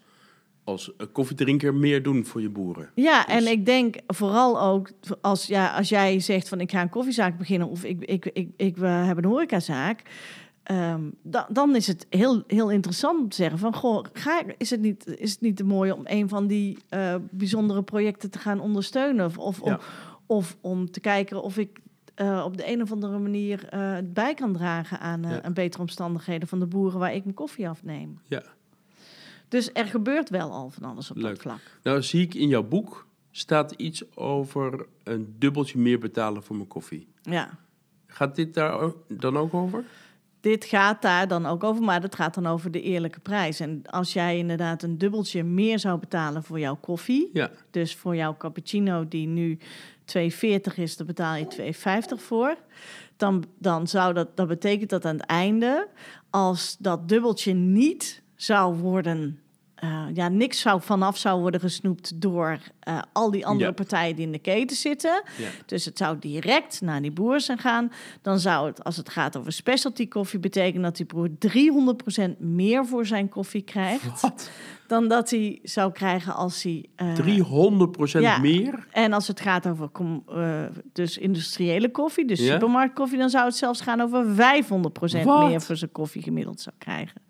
als 0.64 0.96
eh, 0.96 1.06
koffiedrinker 1.12 1.74
meer 1.74 2.02
doen 2.02 2.24
voor 2.24 2.40
je 2.40 2.50
boeren. 2.50 2.90
Ja, 2.94 3.24
Dus- 3.24 3.34
en 3.34 3.46
ik 3.46 3.66
denk 3.66 3.96
vooral 4.06 4.60
ook 4.60 4.90
als, 5.20 5.46
ja, 5.46 5.76
als 5.76 5.88
jij 5.88 6.20
zegt 6.20 6.48
van 6.48 6.60
ik 6.60 6.70
ga 6.70 6.82
een 6.82 6.88
koffiezaak 6.88 7.38
beginnen 7.38 7.68
of 7.68 7.84
ik, 7.84 8.04
ik, 8.04 8.26
ik, 8.32 8.48
ik, 8.56 8.76
we 8.76 8.86
hebben 8.86 9.24
een 9.24 9.30
horecazaak. 9.30 10.02
Ehm, 10.74 11.10
da- 11.22 11.46
dan 11.50 11.76
is 11.76 11.86
het 11.86 12.06
heel, 12.08 12.42
heel 12.46 12.70
interessant 12.70 13.20
om 13.20 13.28
te 13.28 13.36
zeggen 13.36 13.58
van 13.58 13.74
goh, 13.74 14.04
ga, 14.12 14.42
is, 14.58 14.70
het 14.70 14.80
niet, 14.80 15.06
is 15.06 15.30
het 15.30 15.40
niet 15.40 15.56
te 15.56 15.64
mooi 15.64 15.92
om 15.92 16.00
een 16.04 16.28
van 16.28 16.46
die 16.46 16.78
eh, 16.88 17.14
bijzondere 17.30 17.82
projecten 17.82 18.30
te 18.30 18.38
gaan 18.38 18.60
ondersteunen? 18.60 19.24
Of, 19.26 19.38
of, 19.38 19.60
om, 19.60 19.78
of 20.26 20.56
om 20.60 20.90
te 20.90 21.00
kijken 21.00 21.42
of 21.42 21.58
ik 21.58 21.78
eh, 22.14 22.42
op 22.44 22.56
de 22.56 22.70
een 22.72 22.82
of 22.82 22.92
andere 22.92 23.18
manier 23.18 23.68
eh, 23.68 23.96
bij 24.04 24.34
kan 24.34 24.52
dragen 24.52 25.00
aan, 25.00 25.22
Ja. 25.22 25.42
aan 25.42 25.52
betere 25.52 25.82
omstandigheden 25.82 26.48
van 26.48 26.58
de 26.58 26.66
boeren 26.66 26.98
waar 26.98 27.14
ik 27.14 27.22
mijn 27.24 27.36
koffie 27.36 27.68
afneem. 27.68 28.18
Ja. 28.28 28.42
Dus 29.48 29.70
er 29.72 29.86
gebeurt 29.86 30.28
wel 30.30 30.50
al 30.52 30.70
van 30.70 30.82
alles 30.82 31.10
op 31.10 31.20
dat 31.20 31.38
vlak. 31.38 31.78
Nou 31.82 32.02
zie 32.02 32.22
ik 32.22 32.34
in 32.34 32.48
jouw 32.48 32.62
boek 32.62 33.06
staat 33.30 33.72
iets 33.72 34.16
over 34.16 34.86
een 35.04 35.34
dubbeltje 35.38 35.78
meer 35.78 35.98
betalen 35.98 36.42
voor 36.42 36.56
mijn 36.56 36.68
koffie. 36.68 37.08
Ja. 37.22 37.58
Gaat 38.06 38.36
dit 38.36 38.54
daar 38.54 38.92
dan 39.08 39.36
ook 39.36 39.54
over? 39.54 39.84
Dit 40.40 40.64
gaat 40.64 41.02
daar 41.02 41.28
dan 41.28 41.46
ook 41.46 41.64
over, 41.64 41.82
maar 41.82 42.00
dat 42.00 42.14
gaat 42.14 42.34
dan 42.34 42.46
over 42.46 42.70
de 42.70 42.82
eerlijke 42.82 43.20
prijs. 43.20 43.60
En 43.60 43.82
als 43.86 44.12
jij 44.12 44.38
inderdaad 44.38 44.82
een 44.82 44.98
dubbeltje 44.98 45.44
meer 45.44 45.78
zou 45.78 45.98
betalen 45.98 46.42
voor 46.42 46.58
jouw 46.58 46.76
koffie, 46.76 47.30
Ja. 47.32 47.50
dus 47.70 47.94
voor 47.96 48.16
jouw 48.16 48.36
cappuccino 48.36 49.08
die 49.08 49.26
nu 49.26 49.58
2,40 50.04 50.74
is, 50.74 50.96
dan 50.96 51.06
betaal 51.06 51.34
je 51.34 51.72
2,50 52.18 52.22
voor. 52.22 52.56
Dan, 53.16 53.44
dan 53.58 53.86
zou 53.86 54.14
dat, 54.14 54.36
dat 54.36 54.48
betekent 54.48 54.90
dat 54.90 55.04
aan 55.04 55.16
het 55.16 55.26
einde, 55.26 55.88
als 56.30 56.76
dat 56.78 57.08
dubbeltje 57.08 57.52
niet 57.52 58.22
zou 58.34 58.74
worden, 58.74 59.40
eh, 59.80 60.04
ja, 60.14 60.28
niks 60.28 60.60
zou 60.60 60.80
vanaf 60.82 61.16
zou 61.16 61.40
worden 61.40 61.60
gesnoept 61.60 62.20
door 62.20 62.58
eh, 62.80 62.98
al 63.12 63.30
die 63.30 63.46
andere 63.46 63.68
Ja. 63.68 63.74
partijen 63.74 64.16
die 64.16 64.24
in 64.26 64.32
de 64.32 64.38
keten 64.38 64.76
zitten. 64.76 65.22
Ja. 65.38 65.48
Dus 65.66 65.84
het 65.84 65.98
zou 65.98 66.18
direct 66.18 66.80
naar 66.80 67.02
die 67.02 67.10
boer 67.10 67.40
zijn 67.40 67.58
gaan. 67.58 67.92
Dan 68.22 68.38
zou 68.38 68.66
het, 68.66 68.84
als 68.84 68.96
het 68.96 69.08
gaat 69.08 69.36
over 69.36 69.52
specialty 69.52 70.08
koffie, 70.08 70.38
betekenen 70.38 70.82
dat 70.82 70.96
die 70.96 71.06
boer 71.06 71.28
300% 71.38 72.38
meer 72.38 72.86
voor 72.86 73.06
zijn 73.06 73.28
koffie 73.28 73.62
krijgt. 73.62 74.20
Wat? 74.20 74.50
Dan 74.86 75.08
dat 75.08 75.30
hij 75.30 75.58
zou 75.62 75.92
krijgen 75.92 76.34
als 76.34 76.62
hij. 76.62 76.84
eh, 76.96 77.14
300% 77.14 78.22
ja. 78.22 78.38
meer? 78.38 78.86
en 78.92 79.12
als 79.12 79.28
het 79.28 79.40
gaat 79.40 79.66
over 79.68 79.90
eh, 80.26 80.62
dus 80.92 81.18
industriële 81.18 81.90
koffie, 81.90 82.26
dus 82.26 82.46
supermarktkoffie, 82.46 83.18
dan 83.18 83.30
zou 83.30 83.44
het 83.44 83.56
zelfs 83.56 83.80
gaan 83.80 84.00
over 84.00 84.24
500% 84.26 85.24
Wat? 85.24 85.48
meer 85.48 85.60
voor 85.60 85.76
zijn 85.76 85.92
koffie 85.92 86.22
gemiddeld 86.22 86.60
zou 86.60 86.74
krijgen. 86.78 87.20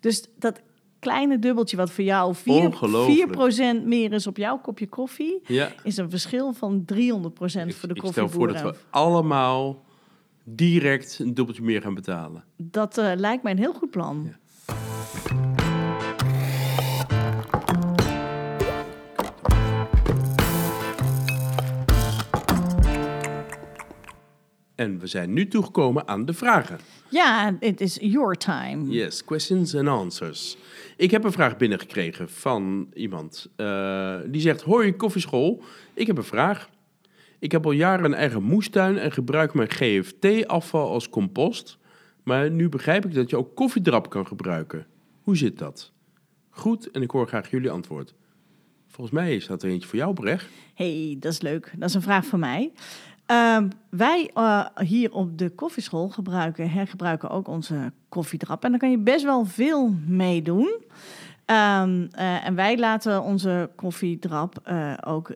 Dus 0.00 0.26
dat 0.38 0.60
kleine 1.06 1.38
dubbeltje 1.38 1.76
wat 1.76 1.90
voor 1.90 2.04
jou 2.04 2.34
4%, 2.34 2.42
Ongelooflijk. 2.44 3.34
4% 3.82 3.84
meer 3.84 4.12
is 4.12 4.26
op 4.26 4.36
jouw 4.36 4.58
kopje 4.58 4.86
koffie, 4.88 5.40
Ja. 5.46 5.72
is 5.82 5.96
een 5.96 6.10
verschil 6.10 6.52
van 6.52 6.84
300% 6.84 7.68
Ik, 7.68 7.74
voor 7.74 7.88
de 7.88 7.94
ik 7.94 8.06
stel 8.06 8.28
voor 8.28 8.48
dat 8.52 8.62
we 8.62 8.74
allemaal 8.90 9.84
direct 10.44 11.18
een 11.18 11.34
dubbeltje 11.34 11.62
meer 11.62 11.82
gaan 11.82 11.94
betalen. 11.94 12.44
Dat 12.56 12.98
eh, 12.98 13.12
lijkt 13.16 13.42
mij 13.42 13.52
een 13.52 13.58
heel 13.58 13.72
goed 13.72 13.90
plan. 13.90 14.22
Ja. 14.24 14.38
En 24.76 24.98
we 24.98 25.06
zijn 25.06 25.32
nu 25.32 25.48
toegekomen 25.48 26.08
aan 26.08 26.24
de 26.24 26.32
vragen. 26.32 26.78
Ja, 27.08 27.56
it 27.60 27.80
is 27.80 27.98
your 28.00 28.36
time. 28.36 28.90
Yes, 28.90 29.24
questions 29.24 29.74
and 29.74 29.88
answers. 29.88 30.56
Ik 30.96 31.10
heb 31.10 31.24
een 31.24 31.32
vraag 31.32 31.56
binnengekregen 31.56 32.28
van 32.28 32.88
iemand 32.94 33.48
eh, 33.56 34.16
die 34.26 34.40
zegt: 34.40 34.62
Hoi, 34.62 34.96
koffieschool. 34.96 35.62
Ik 35.94 36.06
heb 36.06 36.16
een 36.16 36.24
vraag. 36.24 36.68
Ik 37.38 37.52
heb 37.52 37.64
al 37.64 37.70
jaren 37.72 38.04
een 38.04 38.14
eigen 38.14 38.42
moestuin 38.42 38.98
en 38.98 39.12
gebruik 39.12 39.54
mijn 39.54 39.70
GFT-afval 39.70 40.88
als 40.90 41.08
compost. 41.08 41.78
Maar 42.22 42.50
nu 42.50 42.68
begrijp 42.68 43.04
ik 43.04 43.14
dat 43.14 43.30
je 43.30 43.36
ook 43.36 43.54
koffiedrap 43.54 44.10
kan 44.10 44.26
gebruiken. 44.26 44.86
Hoe 45.22 45.36
zit 45.36 45.58
dat? 45.58 45.92
Goed, 46.50 46.90
en 46.90 47.02
ik 47.02 47.10
hoor 47.10 47.28
graag 47.28 47.50
jullie 47.50 47.70
antwoord. 47.70 48.14
Volgens 48.88 49.16
mij 49.16 49.34
is 49.36 49.46
dat 49.46 49.62
er 49.62 49.70
eentje 49.70 49.88
voor 49.88 49.98
jou, 49.98 50.14
Brecht. 50.14 50.48
hey, 50.74 51.16
dat 51.20 51.32
is 51.32 51.40
leuk. 51.40 51.72
Dat 51.76 51.88
is 51.88 51.94
een 51.94 52.02
vraag 52.02 52.26
van 52.26 52.40
mij. 52.40 52.72
Ehm, 53.26 53.68
wij 53.90 54.30
eh, 54.34 54.66
hier 54.74 55.12
op 55.12 55.38
de 55.38 55.50
koffieschool 55.50 56.08
gebruiken, 56.08 56.70
hergebruiken 56.70 57.30
ook 57.30 57.48
onze 57.48 57.92
koffiedrap. 58.08 58.64
En 58.64 58.70
daar 58.70 58.78
kan 58.78 58.90
je 58.90 58.98
best 58.98 59.24
wel 59.24 59.44
veel 59.44 59.94
mee 60.06 60.42
doen. 60.42 60.82
Ehm, 61.44 62.06
eh, 62.10 62.46
en 62.46 62.54
wij 62.54 62.78
laten 62.78 63.22
onze 63.22 63.70
koffiedrap 63.76 64.58
eh, 64.64 64.92
ook 65.06 65.34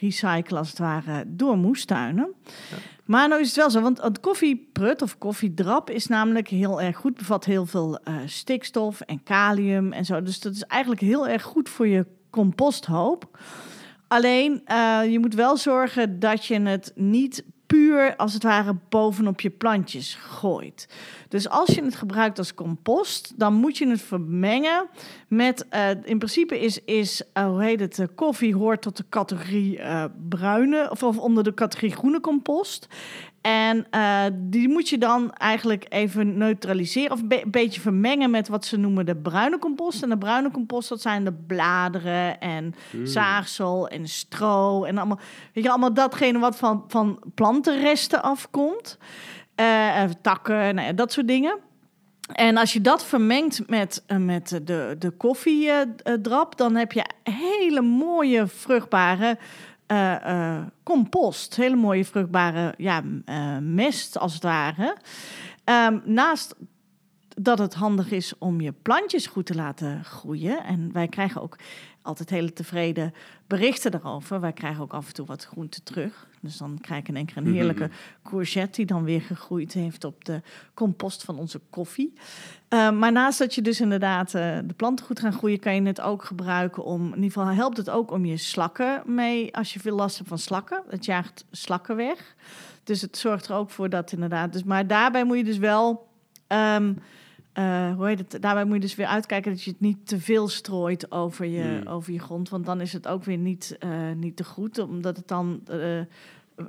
recyclen 0.00 0.58
als 0.58 0.68
het 0.68 0.78
ware 0.78 1.24
door 1.26 1.56
moestuinen. 1.56 2.34
Maar 3.04 3.28
nou 3.28 3.40
is 3.40 3.46
het 3.46 3.56
wel 3.56 3.70
zo, 3.70 3.80
want 3.80 4.02
het 4.02 4.20
koffieprut 4.20 5.02
of 5.02 5.18
koffiedrap 5.18 5.90
is 5.90 6.06
namelijk 6.06 6.48
heel 6.48 6.80
erg 6.80 6.96
goed. 6.96 7.16
Bevat 7.16 7.44
heel 7.44 7.66
veel 7.66 7.98
stikstof 8.26 9.00
en 9.00 9.22
kalium 9.22 9.92
en 9.92 10.04
zo. 10.04 10.22
Dus 10.22 10.40
dat 10.40 10.52
is 10.54 10.62
eigenlijk 10.62 11.00
heel 11.00 11.28
erg 11.28 11.42
goed 11.42 11.68
voor 11.68 11.86
je 11.86 12.06
composthoop. 12.30 13.38
Alleen, 14.12 14.62
eh, 14.64 15.00
je 15.10 15.18
moet 15.18 15.34
wel 15.34 15.56
zorgen 15.56 16.18
dat 16.18 16.46
je 16.46 16.60
het 16.60 16.92
niet 16.94 17.44
puur, 17.66 18.16
als 18.16 18.32
het 18.32 18.42
ware, 18.42 18.76
bovenop 18.88 19.40
je 19.40 19.50
plantjes 19.50 20.14
gooit. 20.14 20.88
Dus 21.28 21.48
als 21.48 21.68
je 21.68 21.84
het 21.84 21.94
gebruikt 21.94 22.38
als 22.38 22.54
compost, 22.54 23.32
dan 23.36 23.54
moet 23.54 23.78
je 23.78 23.88
het 23.88 24.02
vermengen 24.02 24.86
met... 25.28 25.68
eh, 25.68 25.88
in 26.04 26.18
principe 26.18 26.60
is, 26.60 26.84
is 26.84 27.22
eh, 27.32 27.46
hoe 27.46 27.62
heet 27.62 27.80
het, 27.80 28.08
koffie 28.14 28.54
hoort 28.54 28.82
tot 28.82 28.96
de 28.96 29.04
categorie 29.08 29.80
bruine... 30.28 30.90
Of 30.90 31.02
onder 31.02 31.44
de 31.44 31.54
categorie 31.54 31.96
groene 31.96 32.20
compost. 32.20 32.88
En 33.42 33.86
eh, 33.90 34.24
die 34.32 34.68
moet 34.68 34.88
je 34.88 34.98
dan 34.98 35.32
eigenlijk 35.32 35.86
even 35.88 36.38
neutraliseren... 36.38 37.12
of 37.12 37.20
een 37.20 37.28
be- 37.28 37.44
beetje 37.46 37.80
vermengen 37.80 38.30
met 38.30 38.48
wat 38.48 38.64
ze 38.64 38.76
noemen 38.76 39.06
de 39.06 39.16
bruine 39.16 39.58
compost. 39.58 40.02
En 40.02 40.08
de 40.08 40.18
bruine 40.18 40.50
compost, 40.50 40.88
dat 40.88 41.00
zijn 41.00 41.24
de 41.24 41.32
bladeren 41.32 42.40
en 42.40 42.74
zaagsel 43.04 43.88
en 43.88 44.08
stro... 44.08 44.84
en 44.84 44.98
allemaal, 44.98 45.18
weet 45.52 45.64
je, 45.64 45.70
allemaal 45.70 45.94
datgene 45.94 46.38
wat 46.38 46.56
van, 46.56 46.84
van 46.88 47.18
plantenresten 47.34 48.22
afkomt. 48.22 48.98
Eh, 49.54 50.04
takken, 50.20 50.74
nou 50.74 50.86
ja, 50.86 50.92
dat 50.92 51.12
soort 51.12 51.28
dingen. 51.28 51.58
En 52.32 52.56
als 52.56 52.72
je 52.72 52.80
dat 52.80 53.04
vermengt 53.04 53.68
met, 53.68 54.04
met 54.18 54.60
de, 54.64 54.96
de 54.98 55.10
koffiedrap, 55.10 56.56
dan 56.56 56.74
heb 56.74 56.92
je 56.92 57.04
hele 57.22 57.80
mooie 57.80 58.46
vruchtbare 58.46 59.38
eh, 59.94 60.62
compost. 60.82 61.56
Hele 61.56 61.76
mooie 61.76 62.04
vruchtbare 62.04 62.74
ja, 62.76 63.02
eh, 63.24 63.58
mest, 63.58 64.18
als 64.18 64.34
het 64.34 64.42
ware. 64.42 64.96
Ehm, 65.64 65.98
naast 66.04 66.54
dat 67.28 67.58
het 67.58 67.74
handig 67.74 68.10
is 68.10 68.38
om 68.38 68.60
je 68.60 68.72
plantjes 68.72 69.26
goed 69.26 69.46
te 69.46 69.54
laten 69.54 70.04
groeien. 70.04 70.64
En 70.64 70.92
wij 70.92 71.08
krijgen 71.08 71.42
ook 71.42 71.56
altijd 72.02 72.30
hele 72.30 72.52
tevreden 72.52 73.14
berichten 73.46 73.90
daarover. 73.90 74.40
Wij 74.40 74.52
krijgen 74.52 74.82
ook 74.82 74.92
af 74.92 75.06
en 75.06 75.14
toe 75.14 75.26
wat 75.26 75.44
groente 75.44 75.82
terug. 75.82 76.26
Dus 76.40 76.56
dan 76.56 76.78
krijg 76.80 77.00
ik 77.00 77.08
in 77.08 77.16
één 77.16 77.26
keer 77.26 77.36
een 77.36 77.52
heerlijke 77.52 77.90
courgette 78.22 78.76
die 78.76 78.86
dan 78.86 79.04
weer 79.04 79.20
gegroeid 79.20 79.72
heeft 79.72 80.04
op 80.04 80.24
de 80.24 80.40
compost 80.74 81.24
van 81.24 81.38
onze 81.38 81.60
koffie. 81.70 82.12
Uh, 82.68 82.90
maar 82.90 83.12
naast 83.12 83.38
dat 83.38 83.54
je 83.54 83.62
dus 83.62 83.80
inderdaad 83.80 84.34
uh, 84.34 84.58
de 84.64 84.74
planten 84.76 85.06
goed 85.06 85.20
gaan 85.20 85.32
groeien, 85.32 85.58
kan 85.58 85.74
je 85.74 85.82
het 85.82 86.00
ook 86.00 86.24
gebruiken 86.24 86.84
om, 86.84 87.02
in 87.06 87.14
ieder 87.14 87.30
geval 87.30 87.46
helpt 87.46 87.76
het 87.76 87.90
ook 87.90 88.10
om 88.10 88.24
je 88.24 88.36
slakken 88.36 89.02
mee, 89.06 89.56
als 89.56 89.72
je 89.72 89.80
veel 89.80 89.96
last 89.96 90.16
hebt 90.16 90.28
van 90.28 90.38
slakken. 90.38 90.82
Het 90.88 91.04
jaagt 91.04 91.44
slakken 91.50 91.96
weg. 91.96 92.34
Dus 92.84 93.00
het 93.00 93.16
zorgt 93.16 93.48
er 93.48 93.54
ook 93.54 93.70
voor 93.70 93.88
dat 93.88 94.12
inderdaad. 94.12 94.52
Dus, 94.52 94.64
maar 94.64 94.86
daarbij 94.86 95.24
moet 95.24 95.36
je 95.36 95.44
dus 95.44 95.58
wel. 95.58 96.08
Um, 96.48 96.98
uh, 97.58 97.94
hoe 97.94 98.06
heet 98.06 98.18
het? 98.18 98.42
Daarbij 98.42 98.64
moet 98.64 98.74
je 98.74 98.80
dus 98.80 98.94
weer 98.94 99.06
uitkijken 99.06 99.50
dat 99.50 99.62
je 99.62 99.70
het 99.70 99.80
niet 99.80 100.06
te 100.06 100.20
veel 100.20 100.48
strooit 100.48 101.12
over 101.12 101.46
je, 101.46 101.62
Hmm. 101.62 101.86
over 101.86 102.12
je 102.12 102.18
grond. 102.18 102.48
Want 102.48 102.66
dan 102.66 102.80
is 102.80 102.92
het 102.92 103.08
ook 103.08 103.24
weer 103.24 103.36
niet, 103.36 103.76
uh, 103.84 104.12
niet 104.16 104.36
te 104.36 104.44
goed. 104.44 104.78
Omdat 104.78 105.16
het 105.16 105.28
dan, 105.28 105.60
uh, 105.70 106.00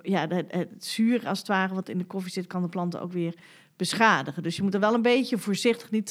ja, 0.01 0.27
het, 0.27 0.45
het 0.47 0.86
zuur 0.86 1.27
als 1.27 1.38
het 1.39 1.47
ware 1.47 1.73
wat 1.73 1.89
in 1.89 1.97
de 1.97 2.05
koffie 2.05 2.31
zit, 2.31 2.47
kan 2.47 2.61
de 2.61 2.69
planten 2.69 3.01
ook 3.01 3.11
weer 3.11 3.34
beschadigen. 3.75 4.43
Dus 4.43 4.55
je 4.55 4.63
moet 4.63 4.73
er 4.73 4.79
wel 4.79 4.93
een 4.93 5.01
beetje 5.01 5.38
voorzichtig 5.38 5.91
niet, 5.91 6.09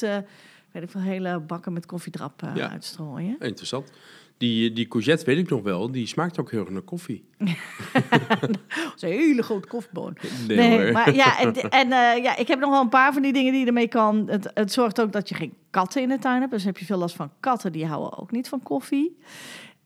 weet 0.71 0.83
ik 0.83 0.89
veel, 0.89 1.01
hele 1.01 1.39
bakken 1.39 1.73
met 1.73 1.85
koffiedrap 1.85 2.41
ja. 2.55 2.69
uitstrooien. 2.69 3.35
Interessant. 3.39 3.91
Die, 4.43 4.73
die 4.73 4.87
courgette 4.87 5.25
weet 5.25 5.37
ik 5.37 5.49
nog 5.49 5.61
wel, 5.61 5.91
die 5.91 6.07
smaakt 6.07 6.39
ook 6.39 6.51
heel 6.51 6.59
erg 6.59 6.69
naar 6.69 6.81
koffie. 6.81 7.25
dat 7.37 8.93
is 8.95 9.01
een 9.01 9.09
hele 9.09 9.43
grote 9.43 9.67
koffieboon. 9.67 10.17
Nee, 10.47 10.57
nee 10.57 10.91
maar 10.91 11.15
ja, 11.15 11.39
en, 11.39 11.53
en 11.81 11.87
uh, 11.87 12.23
ja, 12.23 12.35
ik 12.35 12.47
heb 12.47 12.59
nog 12.59 12.69
wel 12.69 12.81
een 12.81 12.89
paar 12.89 13.13
van 13.13 13.21
die 13.21 13.33
dingen 13.33 13.51
die 13.51 13.61
je 13.61 13.67
ermee 13.67 13.87
kan. 13.87 14.27
Het, 14.27 14.51
het 14.53 14.71
zorgt 14.71 15.01
ook 15.01 15.11
dat 15.11 15.29
je 15.29 15.35
geen 15.35 15.53
katten 15.69 16.01
in 16.01 16.09
de 16.09 16.19
tuin 16.19 16.39
hebt. 16.39 16.51
Dus 16.51 16.63
heb 16.63 16.77
je 16.77 16.85
veel 16.85 16.97
last 16.97 17.15
van 17.15 17.31
katten, 17.39 17.71
die 17.71 17.85
houden 17.85 18.17
ook 18.17 18.31
niet 18.31 18.49
van 18.49 18.63
koffie. 18.63 19.17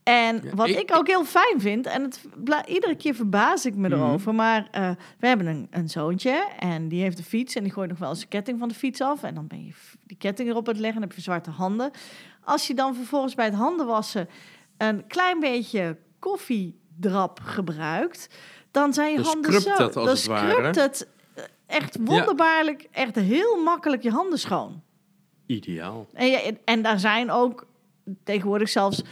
En 0.02 0.42
wat 0.54 0.68
ik, 0.68 0.90
ook 0.96 1.06
heel 1.06 1.24
fijn 1.24 1.60
vind, 1.60 1.86
en 1.86 2.02
het, 2.02 2.24
iedere 2.66 2.96
keer 2.96 3.14
verbaas 3.14 3.66
ik 3.66 3.74
me 3.74 3.88
Mhm. 3.88 3.98
erover, 3.98 4.34
maar 4.34 4.68
uh, 4.74 4.90
we 5.18 5.26
hebben 5.26 5.46
een, 5.46 5.66
een, 5.70 5.88
zoontje 5.88 6.48
en 6.58 6.88
die 6.88 7.02
heeft 7.02 7.18
een 7.18 7.24
fiets 7.24 7.54
en 7.54 7.62
die 7.62 7.72
gooit 7.72 7.88
nog 7.88 7.98
wel 7.98 8.08
eens 8.08 8.20
de 8.20 8.26
ketting 8.26 8.58
van 8.58 8.68
de 8.68 8.74
fiets 8.74 9.00
af. 9.00 9.22
En 9.22 9.34
dan 9.34 9.46
ben 9.46 9.64
je 9.64 9.72
die 10.06 10.16
ketting 10.16 10.48
erop 10.48 10.68
aan 10.68 10.72
het 10.72 10.82
leggen 10.82 11.02
en 11.02 11.08
heb 11.08 11.16
je 11.16 11.22
zwarte 11.22 11.50
handen. 11.50 11.90
Als 12.48 12.66
je 12.66 12.74
dan 12.74 12.94
vervolgens 12.94 13.34
bij 13.34 13.44
het 13.44 13.54
handenwassen 13.54 14.28
een 14.76 15.06
klein 15.06 15.40
beetje 15.40 15.96
koffiedrap 16.18 17.40
gebruikt, 17.42 18.28
dan 18.70 18.92
zijn 18.92 19.12
je 19.12 19.20
handen 19.20 19.60
zo... 19.60 19.70
Het 19.70 19.96
als 19.96 20.24
dan 20.24 20.36
het 20.36 20.46
ware. 20.46 20.80
het 20.80 21.08
echt 21.66 21.96
wonderbaarlijk, 22.00 22.82
ja. 22.82 22.88
echt 22.92 23.14
heel 23.14 23.62
makkelijk 23.62 24.02
je 24.02 24.10
handen 24.10 24.38
schoon. 24.38 24.82
Ideaal. 25.46 26.06
En, 26.12 26.26
ja, 26.26 26.40
en 26.64 26.82
daar 26.82 26.98
zijn 26.98 27.30
ook 27.30 27.66
tegenwoordig 28.24 28.68
zelfs... 28.68 29.02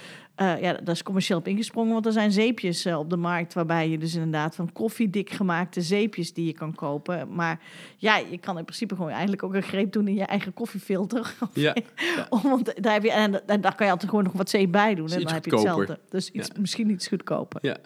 Uh, 0.41 0.61
ja, 0.61 0.73
dat 0.73 0.95
is 0.95 1.03
commercieel 1.03 1.39
op 1.39 1.47
ingesprongen, 1.47 1.93
want 1.93 2.07
er 2.07 2.13
zijn 2.13 2.33
zeepjes 2.33 2.87
uh, 2.87 2.99
op 2.99 3.11
de 3.11 3.17
markt... 3.17 3.55
waarbij 3.55 3.89
je 3.89 3.99
dus 3.99 4.15
inderdaad 4.15 4.55
van 4.55 4.73
koffiedik 4.73 5.31
gemaakte 5.31 5.81
zeepjes 5.83 6.33
die 6.33 6.47
je 6.47 6.53
kan 6.53 6.75
kopen. 6.75 7.35
Maar 7.35 7.61
ja, 7.97 8.17
je 8.17 8.39
kan 8.39 8.59
in 8.59 8.65
principe 8.65 8.95
gewoon 8.95 9.11
eigenlijk 9.11 9.43
ook 9.43 9.55
een 9.55 9.63
greep 9.63 9.93
doen 9.93 10.09
in 10.09 10.15
je 10.15 10.25
eigen 10.25 10.55
koffiefilter. 10.55 11.35
Ja. 11.53 11.75
ja. 12.17 12.29
Want 12.43 12.83
daar, 12.83 12.93
heb 12.93 13.03
je, 13.03 13.13
en, 13.13 13.49
en, 13.49 13.61
daar 13.61 13.75
kan 13.75 13.87
je 13.87 13.93
altijd 13.93 14.11
gewoon 14.11 14.25
nog 14.25 14.33
wat 14.33 14.51
zeep 14.51 14.73
bij 14.73 14.95
doen. 14.95 15.11
En 15.11 15.23
dan 15.23 15.33
heb 15.33 15.45
je 15.45 15.51
hetzelfde. 15.51 15.99
Dus 16.09 16.31
iets, 16.31 16.49
ja. 16.49 16.61
misschien 16.61 16.91
iets 16.91 17.09
goedkoper. 17.09 17.59
Ja. 17.63 17.77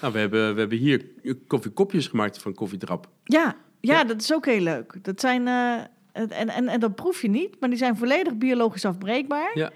Nou, 0.00 0.12
we 0.12 0.18
hebben, 0.18 0.54
we 0.54 0.60
hebben 0.60 0.78
hier 0.78 1.06
koffiekopjes 1.46 2.06
gemaakt 2.06 2.38
van 2.38 2.54
koffiedrap. 2.54 3.08
Ja, 3.24 3.56
ja, 3.80 3.94
ja, 3.94 4.04
dat 4.04 4.20
is 4.20 4.32
ook 4.32 4.46
heel 4.46 4.60
leuk. 4.60 4.98
Dat 5.02 5.20
zijn... 5.20 5.46
Uh, 5.46 5.80
en, 6.12 6.48
en, 6.48 6.68
en 6.68 6.80
dat 6.80 6.94
proef 6.94 7.22
je 7.22 7.28
niet, 7.28 7.60
maar 7.60 7.68
die 7.68 7.78
zijn 7.78 7.96
volledig 7.96 8.36
biologisch 8.36 8.84
afbreekbaar. 8.84 9.50
Ja. 9.54 9.70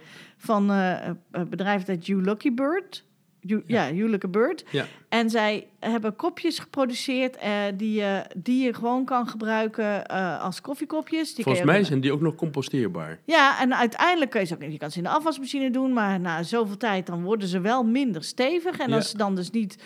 Van 0.44 0.70
uh, 0.70 1.06
een 1.30 1.48
bedrijf 1.48 1.82
dat 1.82 2.06
You 2.06 2.22
Lucky 2.22 2.54
Bird. 2.54 3.04
You, 3.40 3.62
ja. 3.66 3.86
ja, 3.86 3.92
You 3.94 4.10
Lucky 4.10 4.28
Bird. 4.28 4.64
Ja. 4.70 4.84
En 5.08 5.30
zij 5.30 5.66
hebben 5.80 6.16
kopjes 6.16 6.58
geproduceerd 6.58 7.38
die, 7.74 8.00
uh, 8.00 8.20
die 8.36 8.64
je 8.64 8.74
gewoon 8.74 9.04
kan 9.04 9.28
gebruiken 9.28 10.06
als 10.40 10.60
koffiekopjes. 10.60 11.34
Die 11.34 11.44
Volgens 11.44 11.64
mij 11.66 11.78
ook... 11.78 11.84
zijn 11.84 12.00
die 12.00 12.12
ook 12.12 12.20
nog 12.20 12.34
composteerbaar. 12.34 13.18
Ja, 13.24 13.60
en 13.60 13.76
uiteindelijk 13.76 14.30
kun 14.30 14.40
je 14.40 14.46
ze 14.46 14.54
ook... 14.54 14.62
Je 14.62 14.78
kan 14.78 14.90
ze 14.90 14.96
in 14.98 15.04
de 15.04 15.10
afwasmachine 15.10 15.70
doen, 15.70 15.92
maar 15.92 16.20
na 16.20 16.42
zoveel 16.42 16.76
tijd 16.76 17.06
dan 17.06 17.22
worden 17.22 17.48
ze 17.48 17.60
wel 17.60 17.84
minder 17.84 18.24
stevig. 18.24 18.78
En 18.78 18.88
Ja. 18.88 18.94
als 18.96 19.10
ze 19.10 19.16
dan 19.16 19.34
dus 19.34 19.50
niet 19.50 19.82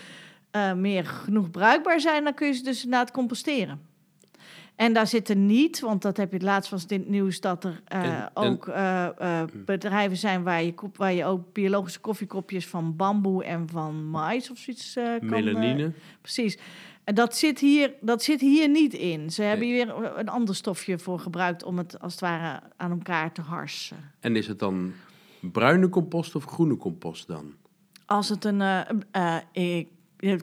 meer 0.77 1.05
genoeg 1.05 1.51
bruikbaar 1.51 2.01
zijn, 2.01 2.25
dan 2.25 2.35
kun 2.35 2.47
je 2.47 2.53
ze 2.53 2.63
dus 2.63 2.85
inderdaad 2.85 3.11
composteren. 3.11 3.81
En 4.79 4.93
daar 4.93 5.07
zitten 5.07 5.47
niet, 5.47 5.81
want 5.81 6.03
dat 6.03 6.17
heb 6.17 6.33
je 6.33 6.41
laatst 6.41 6.71
was 6.71 6.85
in 6.87 7.01
het 7.01 7.09
nieuws, 7.09 7.41
dat 7.41 7.65
er 7.65 7.71
uh, 7.71 8.03
En- 8.03 8.13
en- 8.15 8.31
ook 8.35 8.67
uh, 8.69 9.09
uh, 9.23 9.43
bedrijven 9.65 10.17
zijn 10.17 10.43
waar 10.43 10.63
je, 10.63 10.75
waar 10.97 11.13
je 11.13 11.25
ook 11.25 11.53
biologische 11.53 12.01
koffiekopjes 12.01 12.67
van 12.67 12.97
bamboe 12.97 13.45
en 13.45 13.69
van 13.69 14.05
mais 14.11 14.51
of 14.51 14.59
zoiets 14.59 14.97
uh, 14.97 15.05
kan... 15.19 15.29
Melanine. 15.29 15.93
precies. 16.21 16.59
En 17.05 17.15
dat 17.15 17.37
zit, 17.37 17.59
hier, 17.59 17.93
dat 18.01 18.23
zit 18.23 18.41
hier 18.41 18.69
niet 18.69 18.93
in. 18.95 19.31
Ze 19.31 19.43
hebben 19.43 19.67
hier 19.67 19.87
weer 19.87 20.19
een 20.19 20.29
ander 20.29 20.55
stofje 20.55 20.99
voor 20.99 21.19
gebruikt 21.19 21.63
om 21.65 21.79
het 21.79 22.01
als 22.01 22.13
het 22.13 22.21
ware 22.21 22.61
aan 22.77 22.91
elkaar 22.91 23.33
te 23.33 23.41
harsen. 23.41 23.97
En 24.21 24.37
is 24.37 24.47
het 24.47 24.59
dan 24.59 24.93
bruine 25.41 25.89
compost 25.89 26.35
of 26.35 26.45
groene 26.45 26.77
compost 26.77 27.27
dan? 27.27 27.53
Als 28.07 28.29
het 28.29 28.45
een. 28.45 28.61
eh, 28.61 28.81
eh, 29.11 29.37
ik 29.53 29.89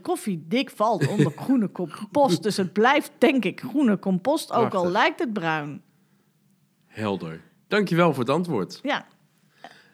koffie 0.02 0.46
dik 0.48 0.70
valt 0.70 1.08
onder 1.08 1.32
groene 1.44 1.72
compost. 1.72 2.44
Dus 2.44 2.58
het 2.58 2.74
blijft, 2.74 3.12
denk 3.18 3.46
ik, 3.46 3.62
groene 3.62 4.00
compost, 4.00 4.52
ook 4.54 4.74
al 4.74 4.90
lijkt 4.92 5.20
het 5.20 5.34
bruin. 5.34 5.82
Helder. 6.88 7.42
Dankjewel 7.68 8.14
voor 8.14 8.24
het 8.24 8.32
antwoord. 8.34 8.80
Ja, 8.84 9.06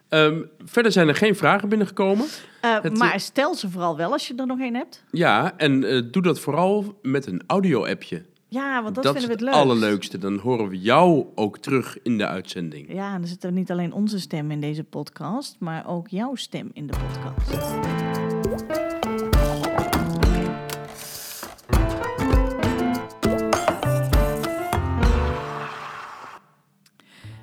Ehm, 0.08 0.42
verder 0.64 0.92
zijn 0.92 1.08
er 1.08 1.14
geen 1.14 1.36
vragen 1.36 1.68
binnengekomen. 1.68 2.26
eh, 2.60 2.82
Het- 2.82 2.98
maar 2.98 3.20
stel 3.20 3.54
ze 3.54 3.70
vooral 3.70 3.96
wel 3.96 4.12
als 4.12 4.28
je 4.28 4.34
er 4.34 4.46
nog 4.46 4.60
één 4.60 4.74
hebt. 4.74 5.04
Ja, 5.10 5.56
en 5.56 5.84
eh, 5.84 6.02
doe 6.10 6.22
dat 6.22 6.40
vooral 6.40 6.98
met 7.02 7.26
een 7.26 7.42
audio-appje. 7.46 8.24
Ja, 8.48 8.82
want 8.82 8.94
dat, 8.94 9.04
dat 9.04 9.12
vinden 9.12 9.22
is 9.22 9.26
we 9.26 9.44
het 9.44 9.54
het 9.54 9.64
leuk. 9.66 9.74
allerleukste. 9.74 10.18
Dan 10.18 10.38
horen 10.38 10.68
we 10.68 10.78
jou 10.80 11.26
ook 11.34 11.58
terug 11.58 11.98
in 12.02 12.18
de 12.18 12.26
uitzending. 12.26 12.92
Ja, 12.92 13.14
er 13.20 13.26
zit 13.28 13.44
er 13.44 13.52
niet 13.52 13.70
alleen 13.70 13.92
onze 13.92 14.20
stem 14.20 14.50
in 14.50 14.60
deze 14.60 14.84
podcast, 14.84 15.56
maar 15.58 15.88
ook 15.88 16.08
jouw 16.08 16.34
stem 16.34 16.70
in 16.72 16.86
de 16.86 16.92
podcast. 16.98 17.50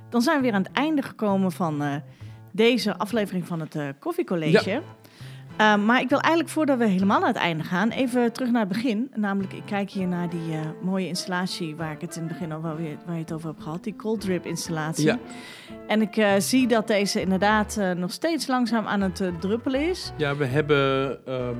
Dan 0.10 0.22
zijn 0.22 0.38
we 0.38 0.43
weer 0.43 0.53
aan 0.53 0.64
het 0.64 0.72
einde 0.72 1.01
gekomen 1.01 1.51
van 1.51 1.82
eh, 1.84 1.95
deze 2.51 2.97
aflevering 2.97 3.47
van 3.47 3.60
het 3.60 3.76
eh 3.76 3.88
Koffiecollege. 3.99 4.82
Eh, 5.57 5.76
maar 5.76 6.01
ik 6.01 6.10
wil 6.10 6.20
eigenlijk 6.20 6.53
voordat 6.53 6.78
we 6.78 6.86
helemaal 6.88 7.20
naar 7.20 7.28
het 7.28 7.38
einde 7.38 7.64
gaan, 7.64 7.89
even 7.89 8.32
terug 8.34 8.51
naar 8.51 8.60
het 8.66 8.70
begin. 8.74 9.12
Namelijk, 9.16 9.53
ik 9.53 9.62
kijk 9.66 9.89
hier 9.89 10.07
naar 10.07 10.30
die 10.30 10.55
mooie 10.82 11.07
installatie 11.07 11.76
waar 11.76 11.91
ik 11.91 12.01
het 12.01 12.16
in 12.16 12.22
het 12.24 12.32
begin 12.32 12.51
al 12.51 12.62
waar, 12.62 12.76
we- 12.78 12.97
waar 13.05 13.16
je 13.16 13.22
het 13.22 13.34
over 13.34 13.47
hebt 13.49 13.64
gehad. 13.64 13.84
Die 13.84 13.95
cold 13.95 14.22
drip 14.22 14.45
installatie. 14.45 15.05
Ja. 15.05 15.18
En 15.88 16.01
ik 16.01 16.26
zie 16.38 16.68
dat 16.68 16.88
deze 16.88 17.22
inderdaad 17.22 17.80
nog 17.95 18.12
steeds 18.12 18.47
langzaam 18.47 18.86
aan 18.86 19.01
het 19.01 19.22
druppelen 19.39 19.89
is. 19.89 20.12
Ja, 20.18 20.36
we 20.36 20.45
hebben... 20.45 21.18
ehm, 21.26 21.55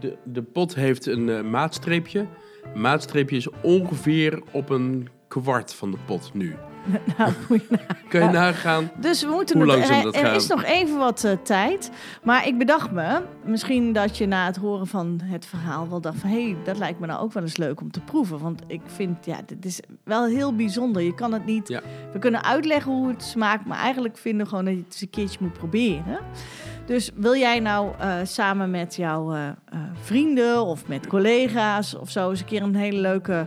de, 0.00 0.16
de 0.24 0.42
pot 0.42 0.74
heeft 0.74 1.06
een 1.06 1.50
maatstreepje. 1.50 2.26
Maatstreepje 2.74 3.36
is 3.36 3.48
ongeveer 3.62 4.42
op 4.50 4.70
een 4.70 5.08
kwart 5.42 5.74
van 5.74 5.90
de 5.90 5.96
pot 6.06 6.30
nu. 6.34 6.56
nou, 7.18 7.32
moet 7.48 7.60
je 7.68 7.78
Kun 8.08 8.22
je 8.22 8.28
nagaan? 8.28 8.90
Dus 8.96 9.22
we 9.22 9.28
moeten 9.28 9.56
Hoe 9.56 9.66
langzaam 9.66 10.06
er, 10.06 10.14
er 10.14 10.34
is 10.34 10.46
nog 10.46 10.64
even 10.64 10.98
wat 10.98 11.24
eh, 11.24 11.32
tijd. 11.42 11.90
Maar 12.22 12.46
ik 12.46 12.58
bedacht 12.58 12.90
me, 12.90 13.22
misschien 13.44 13.92
dat 13.92 14.18
je 14.18 14.26
na 14.26 14.46
het 14.46 14.56
horen 14.56 14.86
van 14.86 15.20
het 15.22 15.46
verhaal 15.46 15.88
wel 15.88 16.00
dacht 16.00 16.18
van... 16.18 16.30
hé, 16.30 16.42
hey, 16.42 16.56
dat 16.64 16.78
lijkt 16.78 17.00
me 17.00 17.06
nou 17.06 17.22
ook 17.22 17.32
wel 17.32 17.42
eens 17.42 17.56
leuk 17.56 17.80
om 17.80 17.90
te 17.90 18.00
proeven. 18.00 18.38
Want 18.38 18.62
ik 18.66 18.80
vind, 18.86 19.24
ja, 19.24 19.40
dit 19.46 19.64
is 19.64 19.80
wel 20.04 20.24
heel 20.24 20.54
bijzonder. 20.54 21.02
Je 21.02 21.14
kan 21.14 21.32
het 21.32 21.46
niet... 21.46 21.68
Ja. 21.68 21.80
We 22.12 22.18
kunnen 22.18 22.44
uitleggen 22.44 22.92
hoe 22.92 23.08
het 23.08 23.22
smaakt, 23.22 23.66
maar 23.66 23.78
eigenlijk 23.78 24.18
vinden 24.18 24.42
we 24.42 24.48
gewoon 24.48 24.64
dat 24.64 24.74
je 24.74 24.80
het 24.80 24.92
eens 24.92 25.00
een 25.00 25.10
keertje 25.10 25.38
moet 25.40 25.52
proberen. 25.52 26.18
Dus 26.86 27.10
wil 27.14 27.36
jij 27.36 27.60
nou 27.60 27.92
eh, 27.98 28.14
samen 28.22 28.70
met 28.70 28.96
jouw 28.96 29.34
eh, 29.34 29.48
vrienden 30.02 30.64
of 30.64 30.86
met 30.88 31.06
collega's 31.06 31.94
of 31.94 32.10
zo 32.10 32.30
eens 32.30 32.40
een 32.40 32.46
keer 32.46 32.62
een 32.62 32.76
hele 32.76 33.00
leuke 33.00 33.46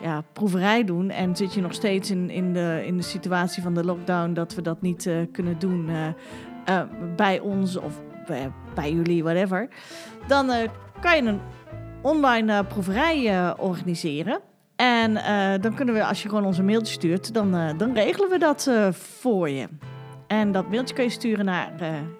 ja, 0.00 0.22
proeverij 0.32 0.84
doen. 0.84 1.10
En 1.10 1.36
zit 1.36 1.54
je 1.54 1.60
nog 1.60 1.74
steeds 1.74 2.10
in, 2.10 2.30
in, 2.30 2.52
de, 2.52 2.82
in 2.86 2.96
de 2.96 3.02
situatie 3.02 3.62
van 3.62 3.74
de 3.74 3.84
lockdown 3.84 4.32
dat 4.32 4.54
we 4.54 4.62
dat 4.62 4.82
niet 4.82 5.06
eh, 5.06 5.14
kunnen 5.32 5.58
doen 5.58 5.88
eh, 5.88 6.06
eh, 6.64 6.88
bij 7.16 7.40
ons 7.40 7.76
of 7.76 8.00
bij, 8.26 8.52
bij 8.74 8.92
jullie, 8.92 9.22
whatever. 9.22 9.68
Dan 10.26 10.50
kan 11.00 11.16
je 11.16 11.22
een 11.22 11.40
online 12.02 12.64
proeverij 12.64 13.52
organiseren. 13.58 14.40
En 14.76 15.14
dan 15.60 15.74
kunnen 15.74 15.94
we, 15.94 16.04
als 16.04 16.22
je 16.22 16.28
gewoon 16.28 16.44
onze 16.44 16.62
mailtje 16.62 16.92
stuurt, 16.92 17.34
dan, 17.34 17.74
dan 17.76 17.94
regelen 17.94 18.30
we 18.30 18.38
dat 18.38 18.70
voor 18.92 19.50
je. 19.50 19.68
En 20.26 20.52
dat 20.52 20.70
mailtje 20.70 20.94
kun 20.94 21.04
je 21.04 21.10
sturen 21.10 21.44
naar 21.44 21.72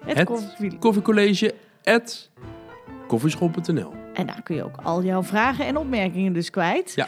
het, 0.05 0.17
Het 0.17 0.25
koffie- 0.27 0.77
Koffiecollege 0.77 1.53
at 1.83 2.29
En 4.13 4.25
daar 4.27 4.41
kun 4.43 4.55
je 4.55 4.63
ook 4.63 4.77
al 4.83 5.03
jouw 5.03 5.23
vragen 5.23 5.65
en 5.65 5.77
opmerkingen 5.77 6.33
dus 6.33 6.49
kwijt. 6.49 6.93
Ja. 6.95 7.07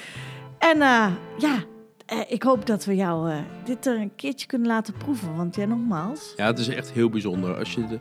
En 0.59 0.81
eh, 0.81 1.11
ja, 1.37 1.63
eh, 2.05 2.19
ik 2.27 2.43
hoop 2.43 2.65
dat 2.65 2.85
we 2.85 2.95
jou 2.95 3.31
eh, 3.31 3.37
dit 3.63 3.85
er 3.85 3.99
een 3.99 4.15
keertje 4.15 4.47
kunnen 4.47 4.67
laten 4.67 4.93
proeven. 4.93 5.35
Want 5.35 5.55
ja, 5.55 5.65
nogmaals. 5.65 6.33
Ja, 6.35 6.45
het 6.45 6.59
is 6.59 6.67
echt 6.67 6.91
heel 6.91 7.09
bijzonder. 7.09 7.57
Als 7.57 7.73
je 7.73 7.87
de, 7.87 7.99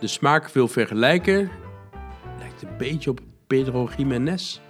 de 0.00 0.06
smaak 0.06 0.48
wil 0.48 0.68
vergelijken, 0.68 1.50
lijkt 2.38 2.62
een 2.62 2.76
beetje 2.78 3.10
op 3.10 3.20
Pedro 3.46 3.88
Jiménez. 3.96 4.60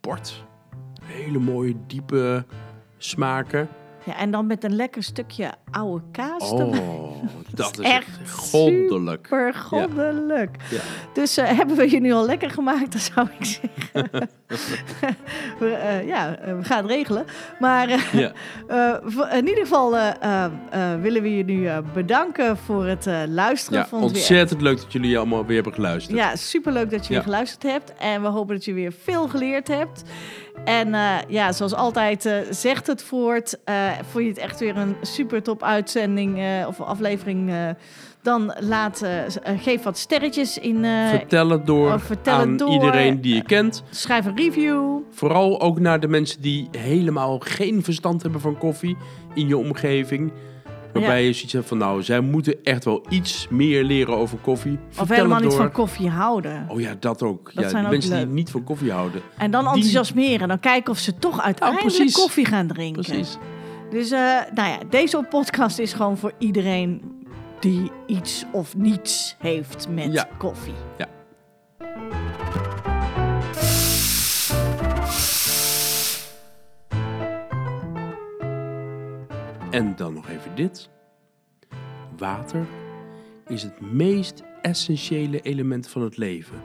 Port. 0.00 0.44
Hele 1.02 1.38
mooie, 1.38 1.74
diepe 1.86 2.44
smaken. 2.96 3.68
Ja, 4.06 4.16
en 4.16 4.30
dan 4.30 4.46
met 4.46 4.64
een 4.64 4.76
lekker 4.76 5.02
stukje 5.02 5.52
oude 5.70 6.04
kaas 6.12 6.50
erbij. 6.50 6.78
Oh, 6.78 7.22
dat 7.54 7.78
is 7.78 7.84
echt 7.84 8.06
echt 8.06 8.30
goddelijk. 8.30 9.26
Super 9.26 9.54
goddelijk. 9.54 10.56
Ja. 10.70 10.80
Dus 11.12 11.36
eh, 11.36 11.56
hebben 11.56 11.76
we 11.76 11.90
je 11.90 12.00
nu 12.00 12.12
al 12.12 12.26
lekker 12.26 12.50
gemaakt, 12.50 12.92
dan 12.92 13.00
zou 13.00 13.28
ik 13.38 13.44
zeggen. 13.44 14.28
we, 15.58 15.70
eh, 15.70 16.06
ja, 16.06 16.36
eh, 16.36 16.56
we 16.56 16.64
gaan 16.64 16.82
het 16.82 16.90
regelen. 16.90 17.24
Maar 17.58 17.88
Ja. 17.88 18.32
in 19.32 19.48
ieder 19.48 19.66
geval 19.66 19.90
willen 21.00 21.22
we 21.22 21.36
je 21.36 21.44
nu 21.44 21.68
bedanken 21.94 22.56
voor 22.56 22.86
het 22.86 23.06
luisteren. 23.28 23.78
Ja, 23.78 23.84
het 23.84 23.90
weer 23.90 24.00
ontzettend 24.00 24.60
leuk 24.60 24.76
dat 24.76 24.92
jullie 24.92 25.18
allemaal 25.18 25.44
weer 25.46 25.54
hebben 25.54 25.74
geluisterd. 25.74 26.16
Ja, 26.16 26.36
superleuk 26.36 26.90
dat 26.90 27.06
je 27.06 27.12
weer 27.12 27.22
geluisterd 27.22 27.62
hebt. 27.62 27.92
En 27.98 28.22
we 28.22 28.28
hopen 28.28 28.54
dat 28.54 28.64
je 28.64 28.72
weer 28.72 28.92
veel 29.02 29.28
geleerd 29.28 29.68
hebt. 29.68 30.02
En 30.64 30.94
eh, 30.94 31.14
ja, 31.28 31.52
zoals 31.52 31.74
altijd 31.74 32.26
eh, 32.26 32.36
zegt 32.50 32.86
het 32.86 33.02
voort. 33.02 33.58
eh 33.64 33.90
vond 34.10 34.24
je 34.24 34.30
het 34.30 34.38
echt 34.38 34.60
weer 34.60 34.76
een 34.76 34.96
super 35.02 35.42
top 35.42 35.62
uitzending 35.62 36.38
of 36.66 36.80
aflevering... 36.80 37.52
dan 38.22 38.54
laat, 38.60 39.06
geef 39.56 39.82
wat 39.82 39.98
sterretjes 39.98 40.58
in. 40.58 40.84
Vertel 41.08 41.48
het 41.48 41.66
door 41.66 42.00
het 42.08 42.28
aan 42.28 42.56
door. 42.56 42.72
iedereen 42.72 43.20
die 43.20 43.34
je 43.34 43.42
kent. 43.42 43.82
schrijf 43.90 44.24
een 44.24 44.36
review. 44.36 44.98
Vooral 45.10 45.60
ook 45.60 45.80
naar 45.80 46.00
de 46.00 46.08
mensen 46.08 46.42
die 46.42 46.68
helemaal 46.70 47.38
geen 47.38 47.82
verstand 47.82 48.22
hebben 48.22 48.40
van 48.40 48.58
koffie 48.58 48.96
in 49.34 49.48
je 49.48 49.56
omgeving. 49.56 50.32
Waarbij 51.00 51.24
je 51.26 51.32
zoiets 51.32 51.52
hebt 51.52 51.68
van, 51.68 51.78
nou, 51.78 52.02
zij 52.02 52.20
moeten 52.20 52.54
echt 52.64 52.84
wel 52.84 53.04
iets 53.08 53.46
meer 53.50 53.84
leren 53.84 54.16
over 54.16 54.38
koffie. 54.38 54.78
Vertel 54.88 55.02
Of 55.02 55.08
helemaal 55.08 55.40
niet 55.40 55.48
door. 55.50 55.58
van 55.58 55.72
koffie 55.72 56.08
houden. 56.08 56.66
Oh 56.68 56.80
ja, 56.80 56.96
dat 57.00 57.22
ook. 57.22 57.50
Dat 57.54 57.64
ja, 57.64 57.70
zijn 57.70 57.84
ook 57.84 57.90
mensen 57.90 58.10
leuk. 58.10 58.24
die 58.24 58.34
niet 58.34 58.50
van 58.50 58.64
koffie 58.64 58.92
houden. 58.92 59.20
En 59.38 59.50
dan 59.50 59.60
die- 59.64 59.72
enthousiasmeren. 59.72 60.48
Dan 60.48 60.60
kijken 60.60 60.92
of 60.92 60.98
ze 60.98 61.18
toch 61.18 61.42
uiteindelijk 61.42 61.94
precies. 61.94 62.14
koffie 62.14 62.44
gaan 62.46 62.66
drinken. 62.66 63.02
Precies. 63.04 63.36
Dus 63.90 64.10
eh, 64.10 64.18
nou 64.54 64.68
ja, 64.68 64.78
deze 64.90 65.26
podcast 65.30 65.78
is 65.78 65.92
gewoon 65.92 66.16
voor 66.16 66.32
iedereen 66.38 67.02
die 67.60 67.90
iets 68.06 68.44
of 68.52 68.76
niets 68.76 69.36
heeft 69.38 69.86
met 69.90 70.12
Ja. 70.12 70.28
koffie. 70.38 70.74
Ja. 70.98 71.06
En 79.76 79.96
dan 79.96 80.14
nog 80.14 80.28
even 80.28 80.54
dit. 80.54 80.90
Water 82.16 82.66
is 83.46 83.62
het 83.62 83.80
meest 83.80 84.42
essentiële 84.62 85.40
element 85.40 85.88
van 85.88 86.02
het 86.02 86.16
leven. 86.16 86.62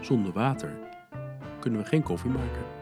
Zonder 0.00 0.32
water 0.32 0.78
kunnen 1.60 1.80
we 1.80 1.86
geen 1.86 2.02
koffie 2.02 2.30
maken. 2.30 2.77